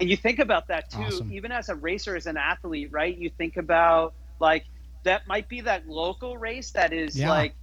And 0.00 0.08
you 0.10 0.16
think 0.16 0.38
about 0.38 0.68
that 0.68 0.90
too, 0.90 1.02
Awesome. 1.04 1.32
even 1.32 1.52
as 1.52 1.68
a 1.68 1.74
racer, 1.74 2.16
as 2.16 2.26
an 2.26 2.36
athlete, 2.36 2.90
right? 2.92 3.16
You 3.16 3.30
think 3.30 3.56
about 3.56 4.14
like 4.40 4.64
that 5.04 5.26
might 5.26 5.48
be 5.48 5.60
that 5.62 5.86
local 5.86 6.36
race 6.38 6.70
that 6.72 6.92
is 6.92 7.16
Yeah. 7.16 7.30
like 7.30 7.54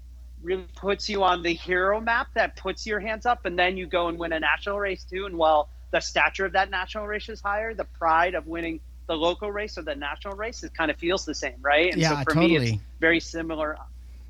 really 0.41 0.67
puts 0.75 1.07
you 1.09 1.23
on 1.23 1.43
the 1.43 1.53
hero 1.53 1.99
map 2.01 2.27
that 2.35 2.55
puts 2.55 2.85
your 2.85 2.99
hands 2.99 3.25
up 3.25 3.45
and 3.45 3.57
then 3.59 3.77
you 3.77 3.85
go 3.85 4.07
and 4.07 4.17
win 4.17 4.33
a 4.33 4.39
national 4.39 4.79
race 4.79 5.03
too 5.03 5.25
and 5.27 5.37
while 5.37 5.69
the 5.91 5.99
stature 5.99 6.45
of 6.45 6.53
that 6.53 6.71
national 6.71 7.05
race 7.05 7.29
is 7.29 7.41
higher 7.41 7.75
the 7.75 7.85
pride 7.85 8.33
of 8.33 8.47
winning 8.47 8.79
the 9.07 9.15
local 9.15 9.51
race 9.51 9.77
or 9.77 9.83
the 9.83 9.93
national 9.93 10.35
race 10.35 10.63
it 10.63 10.73
kind 10.73 10.89
of 10.89 10.97
feels 10.97 11.25
the 11.25 11.35
same 11.35 11.57
right 11.61 11.93
and 11.93 12.01
Yeah, 12.01 12.09
so 12.09 12.23
for 12.23 12.33
me 12.33 12.55
totally. 12.55 12.71
it's 12.71 12.81
very 12.99 13.19
similar 13.19 13.77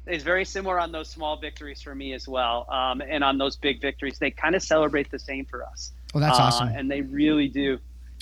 it's 0.07 0.23
very 0.23 0.45
similar 0.45 0.79
on 0.79 0.91
those 0.91 1.09
small 1.09 1.37
victories 1.37 1.81
for 1.81 1.93
me 1.93 2.13
as 2.13 2.27
well. 2.27 2.65
Um, 2.69 3.01
and 3.01 3.23
on 3.23 3.37
those 3.37 3.55
big 3.55 3.81
victories 3.81 4.17
they 4.19 4.31
kind 4.31 4.55
of 4.55 4.63
celebrate 4.63 5.11
the 5.11 5.19
same 5.19 5.45
for 5.45 5.63
us. 5.63 5.91
Well, 6.13 6.21
that's 6.21 6.39
uh, 6.39 6.43
awesome. 6.43 6.69
and 6.69 6.89
they 6.89 7.01
really 7.01 7.47
do 7.47 7.79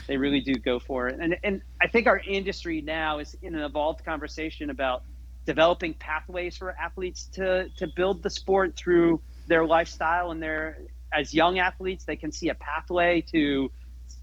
they 0.07 0.17
really 0.17 0.41
do 0.41 0.55
go 0.55 0.79
for 0.79 1.07
it. 1.07 1.19
And 1.19 1.37
and 1.43 1.61
i 1.81 1.87
think 1.87 2.07
our 2.07 2.19
industry 2.19 2.81
now 2.81 3.19
is 3.19 3.35
in 3.41 3.55
an 3.55 3.61
evolved 3.61 4.03
conversation 4.03 4.69
about 4.69 5.03
developing 5.45 5.93
pathways 5.93 6.57
for 6.57 6.71
athletes 6.71 7.25
to 7.33 7.69
to 7.77 7.87
build 7.95 8.23
the 8.23 8.29
sport 8.29 8.75
through 8.75 9.21
their 9.47 9.65
lifestyle. 9.65 10.31
And 10.31 10.41
their 10.41 10.79
as 11.13 11.33
young 11.33 11.59
athletes 11.59 12.05
they 12.05 12.15
can 12.15 12.31
see 12.31 12.49
a 12.49 12.55
pathway 12.55 13.21
to 13.31 13.71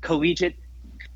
collegiate 0.03 0.57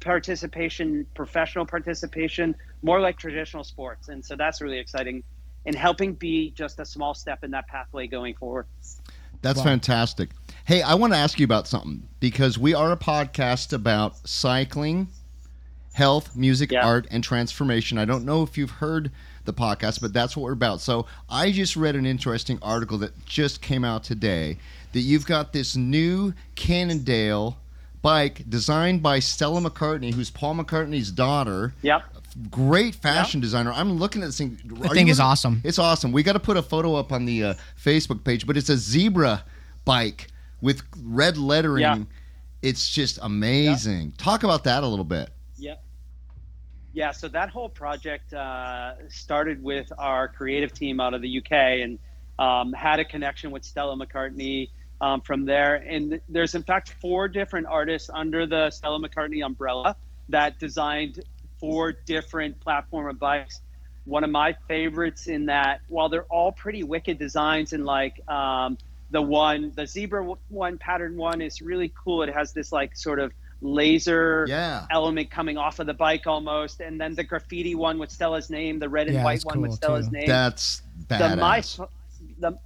participation 0.01 1.07
professional 1.15 1.67
participation 1.67 2.55
more 2.83 3.01
like 3.01 3.19
traditional 3.19 3.63
sports. 3.63 4.09
And 4.09 4.25
so 4.25 4.37
that's 4.37 4.63
really 4.63 4.79
exciting 4.79 5.23
and 5.67 5.75
helping 5.77 6.15
be 6.15 6.51
just 6.51 6.81
a 6.81 6.85
small 6.85 7.15
step 7.15 7.45
in 7.45 7.51
that 7.53 7.67
pathway 7.69 8.07
going 8.07 8.35
forward 8.35 8.67
That's 9.43 9.59
Wow. 9.59 9.65
fantastic. 9.65 10.31
Hey, 10.67 10.83
I 10.83 10.95
want 10.95 11.15
to 11.15 11.19
ask 11.19 11.39
you 11.41 11.45
about 11.45 11.67
something 11.67 12.03
because 12.21 12.59
we 12.59 12.75
are 12.75 12.93
a 12.93 12.97
podcast 12.97 13.73
about 13.73 14.17
cycling, 14.29 15.09
health, 15.95 16.37
music, 16.37 16.71
Yeah. 16.73 16.87
art, 16.87 17.07
and 17.11 17.25
transformation. 17.25 17.97
I 17.97 18.05
don't 18.05 18.27
know 18.27 18.43
if 18.43 18.59
you've 18.59 18.71
heard 18.71 19.11
the 19.47 19.55
podcast, 19.55 20.03
but 20.03 20.13
that's 20.13 20.37
what 20.37 20.45
we're 20.45 20.53
about. 20.53 20.83
So 20.83 21.07
I 21.31 21.53
just 21.53 21.75
read 21.75 21.97
an 21.97 22.05
interesting 22.05 22.59
article 22.61 22.99
that 22.99 23.25
just 23.25 23.63
came 23.63 23.83
out 23.83 24.05
today 24.05 24.59
that 24.93 25.01
you've 25.01 25.25
got 25.27 25.55
this 25.55 25.75
new 25.75 26.35
Cannondale 26.55 27.57
bike 28.03 28.43
designed 28.49 29.03
by 29.03 29.19
Stella 29.21 29.61
McCartney, 29.63 30.13
who's 30.13 30.31
Paul 30.31 30.57
McCartney's 30.57 31.11
daughter. 31.11 31.73
yep 31.83 32.03
Great 32.51 32.95
fashion 32.95 33.41
designer. 33.41 33.73
I'm 33.73 33.99
looking 33.99 34.23
at 34.23 34.27
this 34.27 34.39
thing. 34.39 34.59
The 34.65 34.89
thing 34.89 35.09
is 35.09 35.21
awesome. 35.21 35.61
It's 35.65 35.79
awesome. 35.79 36.13
We 36.13 36.23
got 36.23 36.35
to 36.35 36.41
put 36.41 36.57
a 36.57 36.63
photo 36.63 36.95
up 36.95 37.13
on 37.13 37.25
the 37.25 37.45
uh, 37.45 37.55
Facebook 37.83 38.25
page, 38.25 38.47
but 38.47 38.57
it's 38.57 38.69
a 38.69 38.77
zebra 38.77 39.45
bike 39.85 40.29
with 40.61 40.83
red 41.03 41.37
lettering. 41.37 41.83
Yeah. 41.83 41.99
It's 42.63 42.91
just 42.91 43.19
amazing. 43.23 44.13
Talk 44.19 44.43
about 44.43 44.65
that 44.65 44.83
a 44.83 44.87
little 44.87 45.05
bit. 45.05 45.31
Yeah. 45.57 45.77
Yeah, 46.93 47.13
so 47.13 47.29
that 47.29 47.51
whole 47.51 47.69
project 47.69 48.33
uh, 48.35 48.95
started 49.09 49.63
with 49.63 49.93
our 49.97 50.29
creative 50.29 50.73
team 50.73 51.01
out 51.01 51.15
of 51.15 51.23
the 51.23 51.39
UK 51.39 51.53
and 51.53 51.99
um, 52.39 52.73
had 52.73 53.01
a 53.01 53.05
connection 53.05 53.51
with 53.51 53.65
Stella 53.65 53.97
McCartney 53.97 54.71
um, 55.01 55.21
from 55.21 55.45
there. 55.45 55.77
And 55.77 56.21
there's, 56.29 56.55
in 56.55 56.63
fact, 56.63 56.95
four 57.01 57.29
different 57.29 57.67
artists 57.67 58.11
under 58.13 58.47
the 58.47 58.71
Stella 58.71 58.99
McCartney 58.99 59.45
umbrella 59.45 59.97
that 60.29 60.59
designed 60.59 61.23
four 61.61 61.93
different 62.07 62.59
platform 62.61 63.09
of 63.09 63.19
bikes. 63.19 63.61
One 64.05 64.25
of 64.25 64.31
my 64.31 64.57
favorites 64.67 65.27
in 65.27 65.47
that, 65.47 65.83
while 65.89 66.09
they're 66.09 66.25
all 66.25 66.53
pretty 66.53 66.83
wicked 66.83 67.19
designs 67.19 67.73
and 67.75 67.85
like 67.85 68.21
um, 68.29 68.79
the 69.11 69.21
one, 69.23 69.73
the 69.77 69.87
zebra 69.87 70.25
one, 70.49 70.79
pattern 70.79 71.17
one 71.17 71.43
is 71.43 71.61
really 71.61 71.93
cool. 72.03 72.23
It 72.23 72.33
has 72.35 72.53
this 72.53 72.73
like 72.73 72.97
sort 72.97 73.21
of 73.21 73.33
laser 73.61 74.47
Yeah. 74.49 74.87
element 74.91 75.31
coming 75.31 75.59
off 75.59 75.79
of 75.81 75.87
the 75.87 75.95
bike 75.95 76.27
almost, 76.27 76.81
and 76.81 76.99
then 76.99 77.15
the 77.15 77.25
graffiti 77.25 77.75
one 77.75 77.99
with 77.99 78.11
Stella's 78.11 78.49
name, 78.49 78.79
the 78.79 78.89
red 78.89 79.07
and 79.09 79.17
Yeah, 79.17 79.25
white 79.25 79.45
one 79.45 79.61
with 79.61 79.75
Stella's 79.75 80.07
too. 80.07 80.13
name. 80.13 80.27
That's 80.27 80.83
the 81.09 81.37
my 81.37 81.61
badass. 81.61 81.89
the 82.39 82.59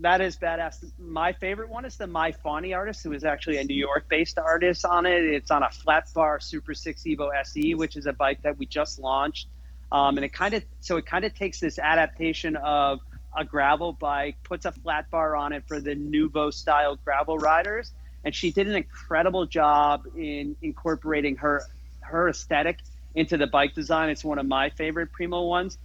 that 0.00 0.20
is 0.20 0.36
badass. 0.36 0.90
My 0.98 1.32
favorite 1.32 1.68
one 1.68 1.84
is 1.84 1.96
the 1.96 2.06
My 2.06 2.32
Fawny 2.32 2.74
artist, 2.74 3.02
who 3.02 3.12
is 3.12 3.24
actually 3.24 3.58
a 3.58 3.64
New 3.64 3.74
York-based 3.76 4.38
artist 4.38 4.84
on 4.84 5.06
it. 5.06 5.24
It's 5.24 5.50
on 5.50 5.62
a 5.62 5.70
flat 5.70 6.08
bar 6.14 6.40
Super 6.40 6.74
Six 6.74 7.02
Evo 7.04 7.30
SE, 7.44 7.74
which 7.74 7.96
is 7.96 8.06
a 8.06 8.12
bike 8.12 8.42
that 8.42 8.58
we 8.58 8.66
just 8.66 8.98
launched. 8.98 9.48
Um, 9.92 10.16
and 10.16 10.24
it 10.24 10.32
kind 10.32 10.54
of 10.54 10.64
so 10.80 10.96
it 10.96 11.06
kind 11.06 11.24
of 11.24 11.34
takes 11.34 11.60
this 11.60 11.78
adaptation 11.78 12.56
of 12.56 13.00
a 13.36 13.44
gravel 13.44 13.92
bike, 13.92 14.36
puts 14.42 14.64
a 14.64 14.72
flat 14.72 15.10
bar 15.10 15.36
on 15.36 15.52
it 15.52 15.64
for 15.66 15.80
the 15.80 15.94
Nouveau 15.94 16.50
style 16.50 16.96
gravel 17.04 17.38
riders, 17.38 17.92
and 18.24 18.34
she 18.34 18.52
did 18.52 18.68
an 18.68 18.76
incredible 18.76 19.46
job 19.46 20.04
in 20.16 20.56
incorporating 20.62 21.36
her 21.36 21.62
her 22.00 22.28
aesthetic 22.28 22.78
into 23.14 23.36
the 23.36 23.46
bike 23.46 23.74
design. 23.74 24.08
It's 24.08 24.24
one 24.24 24.38
of 24.38 24.46
my 24.46 24.70
favorite 24.70 25.12
Primo 25.12 25.42
ones. 25.42 25.78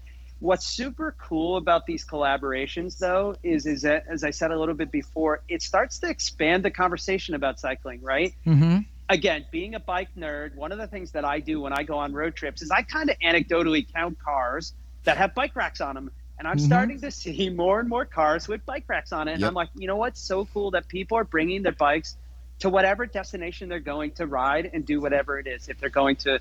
What's 0.46 0.68
super 0.68 1.16
cool 1.20 1.58
about 1.58 1.88
these 1.88 2.06
collaborations, 2.06 3.00
though, 3.00 3.36
is 3.42 3.66
is 3.66 3.82
that 3.82 4.04
as 4.08 4.24
I 4.24 4.30
said 4.30 4.52
a 4.52 4.60
little 4.60 4.76
bit 4.76 4.92
before, 4.92 5.42
it 5.50 5.64
starts 5.64 5.98
to 6.00 6.08
expand 6.10 6.64
the 6.64 6.70
conversation 6.70 7.34
about 7.34 7.60
cycling, 7.60 8.02
right? 8.04 8.32
mm-hmm. 8.46 8.78
again, 9.10 9.46
being 9.52 9.74
a 9.74 9.80
bike 9.80 10.10
nerd, 10.16 10.54
one 10.56 10.72
of 10.72 10.78
the 10.78 10.86
things 10.88 11.12
that 11.14 11.26
I 11.26 11.40
do 11.40 11.62
when 11.62 11.74
I 11.74 11.82
go 11.82 11.98
on 11.98 12.14
road 12.14 12.36
trips 12.36 12.62
is 12.62 12.70
I 12.70 12.84
kind 12.84 13.10
of 13.10 13.18
anecdotally 13.20 13.92
count 13.92 14.20
cars 14.20 14.74
that 15.06 15.18
have 15.18 15.34
bike 15.34 15.56
racks 15.56 15.82
on 15.82 15.96
them. 15.96 16.12
And 16.38 16.48
I'm 16.48 16.58
Mhm. 16.58 16.62
starting 16.62 17.02
to 17.02 17.10
see 17.12 17.50
more 17.64 17.80
and 17.80 17.90
more 17.90 18.06
cars 18.06 18.48
with 18.48 18.64
bike 18.68 18.86
racks 18.88 19.12
on 19.14 19.28
it. 19.28 19.34
And 19.34 19.42
Yep. 19.42 19.48
I'm 19.50 19.54
like, 19.56 19.70
you 19.74 19.88
know 19.88 19.96
what's 19.96 20.22
so 20.22 20.46
cool 20.46 20.72
that 20.72 20.88
people 20.88 21.18
are 21.18 21.24
bringing 21.24 21.64
their 21.64 21.72
bikes 21.72 22.18
to 22.60 22.70
whatever 22.70 23.08
destination 23.08 23.68
they're 23.68 23.80
going 23.80 24.12
to 24.12 24.28
ride 24.28 24.70
and 24.74 24.86
do 24.86 25.02
whatever 25.02 25.40
it 25.40 25.48
is. 25.48 25.70
If 25.70 25.80
they're 25.80 25.90
going 25.90 26.18
to 26.18 26.40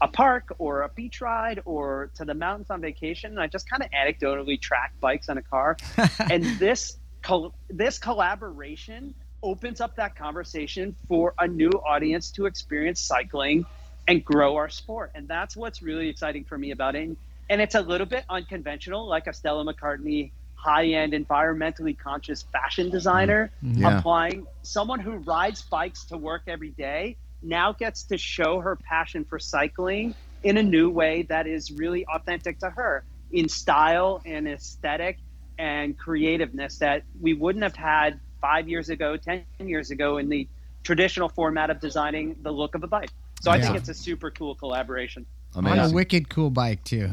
a 0.00 0.08
park 0.08 0.54
or 0.58 0.82
a 0.82 0.88
beach 0.88 1.20
ride 1.20 1.62
or 1.64 2.10
to 2.16 2.24
the 2.24 2.34
mountains 2.34 2.70
on 2.70 2.80
vacation, 2.80 3.30
and 3.30 3.40
I 3.40 3.46
just 3.46 3.68
kind 3.68 3.82
of 3.82 3.90
anecdotally 3.90 4.60
track 4.60 4.92
bikes 5.00 5.28
on 5.28 5.38
a 5.38 5.42
car. 5.42 5.76
And 6.30 6.44
this 6.58 6.98
col- 7.22 7.54
this 7.70 7.98
collaboration 7.98 9.14
opens 9.42 9.80
up 9.80 9.96
that 9.96 10.16
conversation 10.16 10.96
for 11.08 11.34
a 11.38 11.46
new 11.46 11.70
audience 11.70 12.30
to 12.32 12.46
experience 12.46 13.00
cycling 13.00 13.64
and 14.08 14.24
grow 14.24 14.56
our 14.56 14.68
sport. 14.68 15.12
And 15.14 15.28
that's 15.28 15.56
what's 15.56 15.82
really 15.82 16.08
exciting 16.08 16.44
for 16.44 16.58
me 16.58 16.70
about 16.70 16.94
it. 16.94 17.16
And 17.48 17.60
it's 17.60 17.74
a 17.74 17.80
little 17.80 18.06
bit 18.06 18.24
unconventional 18.28 19.06
like 19.06 19.26
a 19.26 19.32
stella 19.32 19.64
mccartney 19.64 20.32
high-end 20.54 21.12
environmentally 21.12 21.96
conscious 21.96 22.42
fashion 22.42 22.90
designer 22.90 23.52
mm-hmm. 23.62 23.82
Yeah. 23.82 23.98
applying 23.98 24.46
someone 24.62 25.00
who 25.00 25.12
rides 25.18 25.62
bikes 25.62 26.04
to 26.06 26.16
work 26.16 26.42
every 26.48 26.70
day 26.70 27.18
now 27.42 27.72
gets 27.72 28.04
to 28.04 28.18
show 28.18 28.60
her 28.60 28.76
passion 28.76 29.24
for 29.24 29.38
cycling 29.38 30.14
in 30.42 30.56
a 30.56 30.62
new 30.62 30.90
way 30.90 31.22
that 31.22 31.46
is 31.46 31.70
really 31.72 32.06
authentic 32.06 32.58
to 32.60 32.70
her 32.70 33.04
in 33.32 33.48
style 33.48 34.22
and 34.24 34.46
aesthetic 34.48 35.18
and 35.58 35.98
creativeness 35.98 36.78
that 36.78 37.02
we 37.20 37.32
wouldn't 37.34 37.62
have 37.62 37.76
had 37.76 38.20
five 38.40 38.68
years 38.68 38.88
ago, 38.90 39.16
10 39.16 39.44
years 39.60 39.90
ago 39.90 40.18
in 40.18 40.28
the 40.28 40.46
traditional 40.84 41.28
format 41.28 41.70
of 41.70 41.80
designing 41.80 42.36
the 42.42 42.50
look 42.52 42.74
of 42.74 42.84
a 42.84 42.86
bike. 42.86 43.10
So 43.40 43.50
I 43.50 43.60
think 43.60 43.76
it's 43.76 43.88
a 43.88 43.94
super 43.94 44.30
cool 44.30 44.54
collaboration. 44.54 45.26
On 45.54 45.66
a 45.66 45.90
wicked 45.90 46.28
cool 46.28 46.50
bike 46.50 46.84
too. 46.84 47.10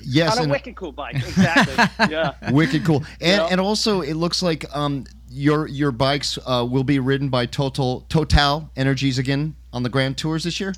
yes, 0.00 0.38
On 0.38 0.46
a 0.46 0.48
wicked 0.48 0.76
cool 0.76 0.92
bike, 0.92 1.16
exactly. 1.16 2.06
yeah. 2.10 2.34
wicked 2.52 2.84
cool. 2.84 3.04
And 3.20 3.38
Yeah. 3.42 3.48
and 3.50 3.60
also 3.60 4.00
it 4.00 4.14
looks 4.14 4.42
like 4.42 4.64
um 4.74 5.04
your 5.30 5.68
your 5.68 5.92
bikes 5.92 6.38
uh, 6.44 6.66
will 6.68 6.84
be 6.84 6.98
ridden 6.98 7.28
by 7.28 7.46
Total 7.46 8.04
Total 8.08 8.70
Energies 8.76 9.18
again 9.18 9.54
on 9.72 9.82
the 9.82 9.88
Grand 9.88 10.18
Tours 10.18 10.44
this 10.44 10.60
year. 10.60 10.74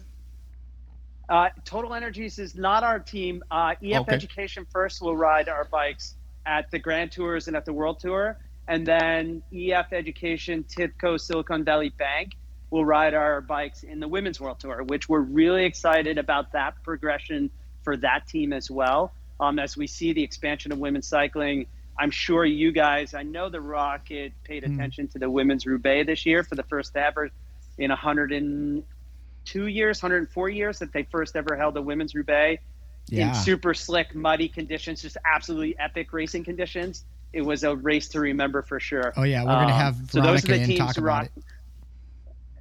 Uh, 1.28 1.48
Total 1.64 1.94
Energies 1.94 2.38
is 2.38 2.54
not 2.54 2.84
our 2.84 2.98
team. 2.98 3.42
Uh, 3.50 3.74
EF 3.82 4.02
Okay. 4.02 4.14
Education 4.14 4.66
first 4.70 5.00
will 5.00 5.16
ride 5.16 5.48
our 5.48 5.64
bikes 5.64 6.16
at 6.44 6.70
the 6.70 6.78
Grand 6.78 7.10
Tours 7.10 7.48
and 7.48 7.56
at 7.56 7.64
the 7.64 7.72
World 7.72 8.00
Tour, 8.00 8.38
and 8.68 8.86
then 8.86 9.42
EF 9.54 9.92
Education, 9.92 10.64
Tibco, 10.64 11.18
Silicon 11.18 11.64
Valley 11.64 11.90
Bank, 11.90 12.32
will 12.70 12.84
ride 12.84 13.14
our 13.14 13.40
bikes 13.40 13.82
in 13.82 14.00
the 14.00 14.08
Women's 14.08 14.40
World 14.40 14.60
Tour, 14.60 14.82
which 14.82 15.08
we're 15.08 15.20
really 15.20 15.64
excited 15.64 16.18
about 16.18 16.52
that 16.52 16.74
progression 16.82 17.50
for 17.82 17.96
that 17.98 18.26
team 18.26 18.52
as 18.52 18.70
well. 18.70 19.12
Um, 19.40 19.58
as 19.58 19.76
we 19.76 19.86
see 19.86 20.12
the 20.12 20.22
expansion 20.22 20.70
of 20.72 20.78
women's 20.78 21.08
cycling, 21.08 21.66
I'm 21.98 22.10
sure 22.10 22.44
you 22.44 22.72
guys, 22.72 23.14
I 23.14 23.22
know 23.22 23.48
the 23.50 23.60
Rocket 23.60 24.32
paid 24.44 24.64
attention 24.64 25.08
to 25.08 25.18
the 25.18 25.28
Women's 25.30 25.66
Roubaix 25.66 26.06
this 26.06 26.24
year 26.26 26.42
for 26.42 26.54
the 26.54 26.62
first 26.64 26.96
ever 26.96 27.30
in 27.78 27.90
102 27.90 29.66
years, 29.66 30.02
104 30.02 30.48
years 30.48 30.78
that 30.78 30.92
they 30.92 31.02
first 31.04 31.36
ever 31.36 31.56
held 31.56 31.76
a 31.76 31.82
Women's 31.82 32.14
Roubaix 32.14 32.62
Yeah. 33.08 33.28
in 33.28 33.34
super 33.34 33.74
slick, 33.74 34.14
muddy 34.14 34.48
conditions, 34.48 35.02
just 35.02 35.16
absolutely 35.24 35.78
epic 35.78 36.12
racing 36.12 36.44
conditions. 36.44 37.04
It 37.32 37.42
was 37.42 37.62
a 37.64 37.74
race 37.76 38.08
to 38.10 38.20
remember 38.20 38.62
for 38.62 38.78
sure. 38.80 39.12
Oh 39.16 39.22
yeah, 39.24 39.42
we're 39.42 39.48
gonna 39.52 39.72
Um, 39.72 39.78
have 39.80 39.96
so 40.10 40.20
those 40.20 40.44
are 40.44 40.46
Veronica 40.46 40.58
the 40.58 40.66
teams 40.66 40.78
talk 40.78 40.98
about 40.98 41.24
it. 41.26 41.32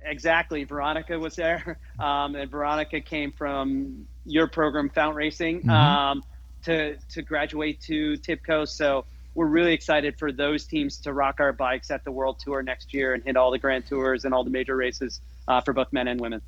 Exactly, 0.04 0.64
Veronica 0.64 1.18
was 1.20 1.36
there, 1.36 1.78
um, 2.00 2.36
and 2.36 2.50
Veronica 2.50 3.00
came 3.02 3.32
from 3.32 4.08
your 4.26 4.48
program, 4.48 4.90
Fount 4.90 5.16
Racing, 5.16 5.62
Mhm. 5.64 5.70
um, 5.70 6.24
to 6.64 6.96
to 7.10 7.22
graduate 7.22 7.82
to 7.82 8.14
Tibco. 8.18 8.68
So 8.68 9.06
we're 9.34 9.46
really 9.48 9.74
excited 9.74 10.18
for 10.18 10.32
those 10.32 10.66
teams 10.66 10.98
to 10.98 11.14
rock 11.14 11.40
our 11.40 11.54
bikes 11.54 11.90
at 11.92 12.04
the 12.04 12.12
World 12.12 12.40
Tour 12.40 12.62
next 12.62 12.94
year 12.94 13.14
and 13.14 13.24
hit 13.24 13.38
all 13.38 13.52
the 13.52 13.60
Grand 13.60 13.86
Tours 13.88 14.26
and 14.26 14.34
all 14.34 14.44
the 14.44 14.50
major 14.50 14.76
races 14.76 15.22
uh, 15.48 15.62
for 15.62 15.74
both 15.74 15.92
men 15.94 16.08
and 16.08 16.20
women. 16.20 16.42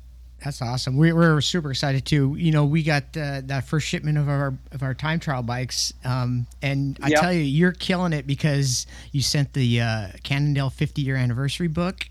That's 0.44 0.60
awesome. 0.60 0.96
We, 0.98 1.12
we're 1.12 1.40
super 1.40 1.70
excited 1.70 2.04
too. 2.04 2.34
You 2.36 2.50
know, 2.52 2.64
we 2.66 2.82
got 2.82 3.04
uh, 3.16 3.40
that 3.44 3.64
first 3.66 3.86
shipment 3.86 4.18
of 4.18 4.28
our 4.28 4.52
of 4.72 4.82
our 4.82 4.92
time 4.92 5.18
trial 5.20 5.42
bikes, 5.42 5.92
um, 6.04 6.46
and 6.60 6.98
I 7.02 7.08
Yep. 7.08 7.20
tell 7.20 7.32
you, 7.32 7.40
you're 7.40 7.72
killing 7.72 8.12
it 8.12 8.26
because 8.26 8.86
you 9.12 9.22
sent 9.22 9.54
the 9.54 9.80
uh, 9.80 10.08
Cannondale 10.22 10.70
50 10.70 11.00
year 11.00 11.16
anniversary 11.16 11.68
book 11.68 12.06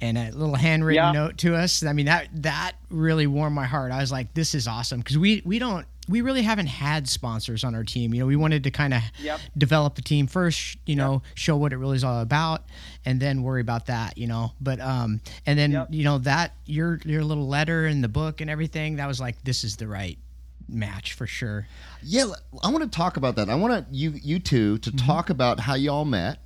and 0.00 0.18
a 0.18 0.30
little 0.32 0.56
handwritten 0.56 1.04
Yeah. 1.04 1.12
note 1.12 1.38
to 1.38 1.54
us. 1.54 1.84
I 1.84 1.92
mean 1.92 2.06
that 2.06 2.28
that 2.42 2.72
really 2.90 3.26
warmed 3.26 3.54
my 3.54 3.66
heart. 3.66 3.92
I 3.92 4.00
was 4.00 4.10
like, 4.10 4.34
this 4.34 4.54
is 4.54 4.66
awesome 4.66 5.00
because 5.00 5.18
we 5.18 5.42
we 5.44 5.58
don't 5.60 5.86
we 6.08 6.20
really 6.20 6.42
haven't 6.42 6.66
had 6.68 7.08
sponsors 7.08 7.64
on 7.64 7.74
our 7.74 7.82
team. 7.84 8.14
You 8.14 8.20
know, 8.20 8.26
we 8.26 8.36
wanted 8.36 8.62
to 8.64 8.70
kind 8.70 8.94
of 8.94 9.02
Yep. 9.20 9.40
develop 9.58 9.94
the 9.96 10.02
team 10.02 10.26
first, 10.26 10.78
you 10.86 10.94
know, 10.96 11.22
show 11.34 11.56
what 11.56 11.72
it 11.72 11.76
really 11.78 11.96
is 11.96 12.04
all 12.04 12.20
about, 12.20 12.64
and 13.04 13.18
then 13.20 13.42
worry 13.42 13.60
about 13.60 13.86
that, 13.86 14.16
you 14.16 14.26
know. 14.26 14.52
But 14.60 14.80
um, 14.80 15.20
and 15.46 15.58
then 15.58 15.72
Yep. 15.72 15.88
you 15.90 16.04
know 16.04 16.18
that 16.18 16.54
your 16.66 17.00
your 17.04 17.24
little 17.24 17.48
letter 17.48 17.86
and 17.86 18.04
the 18.04 18.08
book 18.08 18.40
and 18.40 18.48
everything 18.48 18.96
that 18.96 19.06
was 19.08 19.20
like 19.20 19.42
this 19.44 19.64
is 19.64 19.76
the 19.76 19.88
right 19.88 20.18
match 20.68 21.12
for 21.12 21.26
sure. 21.26 21.66
Yeah, 22.02 22.26
I 22.62 22.70
want 22.70 22.82
to 22.84 22.90
talk 22.96 23.16
about 23.16 23.36
that. 23.36 23.48
I 23.48 23.54
want 23.54 23.88
to 23.88 23.94
you 23.94 24.10
you 24.10 24.38
two 24.38 24.78
to 24.78 24.90
talk 24.94 25.30
about 25.30 25.60
how 25.60 25.74
y'all 25.74 26.04
met 26.04 26.38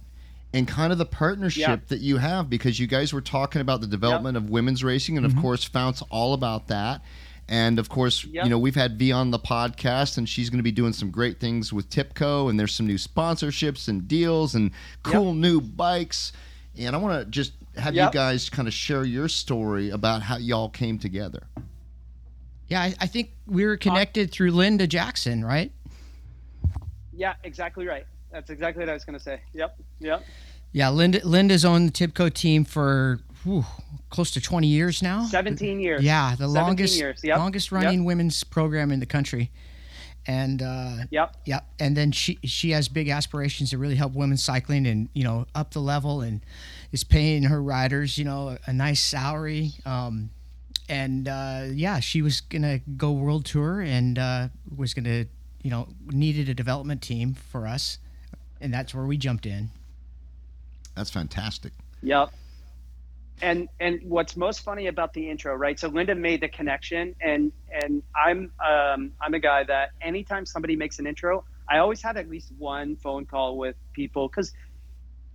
and 0.53 0.67
kind 0.67 0.91
of 0.93 0.99
the 0.99 1.07
partnership 1.07 1.61
Yeah. 1.61 1.77
that 1.89 2.01
you 2.01 2.17
have 2.19 2.51
because 2.51 2.79
you 2.81 2.87
guys 2.87 3.13
were 3.13 3.21
talking 3.21 3.61
about 3.61 3.81
the 3.81 3.87
development 3.87 4.37
of 4.37 4.51
women's 4.51 4.83
racing 4.83 5.17
and 5.17 5.25
of 5.25 5.37
course 5.37 5.65
Fount's 5.65 6.03
all 6.11 6.35
about 6.35 6.67
that. 6.69 7.03
And 7.51 7.81
of 7.81 7.89
course, 7.89 8.25
Yep. 8.25 8.45
you 8.45 8.49
know, 8.51 8.59
we've 8.61 8.77
had 8.77 8.97
V 8.97 9.11
on 9.11 9.33
the 9.33 9.39
podcast 9.39 10.17
and 10.19 10.29
she's 10.29 10.49
going 10.51 10.61
to 10.61 10.63
be 10.63 10.71
doing 10.71 10.93
some 10.93 11.11
great 11.11 11.41
things 11.41 11.73
with 11.73 11.91
Tibco 11.91 12.49
and 12.49 12.59
there's 12.59 12.73
some 12.73 12.87
new 12.87 12.95
sponsorships 12.95 13.89
and 13.89 14.07
deals 14.07 14.55
and 14.55 14.71
cool 15.03 15.35
new 15.35 15.61
bikes. 15.61 16.33
And 16.79 16.95
I 16.95 16.99
want 17.01 17.25
to 17.25 17.29
just 17.29 17.53
have 17.77 17.93
Yep. 17.95 18.15
you 18.15 18.19
guys 18.19 18.49
kind 18.49 18.69
of 18.69 18.73
share 18.73 19.05
your 19.05 19.29
story 19.29 19.91
about 19.91 20.23
how 20.23 20.37
y'all 20.37 20.69
came 20.69 20.97
together. 20.99 21.43
Yeah, 22.69 22.83
I, 22.83 22.95
I 23.01 23.07
think 23.09 23.33
we 23.49 23.67
were 23.67 23.77
connected 23.77 24.29
uh, 24.29 24.33
through 24.33 24.53
Linda 24.53 24.87
Jackson, 24.87 25.45
right? 25.45 25.73
Yeah, 27.13 27.35
exactly 27.43 27.85
right. 27.87 28.07
That's 28.31 28.49
exactly 28.51 28.83
what 28.85 28.89
I 28.91 28.95
was 28.95 29.05
going 29.05 29.19
to 29.19 29.23
say. 29.23 29.41
Yep, 29.55 29.77
yep. 29.99 30.25
Yeah, 30.73 30.89
Linda 30.91 31.21
Linda's 31.27 31.65
on 31.65 31.87
the 31.87 31.93
Tibco 31.93 32.33
team 32.33 32.65
for 32.65 33.19
whew, 33.45 33.65
close 34.11 34.31
to 34.33 34.41
20 34.41 34.67
years 34.67 35.03
now. 35.03 35.25
17 35.25 35.81
years. 35.81 36.03
Yeah, 36.03 36.35
the 36.37 36.49
longest 36.49 36.99
years, 36.99 37.21
yep, 37.23 37.39
longest 37.39 37.71
yep. 37.71 37.83
running 37.83 38.05
women's 38.05 38.43
program 38.45 38.91
in 38.93 39.01
the 39.01 39.07
country. 39.07 39.51
And 40.27 40.61
uh, 40.61 40.97
Yep. 41.11 41.37
yeah, 41.47 41.61
and 41.79 41.97
then 41.97 42.13
she 42.13 42.39
she 42.45 42.71
has 42.71 42.89
big 42.89 43.09
aspirations 43.09 43.71
to 43.71 43.79
really 43.79 43.95
help 43.95 44.13
women's 44.13 44.43
cycling 44.43 44.87
and 44.87 45.09
you 45.15 45.25
know 45.25 45.47
up 45.55 45.73
the 45.73 45.81
level 45.81 46.21
and 46.21 46.43
is 46.93 47.05
paying 47.05 47.45
her 47.45 47.63
riders 47.63 48.19
you 48.19 48.27
know 48.27 48.51
a, 48.51 48.59
a 48.67 48.73
nice 48.73 49.03
salary. 49.03 49.73
Um, 49.87 50.31
and 50.91 51.27
uh, 51.27 51.67
yeah, 51.73 52.01
she 52.01 52.21
was 52.21 52.43
gonna 52.43 52.81
go 52.97 53.13
world 53.13 53.47
tour 53.47 53.81
and 53.81 54.19
uh, 54.19 54.49
was 54.77 54.93
gonna 54.93 55.25
you 55.63 55.71
know 55.71 55.89
needed 56.07 56.49
a 56.51 56.55
development 56.55 57.01
team 57.01 57.35
for 57.35 57.67
us, 57.67 57.99
and 58.61 58.75
that's 58.75 58.95
where 58.95 59.07
we 59.07 59.17
jumped 59.17 59.47
in. 59.47 59.71
That's 60.95 61.11
fantastic. 61.11 61.73
Yep. 62.03 62.33
And 63.43 63.69
and 63.81 64.01
what's 64.05 64.37
most 64.37 64.61
funny 64.63 64.87
about 64.87 65.13
the 65.15 65.31
intro, 65.31 65.55
right? 65.55 65.79
So 65.79 65.89
Linda 65.89 66.15
made 66.15 66.43
the 66.43 66.49
connection, 66.49 67.15
and 67.23 67.53
and 67.73 68.03
I'm 68.17 68.53
um, 68.67 69.13
I'm 69.21 69.35
a 69.35 69.41
guy 69.41 69.65
that 69.65 69.91
anytime 70.03 70.47
somebody 70.47 70.77
makes 70.77 70.99
an 70.99 71.07
intro, 71.07 71.45
I 71.71 71.79
always 71.79 72.03
have 72.03 72.17
at 72.17 72.29
least 72.29 72.53
one 72.59 72.97
phone 72.97 73.27
call 73.27 73.59
with 73.59 73.77
people 73.95 74.29
because, 74.29 74.53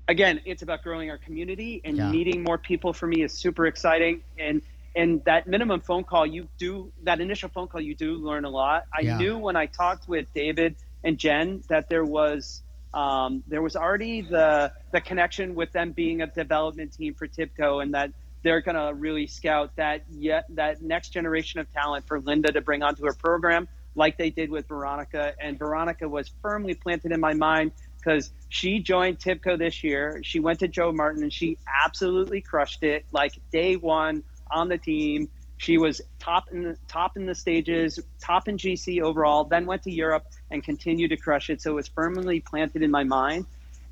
again, 0.08 0.42
it's 0.46 0.62
about 0.64 0.84
growing 0.84 1.10
our 1.10 1.18
community 1.18 1.82
and 1.86 1.98
Yeah. 1.98 2.12
meeting 2.12 2.44
more 2.44 2.58
people. 2.58 2.94
For 2.94 3.08
me, 3.08 3.24
is 3.24 3.40
super 3.40 3.66
exciting, 3.66 4.22
and 4.40 4.62
and 4.96 5.22
that 5.26 5.48
minimum 5.48 5.82
phone 5.82 6.04
call, 6.04 6.26
you 6.26 6.50
do 6.60 6.92
that 7.04 7.22
initial 7.22 7.50
phone 7.50 7.68
call, 7.68 7.82
you 7.82 7.96
do 7.96 8.16
learn 8.16 8.46
a 8.46 8.50
lot. 8.50 8.84
I 8.94 9.04
Yeah. 9.04 9.18
knew 9.18 9.38
when 9.38 9.56
I 9.56 9.68
talked 9.68 10.08
with 10.08 10.28
David 10.36 10.76
and 11.04 11.18
Jen 11.18 11.64
that 11.70 11.88
there 11.90 12.06
was 12.06 12.62
um, 12.96 13.44
there 13.48 13.62
was 13.62 13.76
already 13.76 14.22
the 14.22 14.72
the 14.92 15.02
connection 15.02 15.54
with 15.54 15.72
them 15.74 15.92
being 15.92 16.22
a 16.22 16.28
development 16.28 16.94
team 16.94 17.14
for 17.14 17.28
Tibco, 17.28 17.84
and 17.84 17.94
that 17.94 18.12
they're 18.42 18.62
going 18.62 18.76
to 18.76 18.94
really 18.94 19.28
scout 19.28 19.72
that 19.76 20.06
yet 20.10 20.46
that 20.50 20.82
next 20.82 21.10
generation 21.10 21.60
of 21.60 21.72
talent 21.74 22.08
for 22.08 22.20
Linda 22.22 22.52
to 22.54 22.62
bring 22.62 22.84
onto 22.84 23.06
her 23.06 23.14
program, 23.14 23.68
like 23.96 24.18
they 24.18 24.30
did 24.30 24.50
with 24.50 24.68
Veronica. 24.70 25.34
And 25.42 25.60
Veronica 25.60 26.08
was 26.08 26.32
firmly 26.42 26.74
planted 26.74 27.12
in 27.12 27.20
my 27.20 27.34
mind 27.34 27.74
because 27.98 28.32
she 28.48 28.80
joined 28.80 29.20
Tibco 29.20 29.58
this 29.58 29.84
year. 29.84 30.22
She 30.24 30.40
went 30.40 30.60
to 30.60 30.70
Joe 30.70 30.94
Martin, 30.94 31.22
and 31.24 31.34
she 31.34 31.58
absolutely 31.84 32.40
crushed 32.40 32.84
it. 32.84 33.06
Like 33.12 33.34
day 33.52 33.76
one 33.76 34.24
on 34.50 34.70
the 34.70 34.78
team, 34.78 35.28
she 35.66 35.80
was 35.80 36.00
top 36.20 36.52
in 36.52 36.62
the 36.62 36.78
top 36.88 37.18
in 37.18 37.26
the 37.26 37.34
stages, 37.34 38.00
top 38.22 38.48
in 38.48 38.56
GC 38.56 39.02
overall. 39.02 39.46
Then 39.46 39.66
went 39.66 39.82
to 39.84 39.92
Europe 39.92 40.28
and 40.52 40.64
continued 40.64 41.10
to 41.10 41.18
crush 41.18 41.50
it. 41.50 41.60
So 41.60 41.72
it 41.72 41.74
was 41.74 41.88
firmly 41.88 42.40
planted 42.40 42.84
in 42.84 42.92
my 42.92 43.04
mind. 43.04 43.48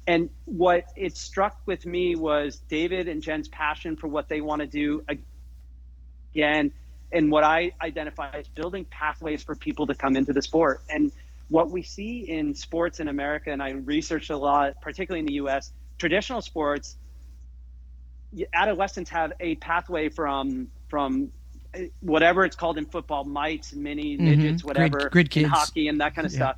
And 0.06 0.30
what 0.46 0.86
it 0.96 1.18
struck 1.18 1.60
with 1.66 1.84
me 1.88 2.16
was 2.16 2.58
David 2.70 3.08
and 3.08 3.24
Jen's 3.24 3.48
passion 3.48 3.96
for 3.96 4.08
what 4.08 4.30
they 4.30 4.40
want 4.40 4.62
to 4.62 4.68
do 4.68 5.04
again, 6.36 6.72
and 7.12 7.32
what 7.32 7.44
I 7.44 7.72
identify 7.82 8.30
as 8.30 8.48
building 8.50 8.86
pathways 8.86 9.42
for 9.42 9.56
people 9.56 9.88
to 9.88 9.96
come 9.96 10.16
into 10.16 10.32
the 10.32 10.44
sport. 10.44 10.84
And 10.90 11.12
what 11.50 11.72
we 11.72 11.82
see 11.82 12.20
in 12.20 12.54
sports 12.54 13.00
in 13.00 13.08
America, 13.08 13.52
and 13.52 13.64
I 13.64 13.72
researched 13.72 14.30
a 14.30 14.38
lot, 14.38 14.80
particularly 14.80 15.22
in 15.22 15.26
the 15.26 15.34
U.S., 15.36 15.72
traditional 15.98 16.42
sports, 16.44 16.98
adolescents 18.54 19.10
have 19.10 19.34
a 19.40 19.56
pathway 19.56 20.10
from 20.10 20.68
from 20.88 21.32
whatever 22.02 22.46
it's 22.46 22.56
called 22.56 22.78
in 22.78 22.86
football, 22.86 23.24
mites, 23.24 23.74
mini, 23.74 24.18
midgets, 24.18 24.62
Mm-hmm. 24.62 24.68
Grid- 24.68 24.92
whatever, 24.92 25.10
grid 25.10 25.26
in 25.28 25.30
kids. 25.30 25.50
hockey 25.50 25.88
and 25.88 26.00
that 26.02 26.16
kind 26.16 26.26
of 26.26 26.32
Yeah. 26.34 26.38
stuff. 26.38 26.58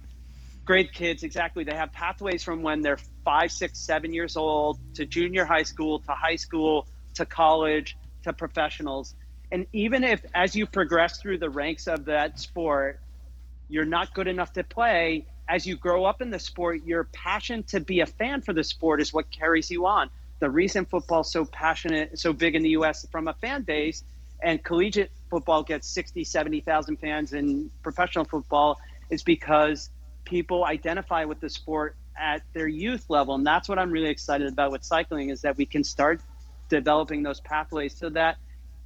Grade 0.66 0.92
kids, 0.94 1.24
exactly. 1.24 1.64
They 1.64 1.76
have 1.76 1.92
pathways 1.94 2.44
from 2.44 2.64
when 2.64 2.82
they're 2.82 2.98
five, 3.24 3.52
six, 3.52 3.78
seven 3.80 4.14
years 4.14 4.36
old 4.36 4.80
to 4.96 5.06
junior 5.06 5.46
high 5.46 5.64
school 5.64 6.00
to 6.00 6.12
high 6.12 6.36
school 6.38 6.88
to 7.14 7.26
college 7.26 7.96
to 8.24 8.34
professionals. 8.34 9.14
And 9.52 9.68
even 9.74 10.04
if, 10.04 10.26
as 10.34 10.56
you 10.56 10.66
progress 10.66 11.22
through 11.22 11.38
the 11.38 11.50
ranks 11.52 11.88
of 11.88 12.06
that 12.06 12.40
sport, 12.40 13.00
you're 13.70 13.86
not 13.86 14.14
good 14.16 14.28
enough 14.28 14.54
to 14.54 14.64
play, 14.64 15.26
as 15.48 15.68
you 15.68 15.76
grow 15.78 16.04
up 16.06 16.22
in 16.22 16.32
the 16.32 16.40
sport, 16.40 16.84
your 16.84 17.04
passion 17.06 17.62
to 17.64 17.80
be 17.80 18.00
a 18.00 18.06
fan 18.08 18.42
for 18.42 18.52
the 18.54 18.64
sport 18.64 19.00
is 19.00 19.14
what 19.14 19.30
carries 19.30 19.70
you 19.70 19.86
on. 19.86 20.10
The 20.40 20.50
reason 20.50 20.86
football's 20.86 21.32
so 21.32 21.46
passionate, 21.46 22.18
so 22.20 22.34
big 22.34 22.56
in 22.56 22.64
the 22.64 22.70
U.S. 22.70 23.08
from 23.12 23.28
a 23.28 23.34
fan 23.34 23.62
base, 23.62 24.04
and 24.42 24.64
collegiate 24.64 25.12
football 25.30 25.64
gets 25.64 25.88
60, 25.90 26.24
70,000 26.24 26.98
fans, 26.98 27.34
and 27.34 27.70
professional 27.84 28.26
football 28.26 28.80
is 29.10 29.24
because 29.24 29.90
people 30.24 30.66
identify 30.66 31.26
with 31.26 31.40
the 31.40 31.50
sport 31.50 31.96
at 32.18 32.42
their 32.54 32.68
youth 32.68 33.06
level. 33.10 33.36
And 33.36 33.46
that's 33.46 33.68
what 33.68 33.80
I'm 33.80 33.92
really 33.92 34.10
excited 34.10 34.48
about 34.48 34.72
with 34.72 34.84
cycling 34.84 35.30
is 35.30 35.42
that 35.42 35.58
we 35.58 35.66
can 35.66 35.84
start 35.84 36.22
developing 36.70 37.24
those 37.24 37.40
pathways 37.42 37.96
so 37.96 38.10
that 38.10 38.38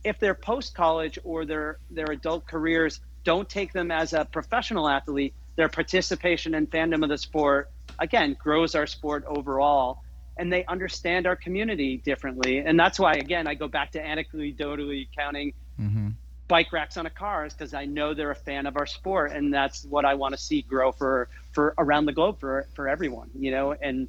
if 0.04 0.20
they're 0.20 0.34
post 0.34 0.74
college 0.76 1.20
or 1.24 1.46
their 1.46 1.78
their 1.90 2.12
adult 2.12 2.46
careers 2.46 3.02
don't 3.24 3.50
take 3.50 3.74
them 3.74 3.92
as 3.92 4.14
a 4.14 4.26
professional 4.26 4.88
athlete, 4.88 5.34
their 5.56 5.70
participation 5.70 6.56
and 6.56 6.70
fandom 6.70 7.04
of 7.04 7.10
the 7.10 7.18
sport 7.18 7.70
again 8.00 8.36
grows 8.40 8.76
our 8.76 8.88
sport 8.88 9.24
overall 9.28 10.04
and 10.40 10.52
they 10.52 10.66
understand 10.66 11.28
our 11.28 11.36
community 11.36 11.98
differently. 11.98 12.60
And 12.60 12.80
that's 12.80 12.98
why 13.00 13.14
again 13.14 13.48
I 13.48 13.54
go 13.54 13.68
back 13.68 13.92
to 13.92 14.02
anecdotally 14.02 15.08
counting 15.16 15.54
mm-hmm. 15.80 16.10
bike 16.48 16.72
racks 16.72 16.98
on 16.98 17.06
a 17.06 17.10
car 17.10 17.46
is 17.46 17.54
because 17.54 17.74
I 17.74 17.86
know 17.86 18.14
they're 18.14 18.32
a 18.32 18.36
fan 18.36 18.66
of 18.66 18.78
our 18.78 18.88
sport 18.88 19.32
and 19.34 19.54
that's 19.54 19.86
what 19.86 20.06
I 20.06 20.16
want 20.16 20.34
to 20.34 20.42
see 20.42 20.62
grow 20.62 20.92
for 20.92 21.30
for 21.52 21.76
around 21.78 22.06
the 22.06 22.14
globe 22.14 22.40
for 22.40 22.68
for 22.74 22.88
everyone, 22.88 23.30
you 23.38 23.52
know, 23.52 23.74
and 23.74 24.08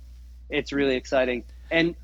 it's 0.48 0.72
really 0.72 0.96
exciting. 0.96 1.44
And 1.70 1.94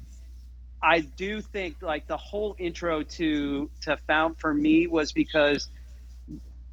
I 0.82 1.00
do 1.00 1.40
think 1.40 1.82
like 1.82 2.06
the 2.06 2.16
whole 2.16 2.54
intro 2.58 3.02
to 3.02 3.70
to 3.82 3.96
Fount 4.08 4.38
for 4.38 4.52
me 4.52 4.86
was 4.86 5.12
because 5.12 5.68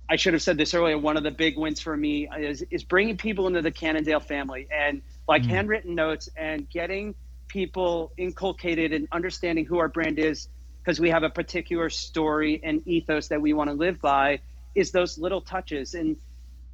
I 0.09 0.17
should 0.17 0.33
have 0.33 0.41
said 0.41 0.57
this 0.57 0.73
earlier. 0.73 0.97
One 0.97 1.17
of 1.17 1.23
the 1.23 1.31
big 1.31 1.57
wins 1.57 1.79
for 1.79 1.95
me 1.95 2.27
is 2.37 2.63
is 2.69 2.83
bringing 2.83 3.17
people 3.17 3.47
into 3.47 3.61
the 3.61 3.71
Cannondale 3.71 4.19
family 4.19 4.67
and 4.71 5.01
like 5.27 5.43
mm-hmm. 5.43 5.51
handwritten 5.51 5.95
notes 5.95 6.29
and 6.35 6.69
getting 6.69 7.15
people 7.53 8.11
inculcated 8.17 8.91
in 8.91 9.07
understanding 9.11 9.63
who 9.63 9.77
our 9.77 9.87
brand 9.87 10.17
is 10.17 10.49
because 10.81 10.99
we 10.99 11.11
have 11.11 11.21
a 11.21 11.29
particular 11.29 11.87
story 11.87 12.59
and 12.63 12.85
ethos 12.87 13.27
that 13.27 13.39
we 13.39 13.53
want 13.53 13.69
to 13.69 13.75
live 13.75 14.01
by 14.01 14.39
is 14.73 14.89
those 14.89 15.19
little 15.19 15.39
touches. 15.39 15.93
And 15.93 16.17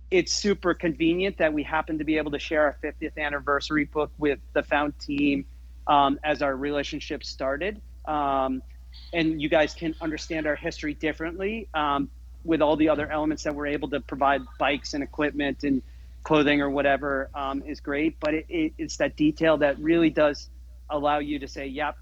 it's 0.09 0.31
super 0.31 0.73
convenient 0.73 1.39
that 1.39 1.53
we 1.53 1.63
happen 1.63 1.97
to 1.97 2.05
be 2.05 2.17
able 2.17 2.31
to 2.31 2.39
share 2.39 2.63
our 2.63 2.77
50th 2.81 3.17
anniversary 3.17 3.83
book 3.83 4.09
with 4.17 4.39
the 4.53 4.63
Fount 4.63 4.97
team 4.99 5.45
um, 5.85 6.17
as 6.23 6.41
our 6.41 6.55
relationship 6.55 7.25
started. 7.25 7.81
Um, 8.05 8.63
and 9.11 9.41
you 9.41 9.49
guys 9.49 9.73
can 9.73 9.95
understand 9.99 10.47
our 10.47 10.55
history 10.55 10.93
differently 10.93 11.67
um, 11.73 12.09
with 12.45 12.61
all 12.61 12.77
the 12.77 12.87
other 12.87 13.11
elements 13.11 13.43
that 13.43 13.53
we're 13.53 13.67
able 13.67 13.89
to 13.89 13.99
provide 13.99 14.43
bikes 14.57 14.93
and 14.93 15.03
equipment 15.03 15.65
and 15.65 15.81
clothing 16.23 16.61
or 16.61 16.69
whatever 16.69 17.29
um, 17.35 17.63
is 17.63 17.81
great. 17.81 18.17
But 18.21 18.33
it, 18.33 18.45
it, 18.47 18.73
it's 18.77 18.95
that 18.97 19.17
detail 19.17 19.57
that 19.57 19.77
really 19.79 20.09
does 20.09 20.49
allow 20.89 21.19
you 21.19 21.39
to 21.39 21.47
say 21.47 21.67
yep 21.67 21.95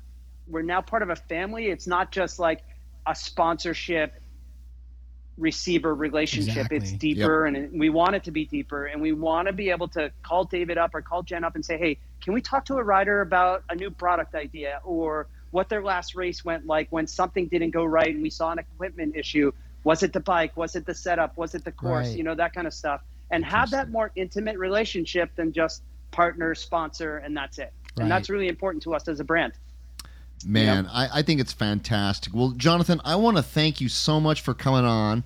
we're 0.48 0.62
now 0.62 0.82
part 0.82 1.02
of 1.02 1.10
a 1.10 1.16
family. 1.16 1.68
It's 1.68 1.88
not 1.88 2.12
just 2.12 2.40
like 2.40 2.64
a 3.06 3.16
sponsorship 3.16 4.14
receiver 5.38 5.94
relationship. 5.94 6.72
It's 6.72 6.86
Exactly. 6.86 7.14
deeper 7.14 7.46
and 7.46 7.80
we 7.80 7.90
want 7.90 8.16
it 8.16 8.24
to 8.24 8.32
be 8.32 8.46
deeper 8.46 8.86
and 8.86 9.02
we 9.02 9.12
want 9.12 9.48
to 9.48 9.54
be 9.54 9.70
able 9.70 9.88
to 9.90 10.12
call 10.24 10.46
david 10.46 10.80
up 10.80 10.96
or 10.96 11.04
call 11.04 11.22
jen 11.22 11.44
up 11.44 11.54
and 11.54 11.64
say 11.64 11.78
hey 11.78 12.00
can 12.24 12.34
we 12.34 12.42
talk 12.42 12.66
to 12.66 12.74
a 12.78 12.84
rider 12.84 13.22
about 13.22 13.64
a 13.70 13.76
new 13.76 13.92
product 13.92 14.34
idea 14.34 14.82
or 14.84 15.28
what 15.52 15.70
their 15.70 15.84
last 15.84 16.16
race 16.16 16.44
went 16.44 16.66
like 16.66 16.88
when 16.90 17.06
something 17.06 17.48
didn't 17.48 17.70
go 17.70 17.86
right 17.86 18.14
and 18.14 18.24
we 18.24 18.32
saw 18.32 18.52
an 18.52 18.58
equipment 18.60 19.16
issue? 19.16 19.52
Was 19.84 20.02
it 20.02 20.12
the 20.12 20.20
bike? 20.20 20.58
Was 20.58 20.76
it 20.76 20.86
the 20.88 20.96
setup? 20.96 21.38
Was 21.38 21.54
it 21.54 21.64
the 21.64 21.72
course? 21.72 22.08
Right. 22.08 22.18
you 22.18 22.24
know 22.24 22.36
that 22.36 22.54
kind 22.54 22.66
of 22.66 22.74
stuff. 22.74 23.02
And 23.30 23.46
have 23.46 23.70
that 23.72 23.90
more 23.92 24.12
intimate 24.16 24.58
relationship 24.58 25.36
than 25.36 25.54
just 25.54 25.84
partner 26.12 26.56
sponsor 26.56 27.18
and 27.18 27.38
that's 27.38 27.60
it 27.60 27.72
Right. 27.98 28.04
and 28.04 28.12
that's 28.12 28.30
really 28.30 28.48
important 28.48 28.84
to 28.84 28.94
us 28.94 29.08
as 29.08 29.20
a 29.20 29.24
brand 29.24 29.54
Man, 30.46 30.88
I, 30.88 31.20
I 31.20 31.22
think 31.24 31.42
it's 31.42 31.52
fantastic. 31.54 32.34
Well, 32.34 32.52
Jonathan, 32.52 33.02
I 33.04 33.16
want 33.16 33.38
to 33.38 33.44
thank 33.44 33.82
you 33.82 33.90
so 33.90 34.20
much 34.20 34.42
for 34.42 34.54
coming 34.54 34.86
on. 34.86 35.24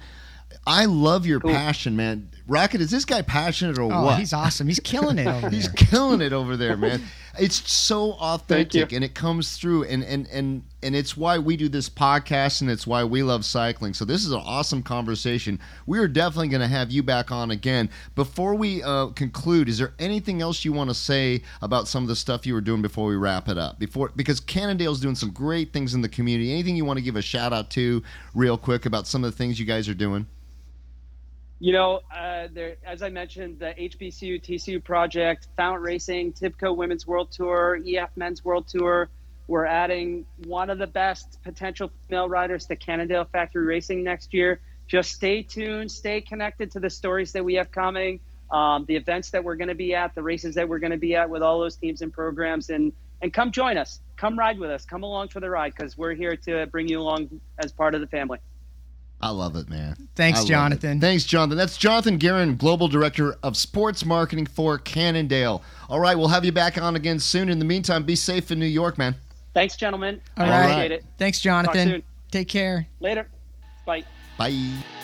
I 0.66 0.86
love 0.86 1.26
your 1.26 1.40
Cool. 1.42 1.52
passion, 1.52 1.96
man. 1.98 2.30
Rocket, 2.52 2.82
is 2.82 2.92
this 2.92 3.06
guy 3.06 3.22
passionate 3.22 3.78
or 3.78 3.84
Oh, 3.84 4.04
what? 4.04 4.20
he's 4.20 4.34
awesome. 4.34 4.68
He's 4.68 4.80
killing 4.82 5.18
it 5.18 5.26
over 5.28 5.50
He's 5.52 5.72
there. 5.72 5.74
killing 5.88 6.20
it 6.22 6.34
over 6.34 6.58
there, 6.58 6.76
man. 6.76 7.02
It's 7.40 7.72
so 7.72 8.12
authentic 8.16 8.92
and 8.92 9.06
it 9.06 9.16
comes 9.16 9.56
through 9.56 9.86
and 9.86 10.04
and 10.04 10.28
and 10.34 10.64
and 10.84 10.94
it's 10.94 11.16
why 11.16 11.38
we 11.38 11.56
do 11.56 11.70
this 11.70 11.90
podcast 11.90 12.60
and 12.60 12.70
it's 12.70 12.86
why 12.86 13.06
we 13.06 13.24
love 13.24 13.46
cycling. 13.46 13.94
So 13.94 14.04
this 14.04 14.26
is 14.26 14.34
an 14.34 14.42
awesome 14.44 14.84
conversation. 14.84 15.58
We 15.86 15.98
are 16.00 16.10
definitely 16.10 16.50
going 16.50 16.60
to 16.60 16.68
have 16.68 16.92
you 16.92 17.04
back 17.04 17.32
on 17.32 17.52
again. 17.52 17.90
Before 18.16 18.54
we 18.54 18.84
uh, 18.84 19.08
conclude, 19.16 19.70
is 19.70 19.78
there 19.78 19.94
anything 19.98 20.42
else 20.42 20.66
you 20.66 20.74
want 20.74 20.90
to 20.90 20.94
say 20.94 21.42
about 21.62 21.88
some 21.88 22.04
of 22.04 22.10
the 22.10 22.18
stuff 22.18 22.46
you 22.46 22.54
were 22.54 22.60
doing 22.60 22.82
before 22.82 23.08
we 23.08 23.16
wrap 23.16 23.48
it 23.48 23.58
up? 23.58 23.80
Before 23.80 24.12
because 24.14 24.42
Cannondale's 24.42 25.00
doing 25.00 25.16
some 25.16 25.32
great 25.32 25.72
things 25.72 25.94
in 25.94 26.02
the 26.02 26.10
community. 26.10 26.52
Anything 26.52 26.76
you 26.76 26.84
want 26.84 26.98
to 26.98 27.04
give 27.04 27.16
a 27.16 27.22
shout 27.22 27.54
out 27.54 27.70
to 27.72 28.04
real 28.36 28.58
quick 28.58 28.86
about 28.86 29.08
some 29.08 29.24
of 29.24 29.32
the 29.32 29.38
things 29.38 29.58
you 29.58 29.66
guys 29.66 29.88
are 29.88 29.94
doing? 29.94 30.28
You 31.62 31.74
know, 31.74 32.00
uh, 32.12 32.48
there, 32.52 32.78
as 32.84 33.04
I 33.04 33.10
mentioned, 33.10 33.60
the 33.60 33.76
HBCU 33.78 34.44
TCU 34.44 34.84
project, 34.84 35.48
Fount 35.56 35.80
Racing, 35.80 36.34
Tibco 36.34 36.76
Women's 36.76 37.06
World 37.06 37.32
Tour, 37.32 37.80
EF 37.88 38.10
Men's 38.16 38.44
World 38.44 38.68
Tour. 38.68 39.10
We're 39.46 39.68
adding 39.68 40.26
one 40.48 40.72
of 40.72 40.80
the 40.80 40.88
best 40.88 41.38
potential 41.44 41.92
female 42.08 42.28
riders 42.28 42.66
to 42.66 42.76
Cannondale 42.76 43.26
Factory 43.26 43.64
Racing 43.64 44.04
next 44.04 44.34
year. 44.34 44.60
Just 44.88 45.12
stay 45.12 45.44
tuned, 45.44 45.92
stay 45.92 46.20
connected 46.20 46.72
to 46.72 46.80
the 46.80 46.90
stories 46.90 47.32
that 47.34 47.46
we 47.46 47.54
have 47.54 47.70
coming, 47.72 48.22
um, 48.50 48.86
the 48.88 48.96
events 48.96 49.30
that 49.30 49.44
we're 49.44 49.56
going 49.56 49.68
to 49.68 49.76
be 49.76 49.94
at, 49.94 50.16
the 50.16 50.24
races 50.24 50.56
that 50.56 50.68
we're 50.68 50.80
going 50.80 50.94
to 50.94 50.98
be 50.98 51.16
at 51.16 51.30
with 51.30 51.44
all 51.44 51.60
those 51.60 51.76
teams 51.76 52.02
and 52.02 52.12
programs, 52.12 52.72
and 52.72 52.92
and 53.22 53.32
come 53.32 53.52
join 53.52 53.78
us, 53.78 54.00
come 54.18 54.40
ride 54.40 54.58
with 54.58 54.72
us, 54.72 54.84
come 54.84 55.04
along 55.04 55.28
for 55.28 55.40
the 55.40 55.50
ride 55.52 55.76
because 55.78 55.96
we're 55.96 56.16
here 56.16 56.36
to 56.38 56.66
bring 56.66 56.88
you 56.88 57.00
along 57.00 57.40
as 57.60 57.72
part 57.72 57.94
of 57.94 58.02
the 58.02 58.08
family. 58.08 58.40
I 59.22 59.30
love 59.30 59.56
it, 59.56 59.70
man. 59.70 59.96
Thanks, 60.16 60.42
I. 60.42 60.46
Jonathan. 60.46 61.00
Thanks, 61.00 61.24
Jonathan. 61.24 61.58
That's 61.58 61.78
Jonathan 61.78 62.18
Guerin, 62.18 62.58
Global 62.58 62.88
Director 62.88 63.36
of 63.44 63.56
Sports 63.56 64.04
Marketing 64.04 64.46
for 64.46 64.78
Cannondale. 64.80 65.62
All 65.90 66.00
right, 66.00 66.18
we'll 66.18 66.28
have 66.30 66.44
you 66.44 66.52
back 66.52 66.82
on 66.82 66.96
again 66.96 67.20
soon. 67.20 67.50
In 67.50 67.60
the 67.60 67.66
meantime, 67.66 68.04
be 68.04 68.16
safe 68.16 68.52
in 68.52 68.60
New 68.60 68.66
York, 68.66 68.98
man. 68.98 69.16
Thanks, 69.54 69.76
gentlemen. 69.76 70.22
All 70.38 70.46
I 70.46 70.50
right. 70.50 70.62
appreciate 70.64 70.92
it. 70.92 71.06
Thanks, 71.18 71.38
Talk 71.40 71.44
Jonathan. 71.44 71.90
soon. 71.90 72.04
Take 72.32 72.48
care. 72.48 72.88
Later. 73.00 73.28
Bye. 73.86 74.04
Bye. 74.38 75.01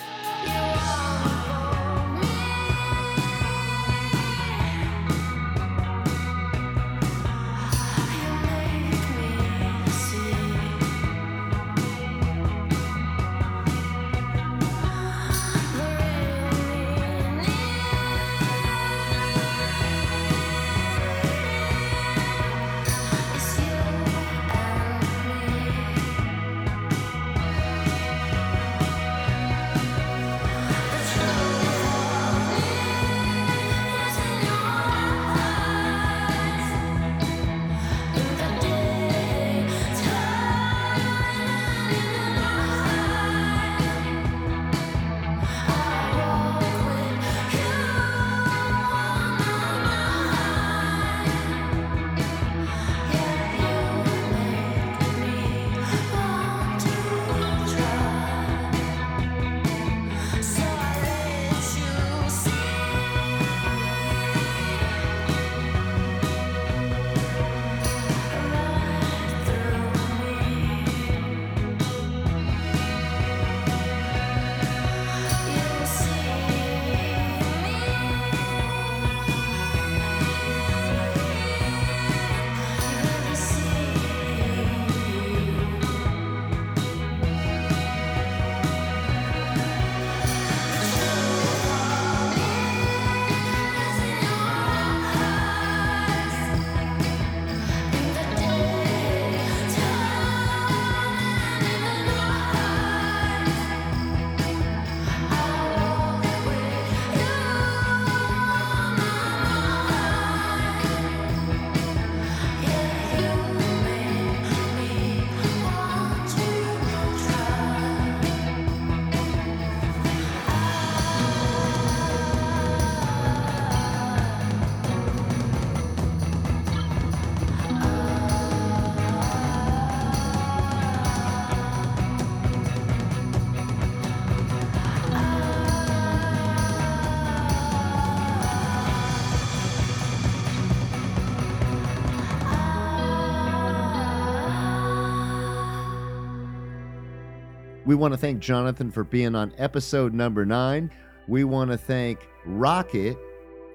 We 147.88 147.96
want 147.96 148.14
to 148.14 148.18
thank 148.18 148.42
Jonathan 148.42 148.92
for 148.92 149.06
being 149.06 149.34
on 149.34 149.54
episode 149.58 150.14
number 150.14 150.46
nine. 150.46 150.92
We 151.30 151.46
want 151.46 151.72
to 151.72 151.78
thank 151.78 152.28
Rocket 152.46 153.18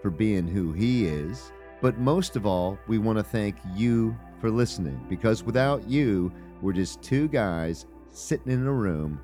for 0.02 0.10
being 0.10 0.46
who 0.46 0.74
he 0.74 1.06
is. 1.06 1.50
But 1.80 1.96
most 1.96 2.36
of 2.36 2.44
all, 2.44 2.78
we 2.88 2.98
want 2.98 3.16
to 3.16 3.24
thank 3.24 3.56
you 3.74 4.14
for 4.38 4.50
listening 4.50 5.02
because 5.08 5.42
without 5.42 5.88
you, 5.88 6.30
we're 6.60 6.74
just 6.74 7.00
two 7.00 7.26
guys 7.28 7.86
sitting 8.10 8.52
in 8.52 8.66
a 8.66 8.72
room 8.72 9.18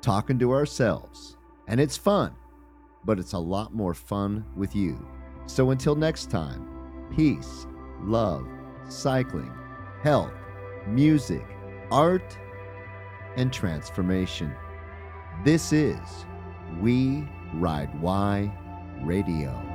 talking 0.00 0.38
to 0.38 0.52
ourselves. 0.52 1.36
And 1.66 1.80
it's 1.80 1.96
fun, 1.96 2.32
but 3.04 3.18
it's 3.18 3.32
a 3.32 3.38
lot 3.40 3.74
more 3.74 3.92
fun 3.92 4.44
with 4.54 4.76
you. 4.76 5.04
So 5.46 5.70
until 5.70 5.96
next 5.96 6.30
time, 6.30 7.08
peace, 7.16 7.66
love, 8.00 8.46
cycling, 8.88 9.52
health, 10.04 10.32
music, 10.86 11.44
art, 11.90 12.38
and 13.36 13.52
transformation. 13.52 14.54
This 15.44 15.72
is 15.72 15.98
We 16.80 17.28
Ride 17.54 18.00
Y 18.00 18.50
Radio. 19.02 19.71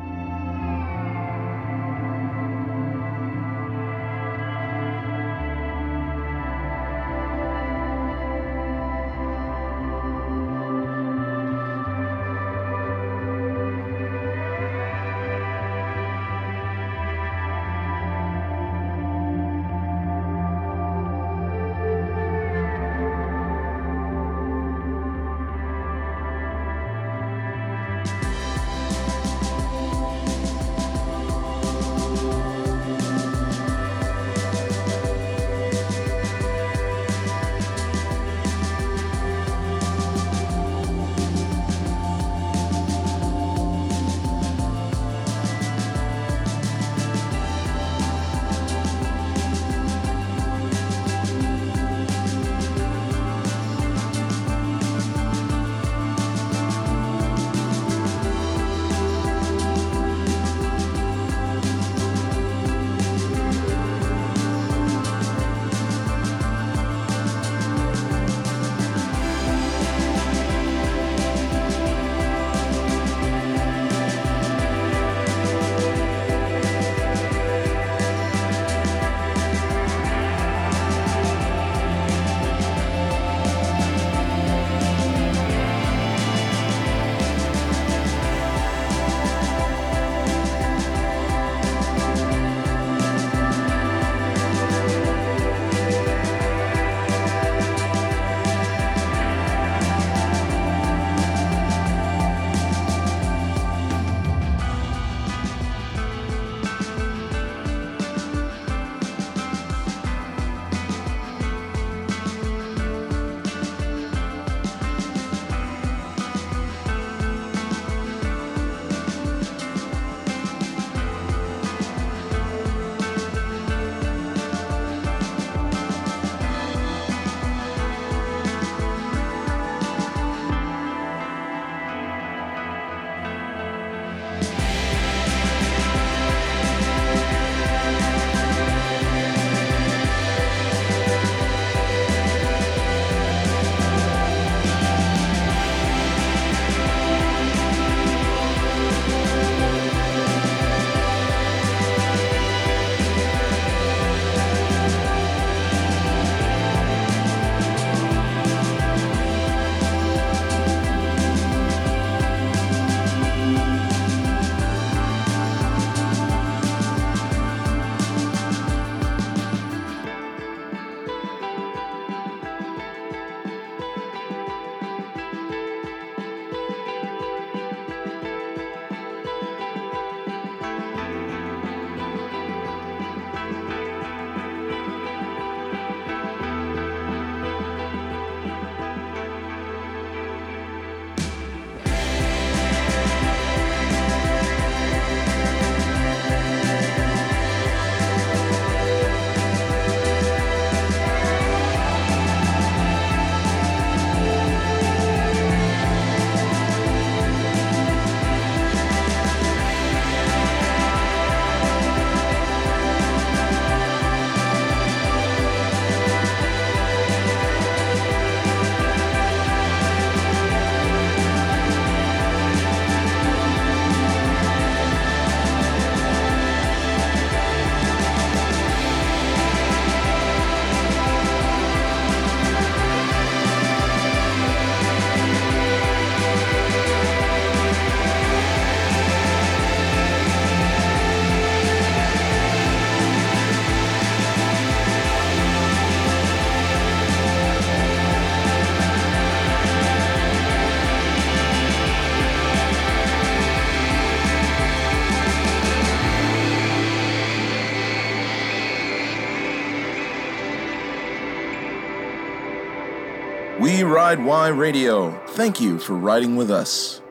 Ride 264.07 264.23
Y 264.23 264.47
Radio. 264.47 265.11
Thank 265.31 265.59
you 265.59 265.79
for 265.79 265.93
riding 265.93 266.37
with 266.37 266.49
us. 266.49 267.01